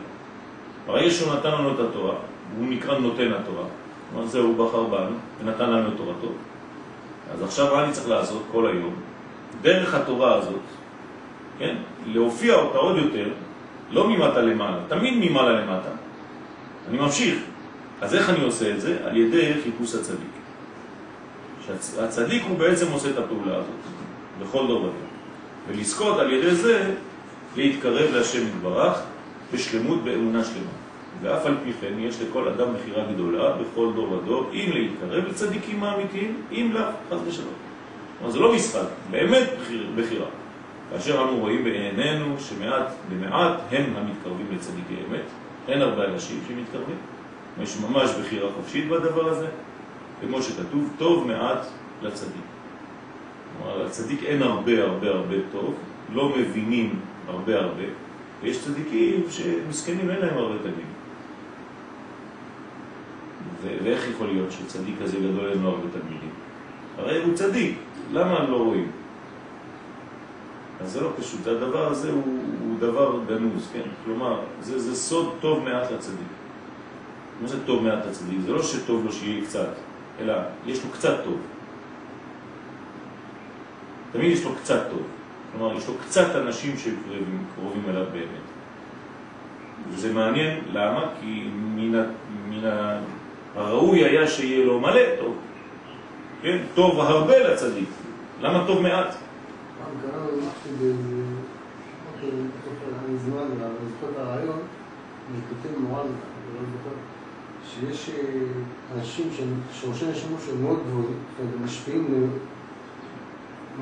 ברגע 0.86 1.10
שהוא 1.12 1.34
נתן 1.34 1.52
לנו 1.52 1.74
את 1.74 1.80
התורה, 1.80 2.14
הוא 2.58 2.68
נקרא 2.70 3.00
נותן 3.00 3.32
התורה, 3.34 3.64
כלומר 4.12 4.28
זה 4.28 4.40
הוא 4.40 4.56
בחר 4.68 4.84
בנו 4.84 5.16
ונתן 5.44 5.70
לנו 5.70 5.88
את 5.88 5.94
תורתו. 5.98 6.28
אז 7.34 7.44
עכשיו 7.44 7.76
מה 7.76 7.84
אני 7.84 7.92
צריך 7.92 8.10
לעשות 8.10 8.44
כל 8.52 8.68
היום? 8.68 8.94
דרך 9.62 9.94
התורה 9.94 10.36
הזאת, 10.36 10.66
כן, 11.60 11.76
להופיע 12.06 12.56
אותה 12.56 12.78
עוד 12.78 12.98
יותר, 12.98 13.30
לא 13.92 14.10
ממטה 14.10 14.42
למעלה, 14.42 14.78
תמיד 14.88 15.14
ממעלה 15.18 15.62
למטה. 15.62 15.90
אני 16.90 16.98
ממשיך. 16.98 17.38
אז 18.02 18.16
איך 18.16 18.30
אני 18.30 18.44
עושה 18.44 18.72
את 18.72 18.82
זה? 18.82 18.98
על 19.06 19.18
ידי 19.18 19.54
חיפוש 19.64 19.96
הצדיק. 19.96 20.37
שהצדיק 21.68 22.44
הוא 22.50 22.58
בעצם 22.58 22.92
עושה 22.92 23.10
את 23.10 23.18
הפעולה 23.18 23.56
הזאת, 23.56 23.68
בכל 24.42 24.68
דור 24.68 24.80
ודור. 24.80 24.92
ולזכות 25.68 26.20
על 26.20 26.32
ידי 26.32 26.56
זה 26.56 26.94
להתקרב 27.56 28.12
להשם 28.14 28.48
יתברך 28.48 29.02
בשלמות, 29.54 30.04
באמונה 30.04 30.44
שלמה. 30.44 30.72
ואף 31.22 31.46
על 31.46 31.56
פי 31.64 31.72
כן 31.82 32.00
יש 32.00 32.22
לכל 32.22 32.48
אדם 32.48 32.68
מחירה 32.74 33.04
גדולה 33.14 33.52
בכל 33.52 33.92
דור 33.96 34.12
ודור, 34.12 34.50
אם 34.54 34.70
להתקרב 34.74 35.28
לצדיקים 35.28 35.84
האמיתיים, 35.84 36.42
אם 36.52 36.70
לא, 36.74 36.82
חס 37.10 37.18
ושלום. 37.28 37.54
כלומר, 38.18 38.34
זה 38.34 38.40
לא 38.40 38.54
משחק, 38.54 38.88
באמת 39.12 39.48
בחירה. 39.96 40.26
כאשר 40.92 41.24
אנו 41.24 41.38
רואים 41.38 41.64
בעינינו 41.64 42.36
שמעט 42.40 42.94
במעט 43.10 43.60
הם 43.72 43.94
המתקרבים 43.96 44.48
לצדיקי 44.52 44.94
אמת, 45.10 45.26
אין 45.68 45.82
הרבה 45.82 46.06
אנשים 46.06 46.40
שמתקרבים, 46.48 46.98
יש 47.62 47.78
ממש 47.90 48.12
בחירה 48.22 48.50
חופשית 48.56 48.88
בדבר 48.90 49.30
הזה, 49.30 49.48
כמו 50.22 50.42
שכתוב, 50.42 50.90
טוב 50.98 51.28
מעט 51.28 51.66
לצדיק. 52.02 52.42
כלומר, 53.58 53.84
לצדיק 53.84 54.24
אין 54.24 54.42
הרבה 54.42 54.84
הרבה 54.84 55.10
הרבה 55.10 55.36
טוב, 55.52 55.74
לא 56.14 56.34
מבינים 56.38 57.00
הרבה 57.28 57.60
הרבה, 57.60 57.84
ויש 58.42 58.64
צדיקים 58.64 59.24
שמסכנים 59.30 60.10
אין 60.10 60.20
להם 60.20 60.38
הרבה 60.38 60.58
תלמידים. 60.58 60.98
ואיך 63.64 64.08
יכול 64.08 64.28
להיות 64.28 64.52
שצדיק 64.52 64.96
כזה 65.02 65.18
גדול 65.18 65.50
אין 65.50 65.62
לו 65.62 65.70
הרבה 65.70 65.88
תלמידים? 65.92 66.30
הרי 66.98 67.24
הוא 67.24 67.34
צדיק, 67.34 67.78
למה 68.12 68.44
לא 68.44 68.58
רואים? 68.58 68.92
אז 70.82 70.92
זה 70.92 71.02
לא 71.02 71.10
פשוט, 71.20 71.48
הדבר 71.48 71.88
הזה 71.88 72.12
הוא, 72.12 72.24
הוא 72.62 72.80
דבר 72.80 73.20
גנוז, 73.28 73.70
כן? 73.74 73.90
כלומר, 74.06 74.40
זה, 74.62 74.80
זה 74.80 74.96
סוד 74.96 75.34
טוב 75.40 75.64
מעט 75.64 75.92
לצדיק. 75.92 76.28
מה 77.42 77.48
זה 77.48 77.66
טוב 77.66 77.84
מעט 77.84 78.06
לצדיק? 78.10 78.40
זה 78.46 78.52
לא 78.52 78.64
שטוב 78.64 79.06
לו 79.06 79.12
שיהיה 79.12 79.46
קצת, 79.46 79.70
אלא 80.20 80.34
יש 80.66 80.84
לו 80.84 80.90
קצת 80.92 81.16
טוב. 81.24 81.40
תמיד 84.12 84.32
יש 84.32 84.44
לו 84.44 84.56
קצת 84.56 84.88
טוב. 84.90 85.02
כלומר, 85.52 85.78
יש 85.78 85.88
לו 85.88 85.94
קצת 86.06 86.36
אנשים 86.36 86.78
שקרובים 86.78 87.84
אליו 87.90 88.06
באמת. 88.12 88.48
וזה 89.90 90.14
מעניין, 90.14 90.60
למה? 90.74 91.10
כי 91.22 91.50
מן, 91.54 92.04
מן 92.50 92.70
הראוי 93.56 94.06
היה 94.06 94.28
שיהיה 94.28 94.66
לו 94.66 94.80
מלא 94.80 95.02
טוב. 95.20 95.36
כן? 96.42 96.58
טוב 96.76 97.00
הרבה 97.00 97.40
לצדיק. 97.40 97.90
למה 98.42 98.64
טוב 98.68 98.82
מעט? 98.82 99.16
שיש 107.74 108.10
אנשים 108.96 109.30
שורשי 109.74 110.06
נשמות 110.12 110.40
שהם 110.46 110.62
מאוד 110.64 110.80
גבוהים, 110.88 111.18
ומשפיעים 111.60 112.30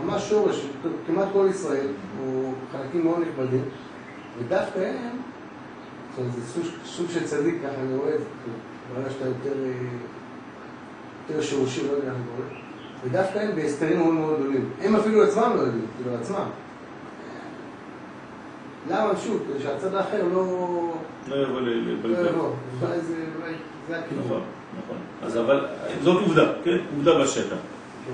ממש 0.04 0.30
שורש, 0.30 0.66
כמעט 1.08 1.28
כל 1.34 1.48
ישראל, 1.50 1.88
או 2.22 2.52
חלקים 2.72 3.04
מאוד 3.04 3.20
נכבדים, 3.20 3.64
ודווקא 4.40 4.80
הם, 4.80 5.18
זאת 6.10 6.20
אומרת, 6.20 6.34
זה 6.34 6.62
סוג 6.86 7.08
של 7.10 7.24
צדיק, 7.24 7.56
ככה 7.64 7.82
אני 7.82 7.98
רואה 7.98 8.16
את 8.16 8.20
זה, 8.20 8.26
ברגע 8.94 9.10
שאתה 9.10 9.26
יותר, 9.26 9.56
יותר 11.30 11.42
שורשי, 11.42 11.88
לא 11.88 11.92
יודע 11.92 12.08
איך 12.08 12.16
אני 12.16 12.24
קורא, 12.36 12.60
ודווקא 13.04 13.40
הם 13.40 13.56
בהסתרים 13.56 14.00
מאוד 14.00 14.14
מאוד 14.14 14.40
גדולים. 14.40 14.70
הם 14.82 14.96
אפילו 14.96 15.24
עצמם 15.24 15.52
לא 15.56 15.62
יודעים, 15.62 15.86
כאילו 15.98 16.18
עצמם. 16.18 16.50
למה, 18.90 19.14
שוב, 19.26 19.44
כדי 19.48 19.64
שהצד 19.64 19.96
האחר 19.96 20.24
לא... 20.34 20.94
לא 21.28 21.36
יבוא 21.36 21.62
לבלבל. 21.62 22.10
לא 22.10 22.30
יבוא, 22.30 22.50
אולי 22.82 23.00
זה 23.00 23.98
הכיוון. 24.00 24.26
נכון, 24.26 24.42
נכון. 24.84 24.98
אז 25.24 25.38
אבל 25.38 25.66
זאת 26.04 26.22
עובדה, 26.22 26.46
כן? 26.64 26.78
עובדה 26.96 27.20
בשטח. 27.20 27.56
כן. 28.06 28.14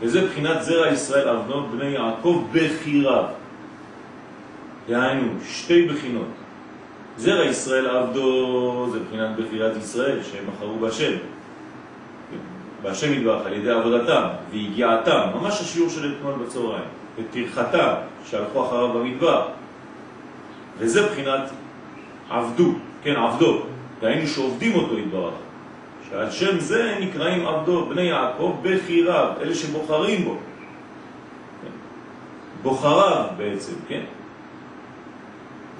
וזה 0.00 0.26
בחינת 0.26 0.62
זרע 0.62 0.88
ישראל 0.88 1.28
אבנות 1.28 1.70
בני 1.70 1.84
יעקב 1.84 2.44
בחיריו. 2.52 3.24
דהיינו, 4.88 5.28
שתי 5.44 5.88
בחינות. 5.88 6.28
זרע 7.18 7.44
ישראל 7.44 7.86
עבדו 7.86 8.88
זה 8.92 8.98
בחינת 9.00 9.36
בחירת 9.36 9.76
ישראל 9.76 10.22
שהם 10.22 10.44
בחרו 10.46 10.78
בשם. 10.78 11.12
בהשם 12.82 13.12
יתברך 13.12 13.46
על 13.46 13.52
ידי 13.52 13.70
עבודתם 13.70 14.22
והגיעתם, 14.50 15.20
ממש 15.34 15.60
השיעור 15.60 15.90
של 15.90 16.14
אתמול 16.16 16.34
בצהריים, 16.34 16.84
ותרחתם 17.16 17.94
שהלכו 18.24 18.66
אחריו 18.66 18.88
במדבר. 18.88 19.48
וזה 20.78 21.06
בחינת 21.06 21.50
עבדו, 22.30 22.74
כן, 23.02 23.16
עבדו, 23.16 23.62
דהיינו 24.00 24.26
שעובדים 24.26 24.74
אותו 24.74 24.98
יתברך. 24.98 25.34
שעל 26.10 26.30
שם 26.30 26.60
זה 26.60 26.98
נקראים 27.00 27.46
עבדו, 27.46 27.86
בני 27.86 28.02
יעקב 28.02 28.56
בחיריו, 28.62 29.32
אלה 29.40 29.54
שבוחרים 29.54 30.24
בו. 30.24 30.36
כן. 31.62 31.70
בוחריו 32.62 33.24
בעצם, 33.36 33.72
כן? 33.88 34.02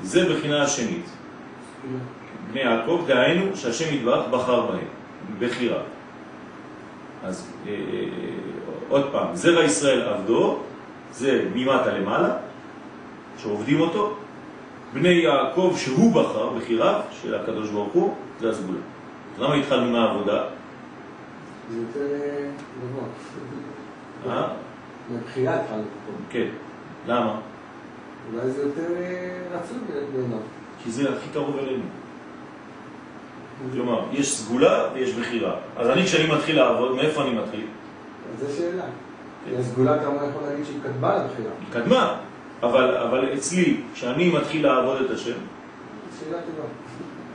זה 0.02 0.34
בחינה 0.34 0.62
השנית. 0.62 1.06
בני 2.52 2.60
יעקב, 2.60 3.04
דהיינו 3.06 3.56
שהשם 3.56 3.94
יתברך 3.94 4.28
בחר 4.30 4.66
בהם, 4.66 4.88
בחירה. 5.38 5.80
אז 7.24 7.52
אה, 7.66 7.72
אה, 7.72 7.76
עוד 8.88 9.08
פעם, 9.12 9.36
זרע 9.36 9.64
ישראל 9.64 10.08
עבדו, 10.08 10.58
זה 11.12 11.44
ממטה 11.54 11.92
למעלה, 11.92 12.36
שעובדים 13.38 13.80
אותו, 13.80 14.16
בני 14.96 15.08
יעקב 15.08 15.74
שהוא 15.76 16.12
בחר, 16.12 16.48
בחיריו 16.48 17.00
של 17.22 17.34
הקדוש 17.34 17.70
ברוך 17.70 17.92
הוא, 17.92 18.14
זה 18.40 18.50
הסגולה. 18.50 18.78
למה 19.38 19.54
התחלנו 19.54 19.92
מהעבודה? 19.92 20.44
זה 21.70 21.78
יותר 21.78 22.14
אה, 22.14 22.48
גבוה. 22.80 23.04
אה? 24.36 24.48
מבחירה 25.10 25.54
התחלנו. 25.54 25.82
כן. 26.30 26.46
למה? 27.06 27.40
אולי 28.32 28.50
זה 28.50 28.62
יותר 28.62 28.96
אה, 28.96 29.58
רצוי 29.58 29.78
בעיניו. 30.12 30.38
כי 30.84 30.90
זה 30.90 31.10
הכי 31.10 31.28
קרוב 31.32 31.56
אלינו. 31.58 31.84
כלומר, 33.72 34.04
יש 34.12 34.36
סגולה 34.36 34.84
ויש 34.94 35.14
בחירה. 35.14 35.56
אז 35.76 35.90
אני 35.90 36.04
כשאני 36.04 36.34
מתחיל 36.34 36.56
לעבוד, 36.56 36.96
מאיפה 36.96 37.22
אני 37.22 37.30
מתחיל? 37.30 37.66
זו 38.40 38.56
שאלה. 38.56 38.84
כי 39.44 39.56
הסגולה 39.56 39.98
כמה 39.98 40.14
יכול 40.14 40.42
להגיד 40.48 40.64
שהיא 40.64 40.80
קדמה 40.82 41.14
לבחירה. 41.16 41.50
היא 41.60 41.82
קדמה, 41.82 42.16
אבל, 42.62 42.96
אבל 42.96 43.34
אצלי, 43.34 43.76
כשאני 43.94 44.28
מתחיל 44.28 44.66
לעבוד 44.66 45.02
את 45.02 45.10
השם. 45.10 45.36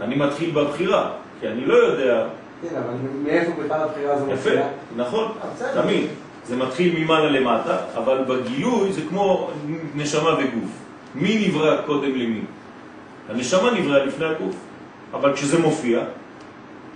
אני 0.01 0.15
מתחיל 0.15 0.51
בבחירה, 0.51 1.11
כי 1.39 1.47
אני 1.47 1.65
לא 1.65 1.73
יודע, 1.73 2.27
כן, 2.61 2.75
אבל 2.75 2.93
מאיפה 3.23 3.51
בכלל 3.63 3.81
הבחירה 3.81 4.13
הזו 4.13 4.25
יפה, 4.25 4.35
מתחילה? 4.35 4.67
נכון, 4.95 5.31
אה. 5.61 5.81
תמיד. 5.81 6.07
זה 6.47 6.57
מתחיל 6.57 6.99
ממעלה 6.99 7.29
למטה, 7.29 7.77
אבל 7.97 8.23
בגילוי 8.27 8.93
זה 8.93 9.01
כמו 9.09 9.49
נשמה 9.95 10.29
וגוף. 10.33 10.71
מי 11.15 11.47
נברא 11.47 11.81
קודם 11.85 12.15
למי? 12.15 12.41
הנשמה 13.29 13.71
נבראה 13.71 14.05
לפני 14.05 14.25
הגוף, 14.25 14.55
אבל 15.13 15.33
כשזה 15.33 15.59
מופיע, 15.59 16.03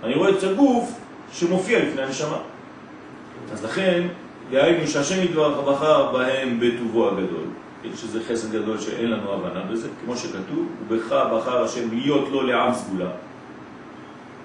אני 0.04 0.14
רואה 0.14 0.30
את 0.30 0.42
הגוף 0.42 0.92
שמופיע 1.32 1.78
לפני 1.78 2.02
הנשמה. 2.02 2.38
אז 3.52 3.64
לכן, 3.64 4.06
דהיינו 4.50 4.86
שהשם 4.86 5.22
יתברך 5.22 5.58
בחר 5.58 6.12
בהם 6.12 6.60
בטובו 6.60 7.08
הגדול, 7.08 7.46
שזה 7.94 8.20
חסד 8.28 8.52
גדול 8.52 8.80
שאין 8.80 9.10
לנו 9.10 9.32
הבנה 9.32 9.60
בזה, 9.60 9.88
כמו 10.04 10.16
שכתוב, 10.16 10.66
ובך 10.88 11.12
בחר 11.32 11.64
השם 11.64 11.94
להיות 11.94 12.28
לו 12.28 12.42
לעם 12.42 12.74
סגולה. 12.74 13.10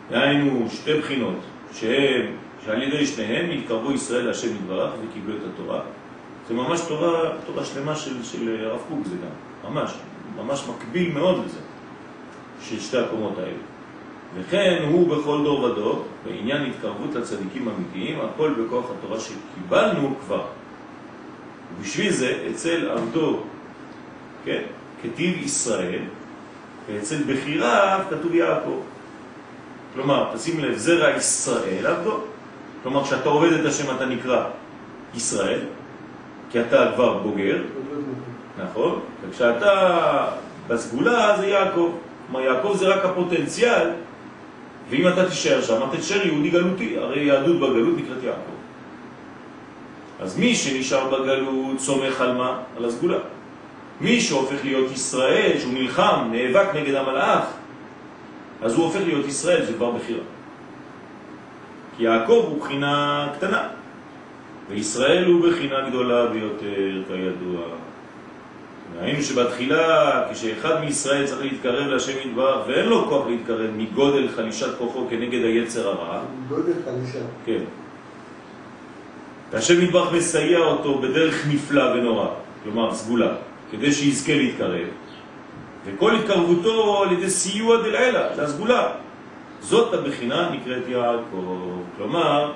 דהיינו 0.10 0.68
שתי 0.70 0.94
בחינות, 1.00 1.40
שהם, 1.74 2.26
שעל 2.66 2.82
ידי 2.82 3.06
שניהם 3.06 3.50
התקרבו 3.50 3.92
ישראל 3.92 4.26
להשם 4.26 4.56
יתברך 4.56 4.92
וקיבלו 5.02 5.36
את 5.36 5.42
התורה. 5.54 5.82
זה 6.48 6.54
ממש 6.54 6.82
תורה, 6.88 7.32
תורה 7.46 7.66
שלמה 7.66 7.96
של, 7.96 8.24
של 8.24 8.66
הרב 8.66 8.80
קוק 8.90 9.06
זה 9.06 9.16
גם, 9.16 9.72
ממש, 9.72 9.92
ממש 10.38 10.64
מקביל 10.70 11.14
מאוד 11.14 11.46
לזה, 11.46 11.60
של 12.62 12.80
שתי 12.80 12.98
הקומות 12.98 13.38
האלה. 13.38 13.58
וכן 14.36 14.84
הוא 14.92 15.18
בכל 15.18 15.44
דור 15.44 15.64
ודור, 15.64 16.06
בעניין 16.26 16.72
התקרבות 16.72 17.16
לצדיקים 17.16 17.70
אמיתיים, 17.70 18.20
הכל 18.20 18.54
בכוח 18.54 18.86
התורה 18.92 19.20
שקיבלנו 19.20 20.16
כבר. 20.26 20.44
ובשביל 21.80 22.12
זה 22.12 22.38
אצל 22.52 22.90
עבדו, 22.90 23.40
כן, 24.46 24.62
כתיב 25.04 25.38
ישראל, 25.44 26.00
ואצל 26.88 27.24
בחיריו 27.28 28.00
כתוב 28.10 28.36
יעקב. 28.36 28.80
כלומר, 29.94 30.32
תשים 30.36 30.60
לב, 30.60 30.78
זרע 30.78 31.10
ישראל 31.10 31.88
עבדו. 31.88 32.18
כלומר, 32.84 33.04
כשאתה 33.04 33.30
עובד 33.30 33.54
את 33.54 33.66
השם 33.66 33.96
אתה 33.96 34.06
נקרא 34.06 34.46
ישראל, 35.16 35.60
כי 36.52 36.62
אתה 36.62 36.92
כבר 36.96 37.18
בוגר, 37.18 37.64
נכון? 38.64 39.00
וכשאתה 39.22 40.28
בסגולה 40.68 41.38
זה 41.40 41.48
יעקב. 41.48 41.92
כלומר, 42.28 42.46
יעקב 42.46 42.76
זה 42.80 42.88
רק 42.88 43.06
הפוטנציאל, 43.06 43.90
ואם 44.90 45.08
אתה 45.08 45.30
תישאר 45.30 45.62
שם, 45.62 45.78
אתה 45.90 45.98
תישאר 45.98 46.28
יהודי 46.28 46.50
גלותי, 46.50 46.98
הרי 46.98 47.24
יהדות 47.24 47.56
בגלות 47.56 47.98
נקראת 47.98 48.24
יעקב. 48.24 48.61
אז 50.22 50.40
מי 50.40 50.56
שנשאר 50.56 51.10
בגלות 51.10 51.80
סומך 51.80 52.22
על 52.22 52.34
מה? 52.34 52.60
על 52.78 52.86
הסגולה. 52.86 53.18
מי 54.02 54.22
שהופך 54.22 54.58
להיות 54.64 54.92
ישראל, 54.92 55.52
שהוא 55.60 55.74
נלחם, 55.74 56.30
נאבק 56.32 56.76
נגד 56.76 56.96
המלאך, 56.96 57.44
אז 58.62 58.74
הוא 58.74 58.86
הופך 58.86 59.00
להיות 59.06 59.26
ישראל, 59.26 59.66
זה 59.66 59.74
כבר 59.74 59.92
בחירה. 59.92 60.24
כי 61.98 62.04
יעקב 62.04 62.46
הוא 62.48 62.60
בחינה 62.60 63.28
קטנה, 63.38 63.68
וישראל 64.70 65.26
הוא 65.26 65.50
בחינה 65.50 65.90
גדולה 65.90 66.28
ביותר, 66.28 67.04
כידוע. 67.08 67.62
ראינו 69.02 69.24
שבתחילה, 69.24 70.24
כשאחד 70.32 70.80
מישראל 70.80 71.28
צריך 71.28 71.42
להתקרב 71.42 71.88
להשם 71.88 72.18
יתברך, 72.26 72.68
ואין 72.68 72.86
לו 72.86 73.06
כוח 73.10 73.28
להתקרב 73.28 73.70
מגודל 73.78 74.28
חלישת 74.36 74.78
כוחו 74.78 75.08
כנגד 75.10 75.46
היצר 75.46 75.88
הרע, 75.88 76.22
גודל 76.50 76.74
חלישה. 76.86 77.20
כן. 77.46 77.64
והשם 79.52 79.82
יתברך 79.82 80.14
מסייע 80.14 80.60
אותו 80.60 81.00
בדרך 81.00 81.48
נפלא 81.48 81.84
ונורא, 81.84 82.28
כלומר 82.64 82.94
סגולה, 82.94 83.34
כדי 83.72 83.92
שיזכה 83.92 84.36
להתקרב. 84.36 84.88
וכל 85.86 86.16
התקרבותו 86.16 87.04
על 87.04 87.12
ידי 87.12 87.30
סיוע 87.30 87.82
דלעילה, 87.82 88.36
זה 88.36 88.44
הסגולה. 88.44 88.92
זאת 89.62 89.94
הבחינה 89.94 90.50
נקראת 90.50 90.88
יעקב. 90.88 91.80
כלומר, 91.98 92.52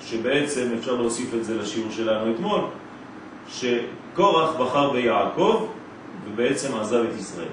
שבעצם 0.00 0.68
אפשר 0.78 0.94
להוסיף 0.94 1.34
את 1.34 1.44
זה 1.44 1.54
לשיעור 1.58 1.90
שלנו 1.90 2.34
אתמול, 2.34 2.60
שקורח 3.48 4.56
בחר 4.60 4.90
ביעקב 4.90 5.66
ובעצם 6.24 6.74
עזב 6.74 7.04
את 7.12 7.18
ישראל. 7.18 7.46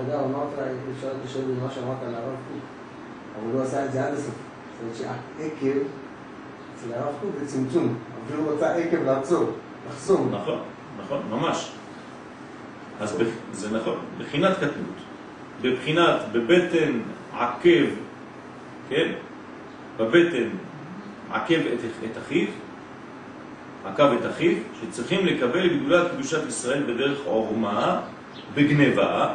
אגב, 0.00 0.20
אמרת, 0.20 0.48
אפשר 0.96 1.08
לקשר 1.22 1.40
במה 1.40 1.70
שאמרת 1.74 1.96
על 2.06 2.14
הרב 2.14 2.36
קוק, 2.48 2.62
אבל 3.38 3.52
הוא 3.52 3.62
עשה 3.62 3.84
את 3.84 3.92
זה 3.92 4.06
עד 4.06 4.14
הסוף. 4.14 4.53
זאת 4.74 4.82
אומרת 4.82 4.96
שהעקב, 5.38 5.78
אצל 6.74 6.94
הרב 6.94 7.14
קוק 7.20 7.30
זה 7.40 7.46
צמצום, 7.46 7.94
אבל 8.28 8.38
הוא 8.38 8.52
רצה 8.52 8.74
עקב 8.74 9.02
לעצור, 9.02 9.50
לחסום. 9.88 10.34
נכון, 10.34 10.58
נכון, 11.04 11.22
ממש. 11.30 11.72
אז 13.00 13.18
זה 13.52 13.76
נכון, 13.76 13.96
בחינת 14.18 14.56
קטנות. 14.56 14.98
בבחינת, 15.62 16.20
בבטן 16.32 17.00
עקב, 17.32 17.86
כן? 18.88 19.12
בבטן 19.96 20.48
עקב 21.30 21.54
את, 21.54 21.78
את 22.04 22.18
אחיו, 22.18 22.46
עקב 23.84 24.12
את 24.12 24.30
אחיו, 24.30 24.56
שצריכים 24.80 25.26
לקבל 25.26 25.76
גדולת 25.76 26.10
קדושת 26.10 26.48
ישראל 26.48 26.82
בדרך 26.82 27.18
עורמה, 27.24 28.00
בגניבה, 28.54 29.34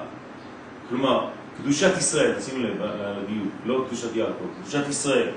כלומר, 0.90 1.28
קדושת 1.64 1.98
ישראל, 1.98 2.40
שימו 2.40 2.64
לב 2.64 2.82
לדיוק, 3.24 3.48
לא 3.66 3.84
קדושת 3.88 4.16
יעקב, 4.16 4.46
קדושת 4.62 4.90
ישראל. 4.90 5.28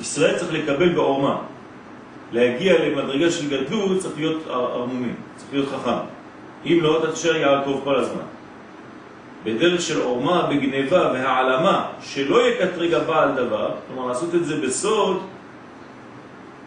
ישראל 0.00 0.38
צריך 0.38 0.52
לקבל 0.52 0.88
בעורמה. 0.88 1.38
להגיע 2.32 2.84
למדרגה 2.84 3.30
של 3.30 3.48
גדלות 3.48 3.98
צריך 3.98 4.16
להיות 4.16 4.46
ערמומי, 4.46 5.12
צריך 5.36 5.52
להיות 5.52 5.68
חכם. 5.68 5.98
אם 6.66 6.78
לא, 6.82 6.98
אתה 6.98 7.12
תשאר 7.12 7.36
יעקב 7.36 7.80
כל 7.84 7.96
הזמן. 7.96 8.22
בדרך 9.44 9.80
של 9.80 10.00
עורמה, 10.00 10.46
בגניבה 10.50 11.10
והעלמה, 11.12 11.86
שלא 12.02 12.48
יקטרג 12.48 12.94
הבעל 12.94 13.34
דבר, 13.36 13.70
כלומר 13.88 14.08
לעשות 14.08 14.34
את 14.34 14.44
זה 14.44 14.60
בסוד, 14.60 15.22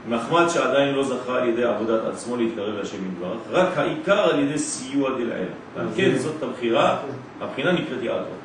מחמד 0.09 0.47
שעדיין 0.47 0.95
לא 0.95 1.03
זכה 1.03 1.37
על 1.37 1.49
ידי 1.49 1.63
עבודת 1.63 2.05
עצמו 2.05 2.37
להתקרב 2.37 2.75
לשם 2.81 2.97
יתברך, 3.11 3.37
רק 3.51 3.77
העיקר 3.77 4.19
על 4.19 4.39
ידי 4.39 4.57
סיוע 4.57 5.09
דלעיל. 5.09 5.47
כן 5.95 6.17
זאת 6.17 6.43
הבחירה, 6.43 6.97
הבחינה 7.41 7.71
נקראת 7.71 8.01
יעקב. 8.01 8.44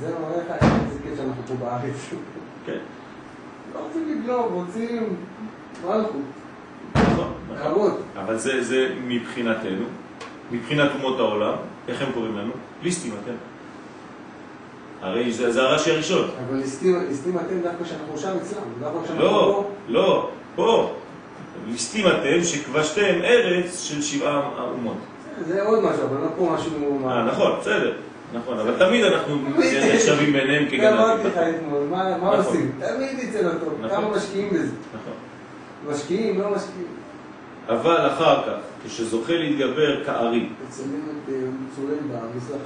זה 0.00 0.14
מראה 0.20 0.36
לך 0.36 0.62
איזה 0.62 0.98
כיף 1.02 1.16
שאנחנו 1.16 1.42
פה 1.48 1.54
בארץ. 1.54 2.10
כן, 2.66 2.78
לא 3.74 3.80
רוצים 3.80 4.20
לגלוב, 4.22 4.52
רוצים 4.52 5.16
מלכות, 5.84 6.12
נכון, 6.94 7.12
נכון. 7.14 7.56
להראות. 7.56 8.00
אבל 8.16 8.38
זה, 8.38 8.64
זה 8.64 8.94
מבחינתנו, 9.06 9.84
מבחינת 10.50 10.90
אומות 10.94 11.18
העולם, 11.18 11.54
איך 11.88 12.02
הם 12.02 12.08
קוראים 12.14 12.38
לנו? 12.38 12.52
ליסטים 12.82 13.12
אתם. 13.24 13.32
הרי 15.02 15.32
זה, 15.32 15.52
זה 15.52 15.62
הרש"י 15.62 15.90
הראשון. 15.90 16.28
אבל 16.48 16.56
ליסטים 16.56 17.00
ליסטים 17.08 17.38
אתם 17.38 17.60
דווקא 17.62 17.84
שאנחנו 17.84 18.18
שם 18.18 18.36
אצלם, 18.42 18.62
דווקא 18.80 19.04
כשאנחנו 19.04 19.24
לא, 19.24 19.30
פה. 19.30 19.70
לא, 19.88 20.30
פה. 20.54 20.92
ליסטים 21.68 22.06
אתם 22.06 22.44
שכבשתם 22.44 23.14
ארץ 23.24 23.82
של 23.82 24.02
שבעה 24.02 24.50
אומות. 24.72 24.96
זה 25.46 25.62
עוד 25.62 25.84
משהו, 25.84 26.02
אבל 26.06 26.16
לא 26.16 26.28
פה 26.36 26.54
משהו... 26.54 27.08
אה, 27.08 27.22
נכון, 27.24 27.52
בסדר. 27.60 27.96
נכון, 28.34 28.58
אבל 28.58 28.78
תמיד 28.78 29.04
אנחנו. 29.04 29.36
נחשבים 29.94 30.32
ביניהם 30.32 30.66
זה 30.70 30.92
אמרתי 30.92 31.22
כגנבים. 31.22 31.26
לך 31.26 31.56
אתמול, 31.56 31.82
מה 31.90 32.16
נכון. 32.16 32.36
עושים? 32.36 32.72
תמיד 32.78 33.18
יצא 33.18 33.40
לא 33.40 33.50
טוב, 33.50 33.74
נכון. 33.80 33.96
כמה 33.96 34.16
משקיעים 34.16 34.48
בזה. 34.50 34.72
נכון. 34.94 35.12
משקיעים, 35.92 36.40
לא 36.40 36.50
משקיעים. 36.50 36.86
אבל 37.68 38.06
אחר 38.06 38.42
כך, 38.42 38.86
כשזוכה 38.86 39.32
להתגבר 39.32 40.04
כארי, 40.04 40.48
מצלמים 40.68 41.02
את 41.24 41.32
אה, 41.32 41.34
צולל 41.76 41.96
במזרח. 41.98 42.60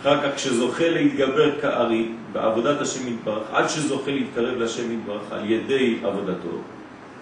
אחר 0.00 0.22
כך 0.22 0.36
כשזוכה 0.36 0.88
להתגבר 0.88 1.60
כארי 1.60 2.08
בעבודת 2.32 2.80
השם 2.80 3.08
יתברך, 3.08 3.42
עד 3.52 3.68
שזוכה 3.68 4.10
להתקרב 4.10 4.58
לשם 4.58 4.92
יתברך 4.92 5.32
על 5.32 5.50
ידי 5.50 5.98
עבודתו, 6.04 6.58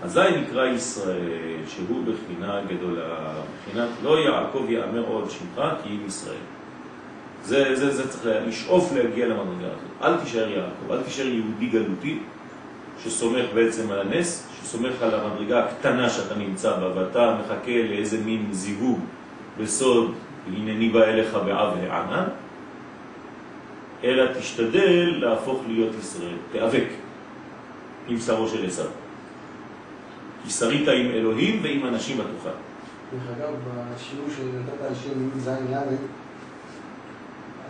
אזי 0.02 0.20
נקרא 0.40 0.66
ישראל, 0.66 1.56
שהוא 1.68 2.04
בחינה 2.04 2.60
גדולה, 2.68 3.34
בחינת 3.62 3.88
לא 4.02 4.18
יעקב 4.18 4.64
יאמר 4.68 5.04
עוד 5.06 5.30
שמך 5.30 5.64
כי 5.82 5.88
אם 5.88 6.06
ישראל. 6.06 6.44
זה, 7.44 7.76
זה, 7.76 7.90
זה 7.90 8.08
צריך 8.08 8.26
לשאוף 8.46 8.92
להגיע 8.92 9.26
למדרגה 9.26 9.66
הזאת. 9.66 10.02
אל 10.02 10.20
תישאר 10.20 10.48
יעקב, 10.50 10.92
אל 10.92 11.02
תישאר 11.02 11.26
יהודי 11.26 11.66
גלותי, 11.66 12.18
שסומך 13.04 13.44
בעצם 13.54 13.90
על 13.90 14.00
הנס, 14.00 14.48
שסומך 14.62 15.02
על 15.02 15.14
המדרגה 15.14 15.64
הקטנה 15.64 16.10
שאתה 16.10 16.34
נמצא 16.34 16.76
בה, 16.76 16.96
ואתה 16.96 17.36
מחכה 17.40 17.82
לאיזה 17.88 18.18
מין 18.24 18.46
זיווג 18.50 19.00
בסוד, 19.58 20.14
הנני 20.46 20.88
בא 20.88 21.02
אליך 21.02 21.34
בעב 21.34 21.76
הענן, 21.78 22.24
אלא 24.04 24.32
תשתדל 24.38 25.14
להפוך 25.20 25.62
להיות 25.68 25.92
ישראל, 25.98 26.36
תיאבק 26.52 26.86
עם 28.08 28.18
שרו 28.18 28.48
של 28.48 28.66
עשיו. 28.66 29.01
כי 30.44 30.50
שרית 30.50 30.88
עם 30.88 31.10
אלוהים 31.10 31.62
ועם 31.62 31.86
אנשים 31.86 32.16
בתוכה. 32.18 32.50
דרך 33.12 33.22
אגב, 33.38 33.54
בשיעור 33.94 34.26
שנתת 34.36 34.80
על 34.82 34.92
מימי 35.16 35.40
זין 35.40 35.54
ל', 35.70 35.96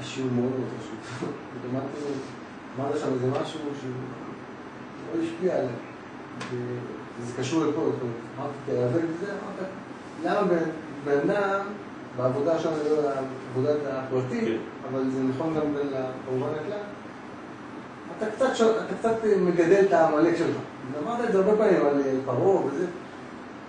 השיעור 0.01 0.31
מאוד 0.33 0.51
מאוד 0.51 0.69
חשוב. 0.81 1.33
אמרת 2.79 2.99
שם 3.01 3.07
איזה 3.15 3.27
משהו 3.31 3.61
שמאוד 3.81 5.25
השפיע 5.25 5.55
עליי. 5.55 5.69
ו- 6.53 6.79
וזה 7.21 7.33
קשור 7.39 7.65
לפה, 7.65 7.81
אמרתי, 8.39 8.53
תיאבק 8.67 9.03
בזה, 9.17 9.33
אמרת, 9.33 9.69
למה 10.25 10.49
בן- 11.05 11.31
אדם 11.31 11.61
בעבודה 12.17 12.59
שם 12.59 12.71
זה 12.83 12.97
לא 13.03 13.11
עבודת 13.53 13.77
הפרטי, 13.87 14.41
כן. 14.41 14.57
אבל 14.91 15.11
זה 15.11 15.23
נכון 15.23 15.55
גם 15.55 15.63
כמובן 16.27 16.47
לכלל. 16.53 16.79
אתה 18.19 18.27
קצת, 18.37 18.57
שו- 18.57 18.71
אתה 18.71 18.95
קצת 19.01 19.15
מגדל 19.41 19.85
את 19.89 19.93
העמלק 19.93 20.37
שלך. 20.37 20.57
אמרת 21.05 21.25
את 21.29 21.33
זה 21.33 21.39
הרבה 21.39 21.57
פעמים 21.57 21.87
על 21.87 22.01
אה, 22.07 22.13
פרעה 22.25 22.67
וזה, 22.67 22.87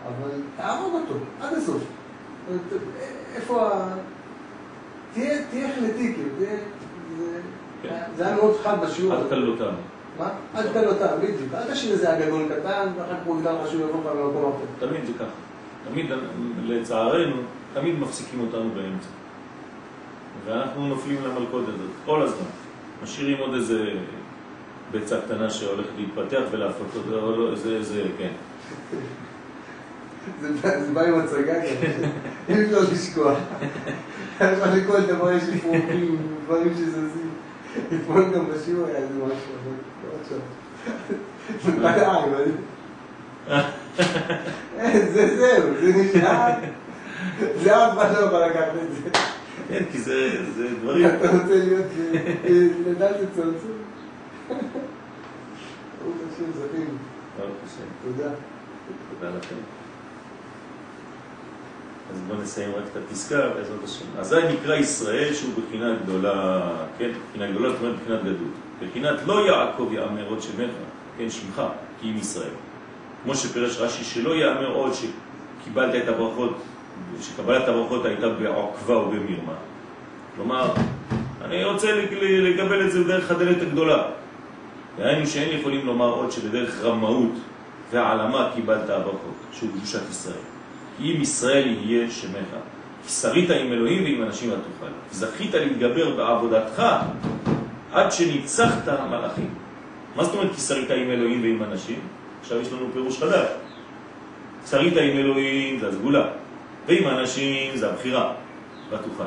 אבל 0.08 0.30
תהרוג 0.58 0.94
אותו, 0.94 1.14
עד 1.42 1.54
הסוף. 1.54 1.84
אומרת, 2.50 2.62
איפה 3.36 3.68
ה... 3.68 3.94
תהיה 5.14 5.42
תהיה 5.50 5.70
החלטי, 5.70 6.14
כאילו, 6.14 6.30
תהיה... 6.38 6.58
זה- 7.20 7.40
כן. 7.84 8.02
זה 8.18 8.28
היה 8.28 8.36
מאוד 8.36 8.58
חד 8.64 8.82
בשיעור. 8.86 9.14
הזה. 9.14 9.30
קלותם. 9.30 9.74
מה? 10.20 10.30
אל 10.56 10.68
תקל 10.70 10.88
אותה, 10.88 11.16
בדיוק. 11.18 11.54
אל 11.54 11.72
תשאיר 11.74 11.92
איזה 11.94 12.14
הגגון 12.14 12.46
קטן, 12.50 12.88
ואחר 12.98 13.10
כך 13.14 13.26
הוא 13.26 13.38
יגדל 13.40 13.52
לך 13.52 13.70
שהוא 13.70 13.82
יבוא 13.82 14.00
לך 14.02 14.18
למקום 14.18 14.52
אחר. 14.56 14.88
תמיד 14.88 15.06
זה 15.06 15.14
ככה. 15.14 15.26
תמיד, 15.90 16.06
לצערנו, 16.64 17.36
תמיד 17.74 18.00
מפסיקים 18.00 18.40
אותנו 18.40 18.70
באמצע. 18.76 19.08
ואנחנו 20.46 20.88
נופלים 20.88 21.18
למלכודת 21.26 21.68
הזאת 21.68 21.90
כל 22.06 22.22
הזמן. 22.22 22.46
משאירים 23.04 23.38
עוד 23.40 23.54
איזה 23.54 23.90
ביצה 24.94 25.18
קטנה 25.22 25.50
שהולכת 25.50 25.90
להתפתח 25.98 26.42
ולהפות 26.52 26.88
אותו, 26.96 27.20
או 27.20 27.36
לא, 27.36 27.56
זה, 27.56 27.84
זה, 27.84 28.04
כן. 28.18 28.30
זה 30.42 30.50
בא- 30.62 30.92
בא 30.94 31.02
עם 31.02 31.20
הצגה 31.20 31.54
כזה, 31.62 32.08
אי 32.50 32.64
אפשר 32.66 32.80
לשכוח. 32.94 33.38
לך 34.42 34.60
לכל 34.76 35.02
דבר 35.02 35.32
יש 35.32 35.44
אפרופים, 35.44 36.18
דברים 36.46 36.74
שזזים. 36.74 37.30
אתמול 37.96 38.24
גם 38.36 38.46
בשיעור 38.50 38.86
היה 38.88 38.98
איזה 38.98 39.14
משהו, 39.14 39.54
אבל 39.64 39.74
לא 40.04 40.18
עכשיו. 40.22 40.38
זה 41.66 42.08
אבל... 42.08 42.44
אה, 44.80 45.00
זה 45.14 45.38
זהו, 45.38 45.70
זה 45.82 46.02
נשאר. 46.04 46.50
זה 47.64 47.88
אף 47.88 47.98
אחד 47.98 48.14
לא 48.14 48.20
יכול 48.20 48.40
לקחת 48.40 48.72
את 48.84 48.96
זה. 49.04 49.10
כן, 49.70 49.84
כי 49.92 49.98
זה, 49.98 50.30
דברים... 50.82 51.06
אתה 51.08 51.32
רוצה 51.32 51.56
להיות 51.56 51.86
אה, 52.46 52.50
לדעת 52.88 53.16
את 53.24 53.28
צמצום? 53.36 53.83
ברוך 54.50 56.18
השם, 56.34 56.52
זכינו. 56.52 56.98
ברוך 57.38 57.58
השם. 57.66 57.84
תודה. 58.04 58.30
תודה 59.20 59.38
לכם. 59.38 59.56
אז 62.12 62.22
בואו 62.28 62.42
נסיים 62.42 62.72
רק 62.76 62.84
את 62.92 62.98
הפסקה, 62.98 63.50
בעזרת 63.50 63.84
השם. 63.84 64.06
אזי 64.20 64.42
נקרא 64.54 64.76
ישראל 64.76 65.34
שהוא 65.34 65.54
בחינה 65.54 65.96
גדולה, 66.04 66.62
כן, 66.98 67.10
בחינה 67.30 67.52
גדולה, 67.52 67.70
זאת 67.70 67.82
אומרת 67.82 67.96
בחינת 68.00 68.24
גדות. 68.24 68.54
בחינת 68.82 69.20
לא 69.26 69.48
יעקב 69.48 69.90
יאמר 69.92 70.28
עוד 70.30 70.42
שמך, 70.42 70.72
כן, 71.18 71.30
שמך, 71.30 71.62
כי 72.02 72.10
אם 72.10 72.18
ישראל. 72.18 72.54
כמו 73.24 73.36
שפירש 73.36 73.78
רש"י, 73.78 74.04
שלא 74.04 74.36
יאמר 74.36 74.72
עוד 74.72 74.92
שקיבלת 74.94 76.04
את 76.04 76.08
הברכות, 76.08 76.58
שקבלת 77.22 77.68
הברכות 77.68 78.06
הייתה 78.06 78.30
בעוקבה 78.30 78.96
או 78.96 79.12
במרמה. 79.12 79.56
כלומר, 80.36 80.74
אני 81.42 81.64
רוצה 81.64 81.96
לקבל 82.22 82.86
את 82.86 82.92
זה 82.92 83.04
דרך 83.04 83.32
הדלת 83.32 83.62
הגדולה. 83.62 84.04
דהיינו 84.98 85.28
שאין 85.28 85.60
יכולים 85.60 85.86
לומר 85.86 86.10
עוד 86.10 86.32
שבדרך 86.32 86.82
רמאות 86.84 87.32
והעלמה 87.92 88.52
קיבלת 88.56 88.90
הברכות, 88.90 89.36
שהוא 89.52 89.70
קדושת 89.78 90.10
ישראל. 90.10 90.36
כי 90.98 91.14
אם 91.14 91.22
ישראל 91.22 91.68
יהיה 91.68 92.12
שמך, 92.12 92.48
שרית 93.08 93.50
עם 93.50 93.72
אלוהים 93.72 94.04
ועם 94.04 94.24
אנשים 94.24 94.50
לא 94.50 94.56
תוכל. 94.56 94.92
זכית 95.12 95.54
להתגבר 95.54 96.16
בעבודתך 96.16 96.84
עד 97.94 98.12
שניצחת 98.12 98.88
המלאכים. 98.88 99.50
מה 100.16 100.24
זאת 100.24 100.36
אומרת 100.36 100.54
כי 100.56 100.62
שרית 100.62 100.92
עם 100.92 101.12
אלוהים 101.12 101.42
ועם 101.42 101.64
אנשים? 101.64 102.00
עכשיו 102.42 102.62
יש 102.62 102.72
לנו 102.72 102.88
פירוש 102.94 103.20
חדש. 103.20 103.48
שרית 104.70 104.98
עם 104.98 105.18
אלוהים 105.18 105.80
זה 105.80 105.88
הסגולה, 105.90 106.26
ועם 106.88 107.08
אנשים 107.08 107.78
זה 107.78 107.90
הבחירה, 107.90 108.34
ותוכל. 108.90 109.24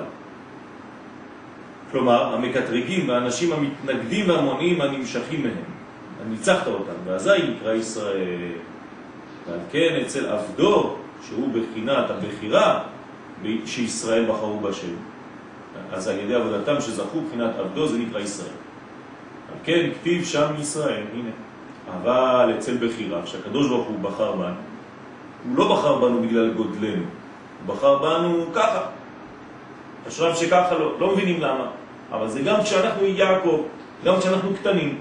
כלומר, 1.97 2.35
המקטרגים 2.35 3.09
והאנשים 3.09 3.53
המתנגדים 3.53 4.29
והמונעים 4.29 4.81
הנמשכים 4.81 5.43
מהם. 5.43 6.31
ניצחת 6.31 6.67
אותם, 6.67 6.93
ואזי 7.05 7.31
נקרא 7.49 7.73
ישראל. 7.73 8.53
ועל 9.49 9.59
כן 9.73 9.99
אצל 10.07 10.29
עבדו, 10.29 10.97
שהוא 11.27 11.49
בחינת 11.49 12.11
הבחירה 12.11 12.83
שישראל 13.67 14.31
בחרו 14.31 14.61
בשם. 14.61 14.95
אז 15.93 16.09
על 16.09 16.19
ידי 16.19 16.35
עבודתם 16.35 16.81
שזכו 16.81 17.21
בחינת 17.29 17.51
עבדו 17.59 17.89
זה 17.89 17.99
נקרא 17.99 18.21
ישראל. 18.21 18.57
על 19.53 19.59
כן 19.65 19.91
כתיב 20.01 20.25
שם 20.25 20.47
ישראל, 20.59 21.03
הנה. 21.15 21.31
אבל 21.97 22.55
אצל 22.59 22.77
בחירה, 22.77 23.27
שהקדוש 23.27 23.69
ברוך 23.69 23.87
הוא 23.87 23.99
בחר 24.03 24.33
בנו, 24.33 24.55
הוא 25.49 25.57
לא 25.57 25.77
בחר 25.77 25.99
בנו 25.99 26.23
בגלל 26.23 26.53
גודלנו, 26.53 27.03
הוא 27.67 27.75
בחר 27.75 27.99
בנו 27.99 28.47
ככה. 28.55 28.87
אשרם 30.09 30.35
שככה 30.35 30.75
לא, 30.79 31.01
לא 31.01 31.13
מבינים 31.13 31.41
למה. 31.41 31.67
אבל 32.13 32.29
זה 32.29 32.41
גם 32.41 32.63
כשאנחנו 32.63 33.07
יעקב, 33.07 33.61
גם 34.05 34.21
כשאנחנו 34.21 34.55
קטנים. 34.55 34.99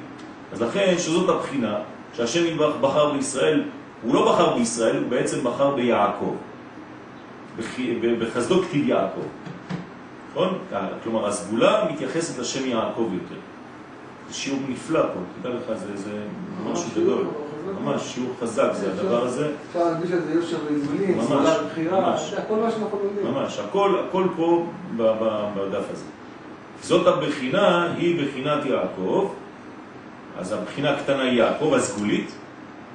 אז 0.54 0.62
לכן 0.62 0.96
שזאת 0.98 1.30
הבחינה, 1.30 1.76
שהשם 2.14 2.46
יתברך 2.46 2.76
בחר 2.82 3.12
בישראל, 3.12 3.64
הוא 4.04 4.16
לא 4.16 4.32
בחר 4.32 4.54
בישראל, 4.54 4.98
הוא 4.98 5.10
בעצם 5.10 5.44
בחר 5.44 5.76
ביעקב. 5.76 6.36
בחסדו 8.20 8.62
כתיב 8.62 8.90
יעקב. 8.90 9.22
נכון? 10.32 10.58
כלומר, 11.04 11.28
הסגולה 11.28 11.86
מתייחסת 11.92 12.40
לשם 12.40 12.66
יעקב 12.68 13.10
יותר. 13.14 13.42
זה 14.28 14.34
שיעור 14.34 14.60
נפלא 14.70 15.02
פה, 15.02 15.20
תדע 15.42 15.50
לך, 15.50 15.78
זה, 15.80 15.98
זה 15.98 16.12
משהו 16.72 16.90
גדול. 16.96 17.26
ממש 17.82 18.02
שיעור 18.02 18.30
חזק, 18.42 18.70
זה 18.74 18.92
הדבר 18.92 19.24
הזה. 19.24 19.52
אפשר 19.68 19.84
להרגיש 19.84 20.12
על 20.12 20.20
זה 20.22 20.34
יושר 20.34 20.58
ואיזונים, 20.66 21.22
סגולה 21.22 21.64
בחירה, 21.64 22.16
הכל 22.38 22.56
מה 22.56 22.72
שאנחנו 22.72 23.00
לומדים. 23.04 23.34
ממש, 23.34 23.60
הכל, 23.60 24.00
פה 24.36 24.66
בדף 25.56 25.84
הזה. 25.92 26.06
זאת 26.86 27.08
הבחינה, 27.08 27.94
היא 27.98 28.22
בחינת 28.22 28.66
יעקב, 28.66 29.32
אז 30.40 30.52
הבחינה 30.52 30.90
הקטנה 30.90 31.24
היא 31.24 31.40
יעקב, 31.40 31.74
הסגולית, 31.74 32.32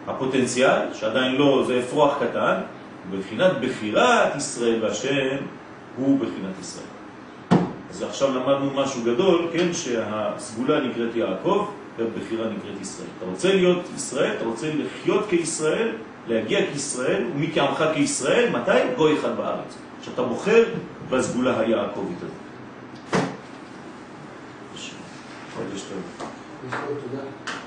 הפוטנציאל, 0.06 0.94
שעדיין 0.94 1.36
לא, 1.36 1.64
זה 1.66 1.80
אפרוח 1.80 2.14
קטן, 2.22 2.54
בחינת 3.10 3.52
בחירת 3.60 4.36
ישראל 4.36 4.84
והשם 4.84 5.36
הוא 5.96 6.18
בחינת 6.18 6.54
ישראל. 6.60 6.86
אז 7.90 8.02
עכשיו 8.02 8.34
למדנו 8.34 8.70
משהו 8.74 9.02
גדול, 9.04 9.48
כן, 9.52 9.72
שהסגולה 9.72 10.80
נקראת 10.80 11.16
יעקב 11.16 11.68
והבחירה 11.98 12.44
נקראת 12.46 12.80
ישראל. 12.80 13.08
אתה 13.18 13.26
רוצה 13.30 13.54
להיות 13.54 13.82
ישראל, 13.96 14.32
אתה 14.36 14.44
רוצה 14.44 14.70
לחיות 14.74 15.26
כישראל, 15.30 15.88
להגיע 16.28 16.66
כישראל, 16.72 17.24
ומי 17.34 17.50
כעמך 17.54 17.84
כישראל, 17.94 18.50
מתי? 18.50 18.94
גוי 18.96 19.18
אחד 19.18 19.36
בארץ. 19.36 19.76
שאתה 20.02 20.22
בוחר 20.22 20.64
בסגולה 21.10 21.60
היעקבית 21.60 22.18
הזאת. 22.18 22.39
חודש 25.54 25.82
טוב. 25.82 26.28
יש 26.68 26.74
לו 26.74 26.96
תודה. 27.00 27.59